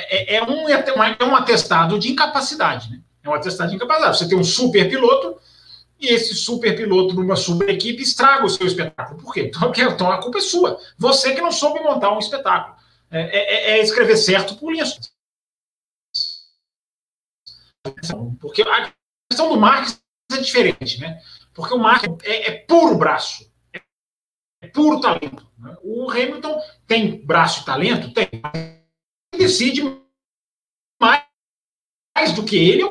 É, 0.09 0.37
é, 0.37 0.43
um, 0.43 0.69
é 0.69 1.25
um 1.25 1.37
atestado 1.37 1.99
de 1.99 2.11
incapacidade. 2.11 2.91
Né? 2.91 3.01
É 3.23 3.29
um 3.29 3.35
atestado 3.35 3.69
de 3.69 3.77
incapacidade. 3.77 4.17
Você 4.17 4.29
tem 4.29 4.39
um 4.39 4.45
super 4.45 4.89
piloto 4.89 5.37
e 6.01 6.09
esse 6.09 6.35
super 6.35 6.75
piloto 6.75 7.15
numa 7.15 7.37
super 7.37 7.69
equipe 7.69 8.03
estraga 8.03 8.47
o 8.47 8.51
seu 8.51 8.67
espetáculo. 8.67 9.21
Por 9.21 9.35
quê? 9.35 9.51
Então 9.55 10.11
a 10.11 10.19
culpa 10.19 10.39
é 10.39 10.43
sua. 10.43 10.79
Você 10.99 11.35
que 11.35 11.43
não 11.43 11.53
soube 11.53 11.81
montar 11.81 12.11
um 12.11 12.19
espetáculo. 12.19 12.77
É, 13.11 13.21
é, 13.21 13.71
é 13.79 13.83
escrever 13.83 14.17
certo 14.17 14.57
por 14.57 14.75
isso. 14.75 15.01
Porque 18.41 18.63
a 18.63 18.93
questão 19.31 19.49
do 19.49 19.61
Marx 19.61 20.03
é 20.33 20.39
diferente, 20.39 21.01
né? 21.01 21.21
Porque 21.55 21.75
o 21.75 21.79
Marx 21.79 22.05
é, 22.25 22.49
é 22.49 22.59
puro 22.61 22.99
braço, 22.99 23.51
é, 23.73 23.81
é 24.63 24.69
puro 24.69 25.01
talento. 25.01 25.47
Né? 25.59 25.77
O 25.83 26.11
Hamilton 26.11 26.61
tem 26.87 27.25
braço 27.25 27.63
e 27.63 27.65
talento? 27.65 28.13
Tem. 28.13 28.29
Decide 29.37 29.83
mais, 31.01 31.25
mais 32.17 32.33
do 32.33 32.45
que 32.45 32.57
ele. 32.57 32.83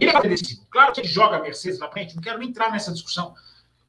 Ele 0.00 0.10
é 0.10 0.20
decisivo. 0.22 0.66
Claro 0.70 0.92
que 0.92 1.00
ele 1.00 1.08
joga 1.08 1.36
a 1.36 1.42
Mercedes 1.42 1.78
na 1.78 1.90
frente, 1.90 2.14
não 2.14 2.22
quero 2.22 2.38
nem 2.38 2.48
entrar 2.48 2.70
nessa 2.70 2.92
discussão. 2.92 3.34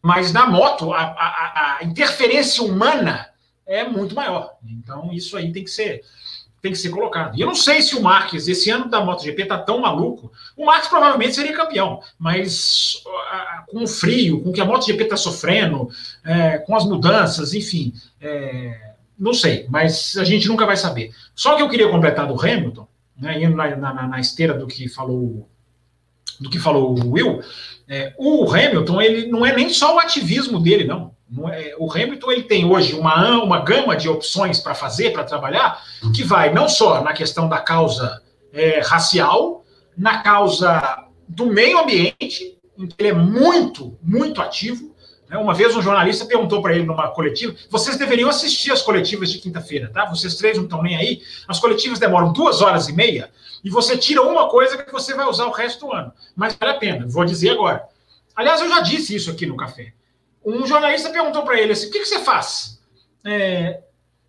Mas 0.01 0.33
na 0.33 0.45
moto, 0.45 0.91
a, 0.91 1.01
a, 1.01 1.77
a 1.77 1.83
interferência 1.83 2.61
humana 2.61 3.32
é 3.65 3.83
muito 3.87 4.15
maior. 4.15 4.55
Então, 4.65 5.11
isso 5.13 5.37
aí 5.37 5.51
tem 5.51 5.63
que 5.63 5.71
ser 5.71 6.03
tem 6.63 6.71
que 6.71 6.77
ser 6.77 6.91
colocado. 6.91 7.37
E 7.37 7.41
eu 7.41 7.47
não 7.47 7.55
sei 7.55 7.81
se 7.81 7.93
o 7.93 8.01
Marques, 8.01 8.47
esse 8.47 8.69
ano 8.69 8.89
da 8.89 9.03
MotoGP, 9.03 9.45
tá 9.47 9.57
tão 9.57 9.81
maluco. 9.81 10.31
O 10.55 10.65
Marques 10.65 10.87
provavelmente 10.87 11.35
seria 11.35 11.53
campeão, 11.53 12.01
mas 12.17 13.03
com 13.67 13.83
o 13.83 13.87
frio, 13.87 14.41
com 14.41 14.49
o 14.49 14.53
que 14.53 14.61
a 14.61 14.65
MotoGP 14.65 15.03
está 15.03 15.17
sofrendo, 15.17 15.89
é, 16.23 16.59
com 16.59 16.73
as 16.73 16.85
mudanças, 16.85 17.53
enfim, 17.53 17.93
é, 18.21 18.93
não 19.19 19.33
sei, 19.33 19.65
mas 19.69 20.15
a 20.17 20.23
gente 20.23 20.47
nunca 20.47 20.65
vai 20.65 20.77
saber. 20.77 21.11
Só 21.35 21.57
que 21.57 21.61
eu 21.61 21.67
queria 21.67 21.89
completar 21.89 22.25
do 22.27 22.39
Hamilton, 22.39 22.87
né, 23.17 23.43
indo 23.43 23.57
na, 23.57 23.75
na, 23.75 24.07
na 24.07 24.19
esteira 24.21 24.53
do 24.53 24.65
que 24.65 24.87
falou 24.87 25.49
do 26.43 26.49
que 26.49 26.59
falou 26.59 26.93
o 26.99 27.11
Will, 27.11 27.41
é, 27.87 28.13
o 28.17 28.51
Hamilton 28.51 29.01
ele 29.01 29.27
não 29.27 29.45
é 29.45 29.55
nem 29.55 29.69
só 29.69 29.95
o 29.95 29.99
ativismo 29.99 30.59
dele, 30.59 30.83
não. 30.83 31.13
É, 31.51 31.75
o 31.79 31.91
Hamilton 31.91 32.31
ele 32.31 32.43
tem 32.43 32.65
hoje 32.65 32.93
uma, 32.93 33.41
uma 33.41 33.59
gama 33.61 33.95
de 33.95 34.07
opções 34.07 34.59
para 34.59 34.75
fazer, 34.75 35.11
para 35.11 35.23
trabalhar, 35.23 35.81
que 36.13 36.23
vai 36.23 36.53
não 36.53 36.69
só 36.69 37.01
na 37.01 37.13
questão 37.13 37.49
da 37.49 37.59
causa 37.59 38.21
é, 38.51 38.81
racial, 38.81 39.63
na 39.97 40.19
causa 40.21 41.07
do 41.27 41.47
meio 41.47 41.79
ambiente, 41.79 42.57
em 42.77 42.85
que 42.85 42.95
ele 42.99 43.09
é 43.09 43.13
muito, 43.13 43.97
muito 44.03 44.41
ativo. 44.41 44.93
Né? 45.27 45.37
Uma 45.37 45.55
vez 45.55 45.75
um 45.75 45.81
jornalista 45.81 46.25
perguntou 46.25 46.61
para 46.61 46.75
ele 46.75 46.85
numa 46.85 47.07
coletiva: 47.09 47.55
vocês 47.69 47.97
deveriam 47.97 48.29
assistir 48.29 48.71
as 48.71 48.83
coletivas 48.83 49.31
de 49.31 49.39
quinta-feira, 49.39 49.89
tá? 49.91 50.05
Vocês 50.05 50.35
três 50.35 50.57
não 50.57 50.65
estão 50.65 50.83
nem 50.83 50.95
aí. 50.95 51.21
As 51.47 51.59
coletivas 51.59 51.97
demoram 51.97 52.31
duas 52.31 52.61
horas 52.61 52.87
e 52.87 52.93
meia 52.93 53.31
e 53.63 53.69
você 53.69 53.97
tira 53.97 54.21
uma 54.21 54.49
coisa 54.49 54.77
que 54.77 54.91
você 54.91 55.13
vai 55.13 55.27
usar 55.27 55.45
o 55.45 55.51
resto 55.51 55.85
do 55.85 55.93
ano. 55.93 56.13
Mas 56.35 56.55
vale 56.55 56.73
a 56.73 56.79
pena, 56.79 57.05
vou 57.07 57.25
dizer 57.25 57.51
agora. 57.51 57.87
Aliás, 58.35 58.61
eu 58.61 58.69
já 58.69 58.81
disse 58.81 59.15
isso 59.15 59.31
aqui 59.31 59.45
no 59.45 59.55
café 59.55 59.93
um 60.45 60.65
jornalista 60.65 61.09
perguntou 61.09 61.43
para 61.43 61.59
ele 61.59 61.71
assim: 61.71 61.87
o 61.87 61.91
que, 61.91 61.99
que 61.99 62.05
você 62.05 62.19
faz 62.19 62.79
é, 63.23 63.81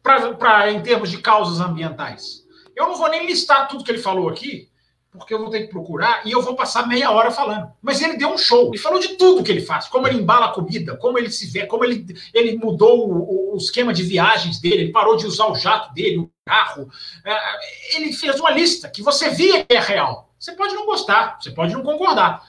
pra, 0.03 0.35
pra, 0.35 0.71
em 0.71 0.83
termos 0.83 1.11
de 1.11 1.19
causas 1.19 1.61
ambientais? 1.61 2.45
Eu 2.77 2.87
não 2.87 2.97
vou 2.97 3.09
nem 3.09 3.27
listar 3.27 3.69
tudo 3.69 3.85
que 3.85 3.91
ele 3.91 3.99
falou 3.99 4.29
aqui, 4.29 4.69
porque 5.11 5.33
eu 5.33 5.39
vou 5.39 5.51
ter 5.51 5.63
que 5.63 5.69
procurar 5.69 6.27
e 6.27 6.33
eu 6.33 6.43
vou 6.43 6.57
passar 6.57 6.87
meia 6.87 7.11
hora 7.11 7.31
falando. 7.31 7.71
Mas 7.83 8.01
ele 8.01 8.17
deu 8.17 8.29
um 8.29 8.39
show, 8.39 8.69
ele 8.69 8.79
falou 8.79 8.99
de 8.99 9.17
tudo 9.17 9.43
que 9.45 9.51
ele 9.51 9.61
faz, 9.61 9.87
como 9.87 10.07
ele 10.07 10.19
embala 10.19 10.47
a 10.47 10.53
comida, 10.53 10.97
como 10.97 11.19
ele 11.19 11.31
se 11.31 11.47
vê, 11.47 11.67
como 11.67 11.85
ele, 11.85 12.07
ele 12.33 12.57
mudou 12.57 13.09
o, 13.09 13.55
o 13.55 13.57
esquema 13.57 13.93
de 13.93 14.03
viagens 14.03 14.61
dele, 14.61 14.83
ele 14.83 14.93
parou 14.93 15.17
de 15.17 15.27
usar 15.27 15.47
o 15.47 15.55
jato 15.55 15.95
dele, 15.95 16.29
carro. 16.45 16.89
É, 17.25 17.97
ele 17.97 18.13
fez 18.13 18.39
uma 18.39 18.51
lista 18.51 18.89
que 18.89 19.03
você 19.03 19.31
via 19.31 19.65
que 19.65 19.75
é 19.75 19.81
real. 19.81 20.31
Você 20.39 20.53
pode 20.53 20.75
não 20.75 20.85
gostar, 20.85 21.39
você 21.41 21.51
pode 21.51 21.73
não 21.73 21.83
concordar, 21.83 22.47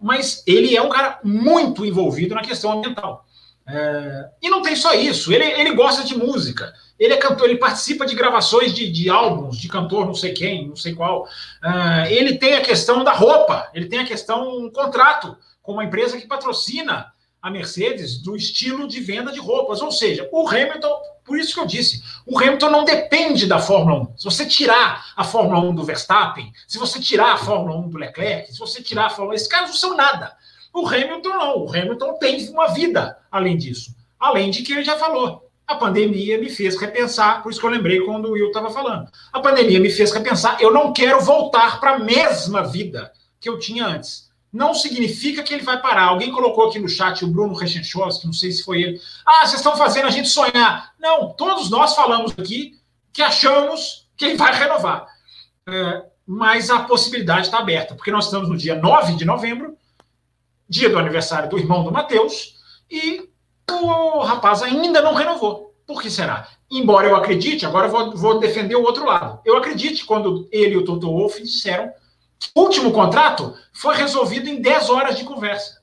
mas 0.00 0.42
ele 0.46 0.76
é 0.76 0.82
um 0.82 0.88
cara 0.88 1.20
muito 1.22 1.86
envolvido 1.86 2.34
na 2.34 2.42
questão 2.42 2.72
ambiental. 2.72 3.24
É, 3.68 4.28
e 4.42 4.48
não 4.48 4.62
tem 4.62 4.76
só 4.76 4.94
isso, 4.94 5.32
ele, 5.32 5.44
ele 5.44 5.74
gosta 5.74 6.04
de 6.04 6.16
música. 6.16 6.72
Ele 6.98 7.12
é 7.12 7.18
cantor, 7.18 7.48
ele 7.48 7.58
participa 7.58 8.06
de 8.06 8.14
gravações 8.14 8.72
de, 8.72 8.90
de 8.90 9.10
álbuns, 9.10 9.58
de 9.58 9.68
cantor 9.68 10.06
não 10.06 10.14
sei 10.14 10.32
quem, 10.32 10.68
não 10.68 10.76
sei 10.76 10.94
qual. 10.94 11.24
Uh, 11.62 12.06
ele 12.08 12.38
tem 12.38 12.54
a 12.54 12.62
questão 12.62 13.04
da 13.04 13.12
roupa, 13.12 13.70
ele 13.74 13.86
tem 13.86 13.98
a 13.98 14.06
questão 14.06 14.64
um 14.64 14.70
contrato 14.70 15.36
com 15.62 15.72
uma 15.72 15.84
empresa 15.84 16.18
que 16.18 16.26
patrocina 16.26 17.12
a 17.42 17.50
Mercedes 17.50 18.16
do 18.22 18.34
estilo 18.34 18.88
de 18.88 19.00
venda 19.00 19.30
de 19.30 19.38
roupas. 19.38 19.82
Ou 19.82 19.92
seja, 19.92 20.26
o 20.32 20.48
Hamilton, 20.48 20.98
por 21.26 21.38
isso 21.38 21.52
que 21.52 21.60
eu 21.60 21.66
disse, 21.66 22.02
o 22.24 22.38
Hamilton 22.38 22.70
não 22.70 22.84
depende 22.84 23.46
da 23.46 23.58
Fórmula 23.58 24.02
1. 24.12 24.18
Se 24.18 24.24
você 24.24 24.46
tirar 24.46 25.06
a 25.16 25.24
Fórmula 25.24 25.58
1 25.60 25.74
do 25.74 25.84
Verstappen, 25.84 26.52
se 26.68 26.78
você 26.78 27.00
tirar 27.00 27.32
a 27.32 27.36
Fórmula 27.36 27.76
1 27.78 27.88
do 27.88 27.98
Leclerc, 27.98 28.52
se 28.52 28.58
você 28.58 28.80
tirar 28.80 29.06
a 29.06 29.10
Fórmula 29.10 29.32
1, 29.32 29.34
esses 29.34 29.48
caras 29.48 29.70
não 29.70 29.76
são 29.76 29.96
nada. 29.96 30.36
O 30.72 30.86
Hamilton 30.86 31.28
não. 31.30 31.64
O 31.64 31.68
Hamilton 31.68 32.18
tem 32.18 32.48
uma 32.50 32.68
vida 32.68 33.18
além 33.30 33.56
disso. 33.56 33.94
Além 34.20 34.50
de 34.50 34.62
que 34.62 34.72
ele 34.72 34.84
já 34.84 34.96
falou. 34.96 35.50
A 35.66 35.74
pandemia 35.74 36.38
me 36.38 36.48
fez 36.48 36.78
repensar, 36.78 37.42
por 37.42 37.50
isso 37.50 37.58
que 37.58 37.66
eu 37.66 37.70
lembrei 37.70 38.00
quando 38.00 38.26
o 38.26 38.32
Will 38.32 38.48
estava 38.48 38.70
falando. 38.70 39.10
A 39.32 39.40
pandemia 39.40 39.80
me 39.80 39.90
fez 39.90 40.12
repensar, 40.12 40.58
eu 40.60 40.72
não 40.72 40.92
quero 40.92 41.20
voltar 41.20 41.80
para 41.80 41.96
a 41.96 41.98
mesma 41.98 42.62
vida 42.62 43.10
que 43.40 43.48
eu 43.48 43.58
tinha 43.58 43.84
antes. 43.84 44.25
Não 44.56 44.72
significa 44.72 45.42
que 45.42 45.52
ele 45.52 45.62
vai 45.62 45.78
parar. 45.82 46.04
Alguém 46.04 46.32
colocou 46.32 46.66
aqui 46.66 46.78
no 46.78 46.88
chat 46.88 47.22
o 47.22 47.28
Bruno 47.28 47.52
Rechenchowski, 47.52 48.24
não 48.24 48.32
sei 48.32 48.50
se 48.50 48.64
foi 48.64 48.80
ele. 48.80 49.00
Ah, 49.26 49.40
vocês 49.40 49.56
estão 49.56 49.76
fazendo 49.76 50.06
a 50.06 50.10
gente 50.10 50.30
sonhar. 50.30 50.94
Não, 50.98 51.34
todos 51.34 51.68
nós 51.68 51.94
falamos 51.94 52.32
aqui 52.32 52.74
que 53.12 53.20
achamos 53.20 54.08
que 54.16 54.24
ele 54.24 54.36
vai 54.38 54.54
renovar. 54.54 55.08
É, 55.68 56.06
mas 56.26 56.70
a 56.70 56.80
possibilidade 56.84 57.48
está 57.48 57.58
aberta, 57.58 57.94
porque 57.94 58.10
nós 58.10 58.24
estamos 58.24 58.48
no 58.48 58.56
dia 58.56 58.74
9 58.74 59.16
de 59.16 59.26
novembro, 59.26 59.76
dia 60.66 60.88
do 60.88 60.98
aniversário 60.98 61.50
do 61.50 61.58
irmão 61.58 61.84
do 61.84 61.92
Matheus, 61.92 62.56
e 62.90 63.28
o 63.70 64.20
rapaz 64.20 64.62
ainda 64.62 65.02
não 65.02 65.12
renovou. 65.12 65.74
Por 65.86 66.00
que 66.00 66.10
será? 66.10 66.48
Embora 66.70 67.06
eu 67.06 67.14
acredite, 67.14 67.66
agora 67.66 67.88
eu 67.88 67.90
vou, 67.90 68.16
vou 68.16 68.40
defender 68.40 68.74
o 68.74 68.84
outro 68.84 69.04
lado. 69.04 69.38
Eu 69.44 69.58
acredite 69.58 70.06
quando 70.06 70.48
ele 70.50 70.72
e 70.72 70.76
o 70.78 70.84
Toto 70.84 71.10
Wolff 71.10 71.42
disseram 71.42 71.92
o 72.54 72.62
último 72.62 72.92
contrato 72.92 73.54
foi 73.72 73.94
resolvido 73.96 74.48
em 74.48 74.60
10 74.60 74.90
horas 74.90 75.16
de 75.16 75.24
conversa, 75.24 75.80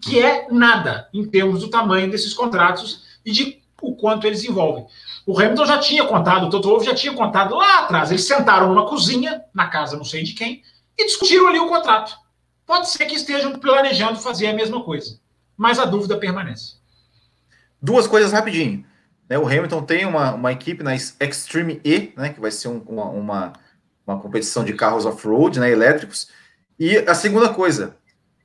que 0.00 0.22
é 0.22 0.46
nada 0.50 1.08
em 1.12 1.24
termos 1.24 1.60
do 1.60 1.70
tamanho 1.70 2.10
desses 2.10 2.32
contratos 2.32 3.04
e 3.24 3.32
de 3.32 3.62
o 3.82 3.94
quanto 3.94 4.26
eles 4.26 4.44
envolvem. 4.44 4.86
O 5.26 5.38
Hamilton 5.38 5.66
já 5.66 5.78
tinha 5.78 6.04
contado, 6.04 6.46
o 6.46 6.50
Toto 6.50 6.68
Wolff 6.68 6.86
já 6.86 6.94
tinha 6.94 7.12
contado 7.12 7.54
lá 7.54 7.80
atrás. 7.80 8.10
Eles 8.10 8.24
sentaram 8.24 8.68
numa 8.68 8.86
cozinha, 8.86 9.42
na 9.52 9.68
casa 9.68 9.96
não 9.96 10.04
sei 10.04 10.22
de 10.22 10.32
quem, 10.32 10.62
e 10.96 11.04
discutiram 11.04 11.48
ali 11.48 11.58
o 11.58 11.68
contrato. 11.68 12.16
Pode 12.64 12.88
ser 12.88 13.06
que 13.06 13.14
estejam 13.14 13.58
planejando 13.58 14.18
fazer 14.18 14.48
a 14.48 14.54
mesma 14.54 14.82
coisa, 14.82 15.20
mas 15.56 15.78
a 15.78 15.84
dúvida 15.84 16.16
permanece. 16.16 16.76
Duas 17.80 18.06
coisas 18.06 18.32
rapidinho. 18.32 18.84
Né, 19.28 19.38
o 19.38 19.46
Hamilton 19.46 19.82
tem 19.82 20.06
uma, 20.06 20.34
uma 20.34 20.52
equipe 20.52 20.82
na 20.82 20.94
Extreme 20.94 21.80
E, 21.84 22.12
né, 22.16 22.30
que 22.30 22.40
vai 22.40 22.50
ser 22.50 22.68
um, 22.68 22.78
uma, 22.86 23.04
uma, 23.06 23.52
uma, 24.06 24.20
competição 24.20 24.64
de 24.64 24.74
carros 24.74 25.04
off-road, 25.04 25.58
né, 25.58 25.70
elétricos. 25.70 26.28
E 26.78 26.98
a 26.98 27.14
segunda 27.14 27.52
coisa, 27.52 27.96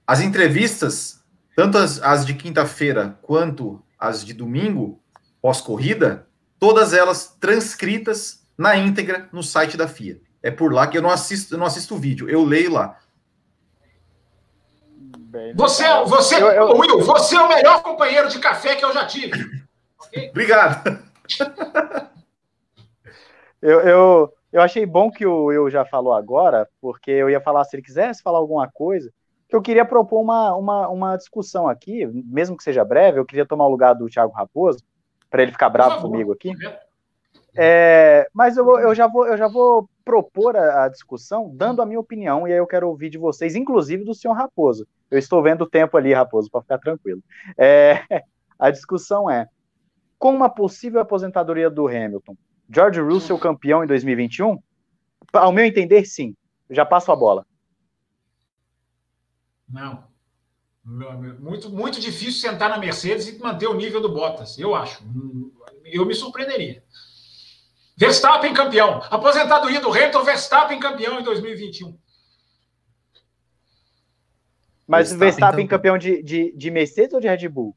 as 0.06 0.22
entrevistas, 0.22 1.22
tanto 1.56 1.78
as, 1.78 2.02
as 2.02 2.26
de 2.26 2.34
quinta-feira 2.34 3.18
quanto 3.22 3.82
as 4.00 4.26
de 4.26 4.34
domingo, 4.34 5.02
pós-corrida, 5.42 6.28
todas 6.60 6.94
elas 6.94 7.36
transcritas 7.40 8.42
na 8.58 8.76
íntegra 8.76 9.28
no 9.32 9.44
site 9.44 9.76
da 9.76 9.88
FIA. 9.88 10.20
É 10.44 10.50
por 10.50 10.74
lá 10.74 10.88
que 10.88 10.98
eu 10.98 11.02
não 11.02 11.12
assisto, 11.12 11.54
eu 11.54 11.58
não 11.58 11.66
assisto 11.66 11.96
o 11.96 12.00
vídeo, 12.00 12.30
eu 12.30 12.44
leio 12.44 12.72
lá. 12.72 12.98
Bem, 15.32 15.56
você, 15.56 15.86
é 15.86 16.04
você, 16.04 16.36
eu, 16.36 16.48
eu... 16.48 16.78
Will, 16.78 17.02
você 17.02 17.36
é 17.36 17.42
o 17.42 17.48
melhor 17.48 17.82
companheiro 17.82 18.28
de 18.28 18.38
café 18.40 18.76
que 18.76 18.84
eu 18.84 18.94
já 18.94 19.06
tive. 19.06 19.64
Obrigado. 20.30 21.00
eu, 23.62 23.80
eu, 23.80 24.34
eu 24.52 24.62
achei 24.62 24.86
bom 24.86 25.10
que 25.10 25.26
o 25.26 25.46
Will 25.46 25.70
já 25.70 25.86
falou 25.86 26.14
agora, 26.14 26.68
porque 26.82 27.12
eu 27.12 27.30
ia 27.30 27.40
falar, 27.40 27.64
se 27.64 27.76
ele 27.76 27.84
quisesse 27.84 28.22
falar 28.22 28.38
alguma 28.38 28.70
coisa, 28.70 29.12
que 29.48 29.56
eu 29.56 29.62
queria 29.62 29.86
propor 29.86 30.22
uma, 30.22 30.56
uma, 30.56 30.88
uma 30.90 31.18
discussão 31.18 31.68
aqui, 31.68 32.06
mesmo 32.08 32.56
que 32.58 32.64
seja 32.64 32.86
breve, 32.86 33.20
eu 33.20 33.26
queria 33.26 33.46
tomar 33.46 33.66
o 33.66 33.70
lugar 33.70 33.94
do 33.94 34.08
Thiago 34.08 34.34
Raposo, 34.34 34.84
para 35.30 35.44
ele 35.44 35.52
ficar 35.52 35.70
bravo 35.70 36.02
comigo 36.02 36.34
aqui. 36.34 36.52
É, 37.56 38.30
mas 38.34 38.56
eu, 38.56 38.80
eu, 38.80 38.96
já 38.96 39.08
vou, 39.08 39.28
eu 39.28 39.38
já 39.38 39.48
vou 39.48 39.90
propor 40.06 40.56
a, 40.56 40.86
a, 40.86 40.88
discussão 40.90 41.52
dando 41.54 41.82
a 41.82 41.86
minha 41.86 42.00
opinião, 42.00 42.48
e 42.48 42.52
aí 42.52 42.58
eu 42.58 42.68
quero 42.68 42.88
ouvir 42.88 43.10
de 43.10 43.18
vocês, 43.18 43.56
inclusive 43.56 44.06
do 44.06 44.14
senhor 44.14 44.34
Raposo. 44.34 44.88
Eu 45.10 45.20
estou 45.20 45.44
vendo 45.44 45.64
o 45.64 45.70
tempo 45.70 45.98
ali, 45.98 46.14
Raposo, 46.14 46.50
para 46.50 46.62
ficar 46.62 46.78
tranquilo. 46.78 47.22
É, 47.58 48.04
a 48.58 48.72
discussão 48.72 49.30
é: 49.30 49.48
com 50.18 50.34
uma 50.34 50.50
possível 50.50 51.02
aposentadoria 51.02 51.70
do 51.70 51.88
Hamilton, 51.88 52.36
George 52.74 53.02
Russell 53.02 53.38
campeão 53.38 53.84
em 53.84 53.88
2021? 53.88 54.62
Ao 55.34 55.52
meu 55.52 55.66
entender, 55.66 56.06
sim. 56.06 56.36
Eu 56.70 56.76
já 56.76 56.86
passo 56.86 57.12
a 57.12 57.16
bola. 57.16 57.46
Não. 59.68 60.10
Muito, 60.84 61.70
muito 61.70 62.00
difícil 62.00 62.50
sentar 62.50 62.70
na 62.70 62.78
Mercedes 62.78 63.28
e 63.28 63.38
manter 63.38 63.68
o 63.68 63.76
nível 63.76 64.02
do 64.02 64.12
Bottas, 64.12 64.58
eu 64.58 64.74
acho. 64.74 65.04
Eu 65.86 66.06
me 66.06 66.16
surpreenderia. 66.16 66.84
Verstappen 67.96 68.54
campeão. 68.54 69.02
Aposentadoria 69.12 69.80
do 69.80 69.92
Hamilton, 69.92 70.24
Verstappen 70.24 70.80
campeão 70.80 71.20
em 71.20 71.24
2021. 71.24 71.98
Mas 74.88 75.10
Verstappen, 75.10 75.20
Verstappen 75.20 75.68
campeão 75.68 75.98
de, 75.98 76.24
de, 76.24 76.52
de 76.58 76.72
Mercedes 76.72 77.14
ou 77.14 77.20
de 77.20 77.28
Red 77.28 77.48
Bull? 77.48 77.76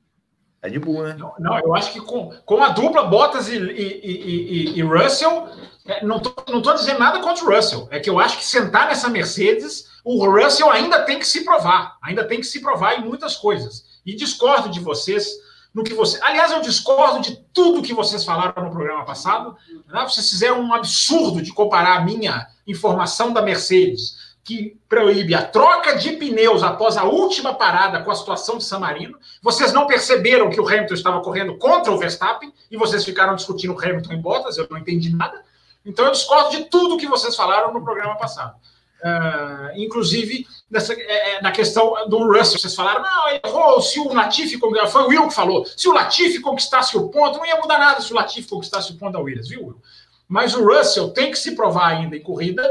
Red 0.65 0.79
Bull, 0.79 1.03
né? 1.03 1.17
Não, 1.19 1.35
não, 1.39 1.59
eu 1.59 1.75
acho 1.75 1.93
que 1.93 2.01
com, 2.01 2.33
com 2.45 2.63
a 2.63 2.71
dupla 2.71 3.05
Bottas 3.05 3.49
e, 3.49 3.57
e, 3.57 4.01
e, 4.03 4.79
e 4.79 4.83
Russell, 4.83 5.49
é, 5.87 6.05
não 6.05 6.17
estou 6.17 6.35
não 6.49 6.63
tô 6.63 6.73
dizendo 6.73 6.99
nada 6.99 7.21
contra 7.21 7.45
o 7.45 7.55
Russell. 7.55 7.87
É 7.91 8.01
que 8.01 8.09
eu 8.09 8.19
acho 8.19 8.39
que 8.39 8.45
sentar 8.45 8.87
nessa 8.87 9.09
Mercedes, 9.09 9.87
o 10.05 10.27
Russell 10.27 10.71
ainda 10.71 11.03
tem 11.03 11.19
que 11.19 11.27
se 11.27 11.45
provar. 11.45 11.99
Ainda 12.03 12.25
tem 12.25 12.41
que 12.41 12.47
se 12.47 12.61
provar 12.61 12.99
em 12.99 13.05
muitas 13.05 13.37
coisas. 13.37 13.85
E 14.07 14.15
discordo 14.15 14.71
de 14.71 14.81
vocês 14.81 15.29
no 15.75 15.85
que 15.85 15.93
você. 15.93 16.19
Aliás, 16.23 16.53
eu 16.53 16.61
discordo 16.61 17.21
de 17.21 17.37
tudo 17.53 17.83
que 17.83 17.93
vocês 17.93 18.25
falaram 18.25 18.65
no 18.65 18.71
programa 18.71 19.05
passado. 19.05 19.57
Né? 19.87 20.03
Vocês 20.03 20.31
fizeram 20.31 20.61
um 20.61 20.73
absurdo 20.73 21.43
de 21.43 21.53
comparar 21.53 21.99
a 21.99 22.01
minha 22.01 22.47
informação 22.67 23.33
da 23.33 23.43
Mercedes 23.43 24.24
que 24.45 24.79
proíbe 24.89 25.35
a 25.35 25.43
troca 25.43 25.97
de 25.97 26.13
pneus 26.13 26.63
após 26.63 26.99
a 26.99 27.05
última 27.05 27.55
parada 27.55 28.03
com 28.03 28.11
a 28.11 28.15
situação 28.15 28.59
de 28.59 28.65
San 28.65 28.79
Marino. 28.79 29.19
Vocês 29.43 29.73
não 29.73 29.87
perceberam 29.87 30.51
que 30.51 30.61
o 30.61 30.69
Hamilton 30.69 30.95
estava 30.95 31.23
correndo 31.23 31.57
contra 31.57 31.91
o 31.91 31.99
Verstappen 31.99 32.53
e 32.71 32.77
vocês 32.77 33.05
ficaram 33.05 33.35
discutindo 33.35 33.73
o 33.73 33.79
Hamilton 33.79 34.13
em 34.13 34.21
botas, 34.21 34.59
eu 34.59 34.69
não 34.71 34.77
entendi 34.77 35.09
nada. 35.09 35.43
Então 35.85 36.05
eu 36.05 36.13
discordo 36.13 36.51
de 36.51 36.67
tudo 36.67 36.99
que 36.99 37.07
vocês 37.07 37.35
falaram 37.35 37.73
no 37.73 37.83
programa 37.83 38.17
passado. 38.17 38.55
Uh, 39.03 39.77
inclusive 39.77 40.47
nessa, 40.71 40.95
é, 40.95 41.37
é, 41.37 41.43
na 41.43 41.51
questão 41.51 42.09
do 42.09 42.27
Russell, 42.27 42.59
vocês 42.59 42.75
falaram, 42.75 43.03
não, 43.03 43.29
errou, 43.45 43.81
se 43.81 43.99
o 43.99 44.13
Latifi, 44.13 44.59
foi 44.59 45.03
o 45.03 45.09
Will 45.09 45.29
que 45.29 45.35
falou, 45.35 45.67
se 45.67 45.89
o 45.89 45.93
Latifi 45.93 46.41
conquistasse 46.41 46.97
o 46.97 47.09
ponto, 47.09 47.39
não 47.39 47.47
ia 47.47 47.57
mudar 47.57 47.79
nada 47.79 48.01
se 48.01 48.13
o 48.13 48.17
Latifi 48.17 48.49
conquistasse 48.49 48.93
o 48.93 48.97
ponto 48.97 49.13
da 49.13 49.21
Williams, 49.21 49.49
viu, 49.49 49.67
Will? 49.67 49.83
Mas 50.27 50.55
o 50.55 50.65
Russell 50.65 51.11
tem 51.11 51.31
que 51.31 51.39
se 51.39 51.55
provar 51.55 51.89
ainda 51.89 52.17
em 52.17 52.23
corrida, 52.23 52.67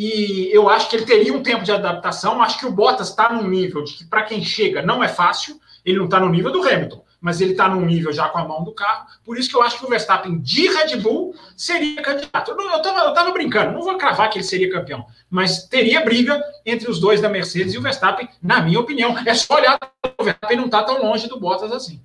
e 0.00 0.48
eu 0.54 0.68
acho 0.68 0.88
que 0.88 0.94
ele 0.94 1.04
teria 1.04 1.34
um 1.34 1.42
tempo 1.42 1.64
de 1.64 1.72
adaptação. 1.72 2.40
Acho 2.40 2.60
que 2.60 2.66
o 2.66 2.70
Bottas 2.70 3.08
está 3.08 3.32
num 3.32 3.48
nível 3.48 3.82
de 3.82 3.94
que, 3.94 4.04
para 4.04 4.22
quem 4.22 4.44
chega, 4.44 4.80
não 4.80 5.02
é 5.02 5.08
fácil. 5.08 5.60
Ele 5.84 5.98
não 5.98 6.04
está 6.04 6.20
no 6.20 6.28
nível 6.28 6.52
do 6.52 6.62
Hamilton, 6.62 7.04
mas 7.20 7.40
ele 7.40 7.50
está 7.50 7.68
num 7.68 7.84
nível 7.84 8.12
já 8.12 8.28
com 8.28 8.38
a 8.38 8.46
mão 8.46 8.62
do 8.62 8.72
carro. 8.72 9.08
Por 9.24 9.36
isso 9.36 9.50
que 9.50 9.56
eu 9.56 9.62
acho 9.62 9.76
que 9.76 9.84
o 9.84 9.88
Verstappen 9.88 10.38
de 10.38 10.68
Red 10.68 10.98
Bull 10.98 11.34
seria 11.56 12.00
candidato. 12.00 12.52
Eu 12.52 12.76
estava 12.76 13.32
brincando, 13.32 13.72
não 13.72 13.82
vou 13.82 13.98
cravar 13.98 14.30
que 14.30 14.38
ele 14.38 14.44
seria 14.44 14.70
campeão, 14.70 15.04
mas 15.28 15.66
teria 15.66 16.04
briga 16.04 16.40
entre 16.64 16.88
os 16.88 17.00
dois 17.00 17.20
da 17.20 17.28
Mercedes 17.28 17.74
e 17.74 17.78
o 17.78 17.82
Verstappen, 17.82 18.28
na 18.40 18.60
minha 18.60 18.78
opinião. 18.78 19.18
É 19.26 19.34
só 19.34 19.56
olhar, 19.56 19.80
o 20.16 20.22
Verstappen 20.22 20.58
não 20.58 20.66
está 20.66 20.84
tão 20.84 21.02
longe 21.02 21.26
do 21.26 21.40
Bottas 21.40 21.72
assim. 21.72 22.00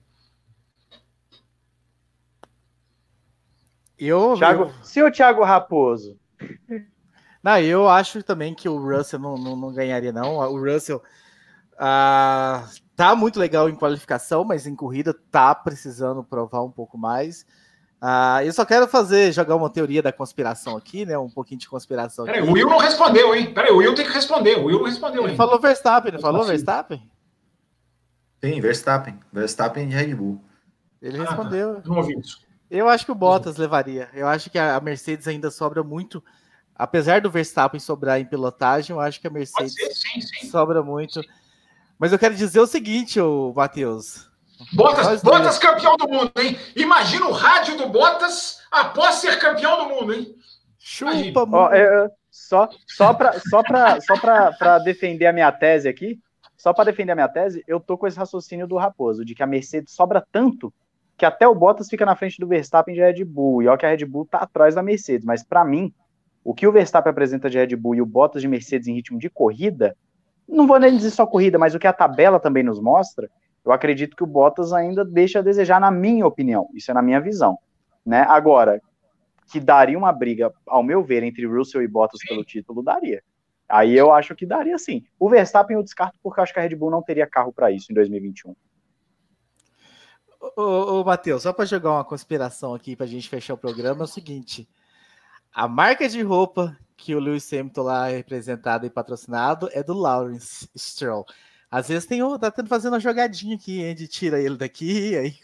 Eu, 3.99 4.33
Thiago, 4.35 4.73
eu... 4.95 5.11
Thiago 5.11 5.43
Raposo, 5.43 6.17
não, 7.43 7.59
eu 7.59 7.89
acho 7.89 8.23
também 8.23 8.53
que 8.53 8.69
o 8.69 8.77
Russell 8.77 9.19
não, 9.19 9.35
não, 9.35 9.55
não 9.55 9.73
ganharia, 9.73 10.13
não. 10.13 10.37
O 10.37 10.57
Russell 10.57 11.03
ah, 11.77 12.65
tá 12.95 13.15
muito 13.15 13.39
legal 13.39 13.69
em 13.69 13.75
qualificação, 13.75 14.45
mas 14.45 14.65
em 14.65 14.75
corrida 14.75 15.13
tá 15.29 15.53
precisando 15.53 16.23
provar 16.23 16.63
um 16.63 16.71
pouco 16.71 16.97
mais. 16.97 17.45
Ah, 17.99 18.43
eu 18.43 18.51
só 18.51 18.65
quero 18.65 18.87
fazer, 18.87 19.31
jogar 19.31 19.55
uma 19.55 19.69
teoria 19.69 20.01
da 20.01 20.11
conspiração 20.11 20.77
aqui, 20.77 21.05
né? 21.05 21.17
Um 21.17 21.29
pouquinho 21.29 21.59
de 21.59 21.69
conspiração. 21.69 22.25
Peraí, 22.25 22.41
o 22.41 22.51
Will 22.51 22.69
não 22.69 22.77
respondeu, 22.77 23.35
hein? 23.35 23.53
Peraí, 23.53 23.71
o 23.71 23.77
Will 23.77 23.95
tem 23.95 24.05
que 24.05 24.11
responder. 24.11 24.57
O 24.57 24.65
Will 24.65 24.79
não 24.79 24.85
respondeu, 24.85 25.25
Ele 25.25 25.35
falou 25.35 25.59
Verstappen, 25.59 26.11
não 26.11 26.19
falou 26.19 26.43
Verstappen? 26.45 27.09
Sim, 28.43 28.59
Verstappen. 28.59 29.19
Verstappen 29.31 29.89
e 29.89 29.93
Red 29.93 30.15
Bull. 30.15 30.41
Ele 31.01 31.17
ah, 31.17 31.23
respondeu. 31.23 31.81
Não 31.85 31.97
ouvi 31.97 32.19
isso. 32.19 32.41
Eu 32.69 32.89
acho 32.89 33.05
que 33.05 33.11
o 33.11 33.15
Bottas 33.15 33.57
levaria. 33.57 34.09
Eu 34.13 34.27
acho 34.27 34.49
que 34.49 34.57
a 34.57 34.79
Mercedes 34.79 35.27
ainda 35.27 35.49
sobra 35.51 35.83
muito 35.83 36.23
apesar 36.75 37.21
do 37.21 37.31
Verstappen 37.31 37.79
sobrar 37.79 38.19
em 38.19 38.25
pilotagem, 38.25 38.95
eu 38.95 38.99
acho 38.99 39.19
que 39.19 39.27
a 39.27 39.31
Mercedes 39.31 39.73
sim, 39.73 40.21
sim. 40.21 40.47
sobra 40.47 40.83
muito. 40.83 41.21
Mas 41.97 42.11
eu 42.11 42.19
quero 42.19 42.35
dizer 42.35 42.59
o 42.59 42.67
seguinte, 42.67 43.19
Matheus. 43.55 44.29
Bottas, 44.73 45.21
Bottas 45.21 45.57
campeão 45.57 45.97
do 45.97 46.07
mundo, 46.07 46.31
hein? 46.37 46.57
Imagina 46.75 47.27
o 47.27 47.31
rádio 47.31 47.77
do 47.77 47.87
Bottas 47.89 48.61
após 48.71 49.15
ser 49.15 49.39
campeão 49.39 49.77
do 49.77 49.95
mundo, 49.95 50.13
hein? 50.13 50.35
Chupa, 50.77 51.47
oh, 51.49 51.73
é, 51.73 52.09
só 52.29 52.69
só 52.85 53.13
para 53.13 53.39
só 53.39 53.63
pra, 53.63 54.01
só 54.01 54.17
pra, 54.17 54.79
defender 54.79 55.27
a 55.27 55.33
minha 55.33 55.51
tese 55.51 55.87
aqui, 55.87 56.19
só 56.57 56.73
para 56.73 56.91
defender 56.91 57.13
a 57.13 57.15
minha 57.15 57.29
tese, 57.29 57.63
eu 57.67 57.79
tô 57.79 57.97
com 57.97 58.05
esse 58.05 58.17
raciocínio 58.17 58.67
do 58.67 58.75
Raposo, 58.75 59.23
de 59.23 59.33
que 59.33 59.41
a 59.43 59.47
Mercedes 59.47 59.93
sobra 59.93 60.25
tanto 60.31 60.73
que 61.17 61.25
até 61.25 61.47
o 61.47 61.55
Bottas 61.55 61.87
fica 61.87 62.05
na 62.05 62.15
frente 62.15 62.39
do 62.39 62.47
Verstappen 62.47 62.93
de 62.93 62.99
Red 62.99 63.23
Bull, 63.23 63.61
e 63.61 63.67
olha 63.67 63.77
que 63.77 63.85
a 63.85 63.89
Red 63.89 64.05
Bull 64.05 64.25
tá 64.25 64.39
atrás 64.39 64.75
da 64.75 64.83
Mercedes, 64.83 65.25
mas 65.25 65.43
para 65.43 65.63
mim, 65.63 65.93
o 66.43 66.53
que 66.53 66.67
o 66.67 66.71
Verstappen 66.71 67.09
apresenta 67.09 67.49
de 67.49 67.57
Red 67.57 67.75
Bull 67.75 67.95
e 67.95 68.01
o 68.01 68.05
Bottas 68.05 68.41
de 68.41 68.47
Mercedes 68.47 68.87
em 68.87 68.95
ritmo 68.95 69.17
de 69.17 69.29
corrida, 69.29 69.95
não 70.47 70.67
vou 70.67 70.79
nem 70.79 70.95
dizer 70.95 71.11
só 71.11 71.25
corrida, 71.25 71.57
mas 71.57 71.73
o 71.73 71.79
que 71.79 71.87
a 71.87 71.93
tabela 71.93 72.39
também 72.39 72.63
nos 72.63 72.79
mostra, 72.79 73.29
eu 73.63 73.71
acredito 73.71 74.15
que 74.15 74.23
o 74.23 74.27
Bottas 74.27 74.73
ainda 74.73 75.05
deixa 75.05 75.39
a 75.39 75.41
desejar, 75.41 75.79
na 75.79 75.89
minha 75.89 76.27
opinião. 76.27 76.69
Isso 76.73 76.91
é 76.91 76.93
na 76.93 77.01
minha 77.01 77.21
visão. 77.21 77.57
Né? 78.05 78.25
Agora, 78.27 78.81
que 79.49 79.59
daria 79.59 79.97
uma 79.97 80.11
briga, 80.11 80.51
ao 80.67 80.83
meu 80.83 81.01
ver, 81.01 81.23
entre 81.23 81.45
Russell 81.45 81.81
e 81.81 81.87
Bottas 81.87 82.19
pelo 82.27 82.43
título, 82.43 82.83
daria. 82.83 83.23
Aí 83.69 83.97
eu 83.97 84.11
acho 84.11 84.35
que 84.35 84.45
daria 84.45 84.77
sim. 84.77 85.03
O 85.17 85.29
Verstappen 85.29 85.77
eu 85.77 85.83
descarto 85.83 86.19
porque 86.21 86.39
eu 86.39 86.43
acho 86.43 86.53
que 86.53 86.59
a 86.59 86.61
Red 86.61 86.75
Bull 86.75 86.91
não 86.91 87.01
teria 87.01 87.25
carro 87.25 87.53
para 87.53 87.71
isso 87.71 87.91
em 87.91 87.95
2021. 87.95 88.53
Ô, 90.57 90.61
ô 90.99 91.03
Matheus, 91.05 91.43
só 91.43 91.53
para 91.53 91.63
jogar 91.63 91.91
uma 91.91 92.03
conspiração 92.03 92.75
aqui 92.75 92.97
para 92.97 93.05
a 93.05 93.09
gente 93.09 93.29
fechar 93.29 93.53
o 93.53 93.57
programa, 93.57 94.01
é 94.01 94.03
o 94.03 94.07
seguinte: 94.07 94.67
a 95.53 95.67
marca 95.67 96.09
de 96.09 96.21
roupa 96.21 96.75
que 96.97 97.13
o 97.13 97.19
Lewis 97.19 97.51
Hamilton 97.51 97.81
lá 97.83 98.09
é 98.09 98.17
representado 98.17 98.85
e 98.85 98.89
patrocinado 98.89 99.69
é 99.71 99.83
do 99.83 99.93
Lawrence 99.93 100.69
Stroll. 100.75 101.25
Às 101.69 101.87
vezes 101.87 102.05
tem 102.05 102.21
o, 102.23 102.37
tá 102.37 102.51
tendo 102.51 102.69
fazendo 102.69 102.93
uma 102.93 102.99
jogadinha 102.99 103.55
aqui, 103.55 103.83
a 103.83 103.89
gente 103.89 104.07
tira 104.07 104.39
ele 104.39 104.57
daqui, 104.57 105.15
aí 105.17 105.35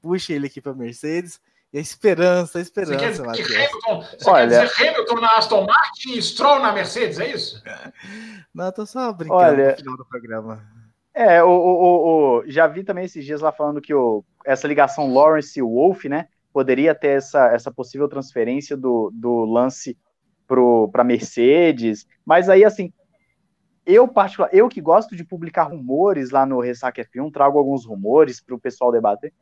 puxa 0.00 0.32
ele 0.32 0.46
aqui 0.46 0.60
para 0.60 0.74
Mercedes. 0.74 1.40
E 1.72 1.78
a 1.78 1.80
esperança, 1.80 2.58
a 2.58 2.60
esperança, 2.60 2.94
você 2.94 3.42
quer 3.42 3.42
dizer, 3.42 3.56
Hamilton, 3.56 4.06
você 4.16 4.30
Olha... 4.30 4.60
quer 4.60 4.66
dizer 4.68 4.88
Hamilton 4.88 5.20
na 5.20 5.36
Aston 5.36 5.66
Martin 5.66 6.12
e 6.12 6.22
Stroll 6.22 6.60
na 6.60 6.72
Mercedes, 6.72 7.18
é 7.18 7.30
isso? 7.30 7.60
Não, 8.54 8.70
tô 8.70 8.86
só 8.86 9.12
brincando 9.12 9.40
Olha... 9.40 9.70
no 9.72 9.76
final 9.76 9.96
do 9.96 10.04
programa. 10.04 10.64
É, 11.12 11.42
o, 11.42 11.48
o, 11.48 12.38
o, 12.38 12.44
já 12.46 12.66
vi 12.66 12.82
também 12.82 13.04
esses 13.04 13.24
dias 13.24 13.40
lá 13.40 13.52
falando 13.52 13.80
que 13.80 13.94
o, 13.94 14.24
essa 14.44 14.66
ligação 14.66 15.12
Lawrence 15.12 15.58
e 15.58 15.62
Wolf, 15.62 16.04
né, 16.04 16.28
poderia 16.54 16.94
ter 16.94 17.18
essa, 17.18 17.48
essa 17.48 17.72
possível 17.72 18.08
transferência 18.08 18.76
do, 18.76 19.10
do 19.12 19.44
lance 19.44 19.98
para 20.46 21.02
Mercedes, 21.02 22.06
mas 22.24 22.48
aí, 22.48 22.64
assim, 22.64 22.92
eu, 23.84 24.06
particular, 24.06 24.48
eu 24.52 24.68
que 24.68 24.80
gosto 24.80 25.16
de 25.16 25.24
publicar 25.24 25.64
rumores 25.64 26.30
lá 26.30 26.46
no 26.46 26.60
Ressaca 26.60 27.04
F1, 27.04 27.32
trago 27.32 27.58
alguns 27.58 27.84
rumores 27.84 28.40
para 28.40 28.54
o 28.54 28.60
pessoal 28.60 28.92
debater. 28.92 29.32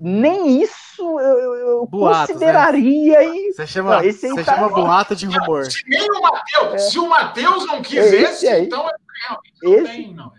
Nem 0.00 0.60
isso 0.60 1.20
eu, 1.20 1.54
eu 1.54 1.86
Boatos, 1.86 2.20
né? 2.20 2.32
consideraria. 2.32 3.18
Né? 3.20 3.36
E... 3.36 3.52
Você 3.52 3.66
chama, 3.66 3.96
não, 3.96 4.02
esse 4.02 4.28
você 4.28 4.42
tá... 4.42 4.56
chama 4.56 4.70
boato 4.70 5.14
de 5.14 5.26
rumor. 5.26 5.66
Se 5.70 5.82
nem 5.86 6.10
o 6.10 6.22
Matheus, 6.22 6.74
é. 6.74 6.78
se 6.78 6.98
o 6.98 7.08
Matheus 7.08 7.66
não 7.66 7.82
quisesse, 7.82 8.48
então 8.48 8.88
é 8.88 8.92
realmente 9.28 9.90
esse, 9.90 10.14
não, 10.14 10.32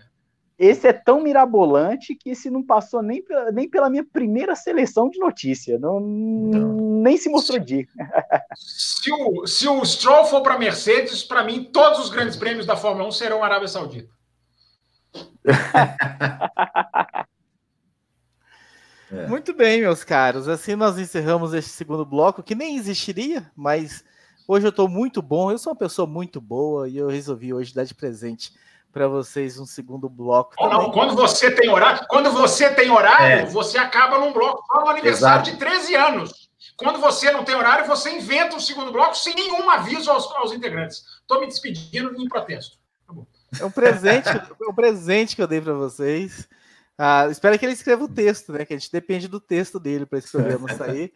esse 0.62 0.88
é 0.88 0.94
tão 0.94 1.24
mirabolante 1.24 2.14
que 2.14 2.30
esse 2.30 2.48
não 2.48 2.64
passou 2.64 3.02
nem 3.02 3.20
pela, 3.24 3.52
nem 3.52 3.68
pela 3.68 3.90
minha 3.90 4.06
primeira 4.06 4.56
seleção 4.56 5.10
de 5.10 5.18
notícia. 5.18 5.80
Não, 5.80 6.00
não. 6.00 7.02
Nem 7.02 7.18
se 7.18 7.30
mostrou 7.30 7.58
de. 7.58 7.90
Se 8.56 9.12
o, 9.12 9.48
se 9.48 9.68
o 9.68 9.84
Stroll 9.84 10.26
for 10.26 10.44
para 10.44 10.60
Mercedes, 10.60 11.24
para 11.24 11.44
mim, 11.44 11.64
todos 11.64 11.98
os 11.98 12.10
grandes 12.12 12.38
prêmios 12.38 12.68
da 12.68 12.78
Fórmula 12.78 13.08
1 13.08 13.12
serão 13.12 13.44
Arábia 13.44 13.68
Saudita. 13.68 14.14
É. 19.14 19.28
Muito 19.28 19.54
bem, 19.54 19.82
meus 19.82 20.06
caros. 20.06 20.48
Assim 20.48 20.74
nós 20.74 20.98
encerramos 20.98 21.54
este 21.54 21.70
segundo 21.70 22.06
bloco, 22.06 22.42
que 22.42 22.56
nem 22.56 22.78
existiria, 22.78 23.52
mas 23.54 24.06
hoje 24.48 24.66
eu 24.66 24.70
estou 24.70 24.88
muito 24.88 25.22
bom. 25.22 25.52
Eu 25.52 25.58
sou 25.58 25.74
uma 25.74 25.78
pessoa 25.78 26.08
muito 26.08 26.40
boa 26.40 26.88
e 26.88 26.96
eu 26.96 27.10
resolvi 27.10 27.54
hoje 27.54 27.76
dar 27.76 27.84
de 27.84 27.94
presente 27.94 28.54
para 28.92 29.08
vocês 29.08 29.58
um 29.58 29.66
segundo 29.66 30.10
bloco. 30.10 30.56
Oh, 30.60 30.68
não, 30.68 30.92
quando 30.92 31.16
você 31.16 31.50
tem 31.52 31.70
horário, 31.70 32.06
quando 32.08 32.32
você 32.32 32.70
tem 32.74 32.90
horário, 32.90 33.26
é. 33.26 33.46
você 33.46 33.78
acaba 33.78 34.20
num 34.20 34.34
bloco 34.34 34.64
só 34.68 34.82
no 34.82 34.90
aniversário 34.90 35.44
Exato. 35.44 35.52
de 35.52 35.58
13 35.58 35.96
anos. 35.96 36.50
Quando 36.78 37.00
você 37.00 37.32
não 37.32 37.44
tem 37.44 37.56
horário, 37.56 37.86
você 37.86 38.10
inventa 38.12 38.56
um 38.56 38.60
segundo 38.60 38.92
bloco 38.92 39.16
sem 39.16 39.36
nenhum 39.36 39.70
aviso 39.70 40.12
aos, 40.12 40.30
aos 40.32 40.52
integrantes. 40.52 41.04
Estou 41.22 41.40
me 41.40 41.48
despedindo 41.48 42.14
em 42.20 42.28
protesto. 42.28 42.78
Tá 43.08 43.14
é 43.62 43.66
um 43.66 43.72
presente, 43.72 44.28
é 44.30 44.70
um 44.70 44.74
presente 44.74 45.36
que 45.36 45.42
eu 45.42 45.48
dei 45.48 45.62
para 45.62 45.74
vocês. 45.74 46.48
Ah, 46.98 47.28
espero 47.30 47.58
que 47.58 47.66
ele 47.66 47.74
escreva 47.74 48.04
o 48.04 48.10
texto, 48.10 48.52
né? 48.52 48.66
Que 48.66 48.74
a 48.74 48.78
gente 48.78 48.92
depende 48.92 49.28
do 49.28 49.40
texto 49.40 49.80
dele 49.80 50.06
para 50.06 50.20
esse 50.20 50.32
programa 50.32 50.72
sair. 50.76 51.14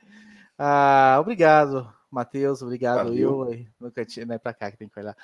Ah, 0.57 1.17
obrigado, 1.19 1.91
Matheus. 2.09 2.61
Obrigado, 2.61 3.05
Valeu. 3.05 3.51
eu. 3.51 3.65
No 3.80 3.91
cantinho, 3.91 4.26
né? 4.26 4.38
Para 4.38 4.53
cá 4.53 4.71
que 4.71 4.78
tem 4.78 4.89
que 4.89 4.99
olhar. 4.99 5.15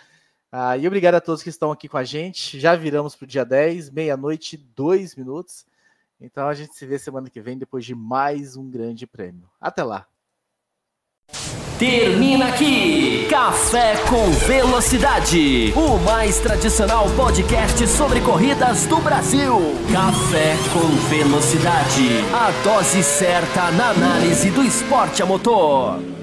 Ah, 0.51 0.77
e 0.77 0.85
obrigado 0.85 1.15
a 1.15 1.21
todos 1.21 1.41
que 1.41 1.49
estão 1.49 1.71
aqui 1.71 1.87
com 1.87 1.97
a 1.97 2.03
gente. 2.03 2.59
Já 2.59 2.75
viramos 2.75 3.15
para 3.15 3.23
o 3.23 3.27
dia 3.27 3.45
10, 3.45 3.89
meia-noite, 3.89 4.57
dois 4.57 5.15
minutos. 5.15 5.65
Então 6.19 6.47
a 6.47 6.53
gente 6.53 6.75
se 6.75 6.85
vê 6.85 6.99
semana 6.99 7.29
que 7.29 7.39
vem 7.39 7.57
depois 7.57 7.85
de 7.85 7.95
mais 7.95 8.57
um 8.57 8.69
grande 8.69 9.07
prêmio. 9.07 9.49
Até 9.59 9.83
lá. 9.83 10.05
Termina 11.79 12.49
aqui 12.49 13.25
Café 13.27 13.95
com 14.07 14.29
Velocidade, 14.45 15.73
o 15.75 15.97
mais 16.03 16.37
tradicional 16.39 17.05
podcast 17.15 17.87
sobre 17.87 18.21
corridas 18.21 18.85
do 18.85 18.97
Brasil. 18.97 19.57
Café 19.91 20.57
com 20.73 20.87
Velocidade, 21.09 22.19
a 22.35 22.51
dose 22.63 23.01
certa 23.01 23.71
na 23.71 23.89
análise 23.89 24.51
do 24.51 24.61
esporte 24.61 25.23
a 25.23 25.25
motor. 25.25 26.20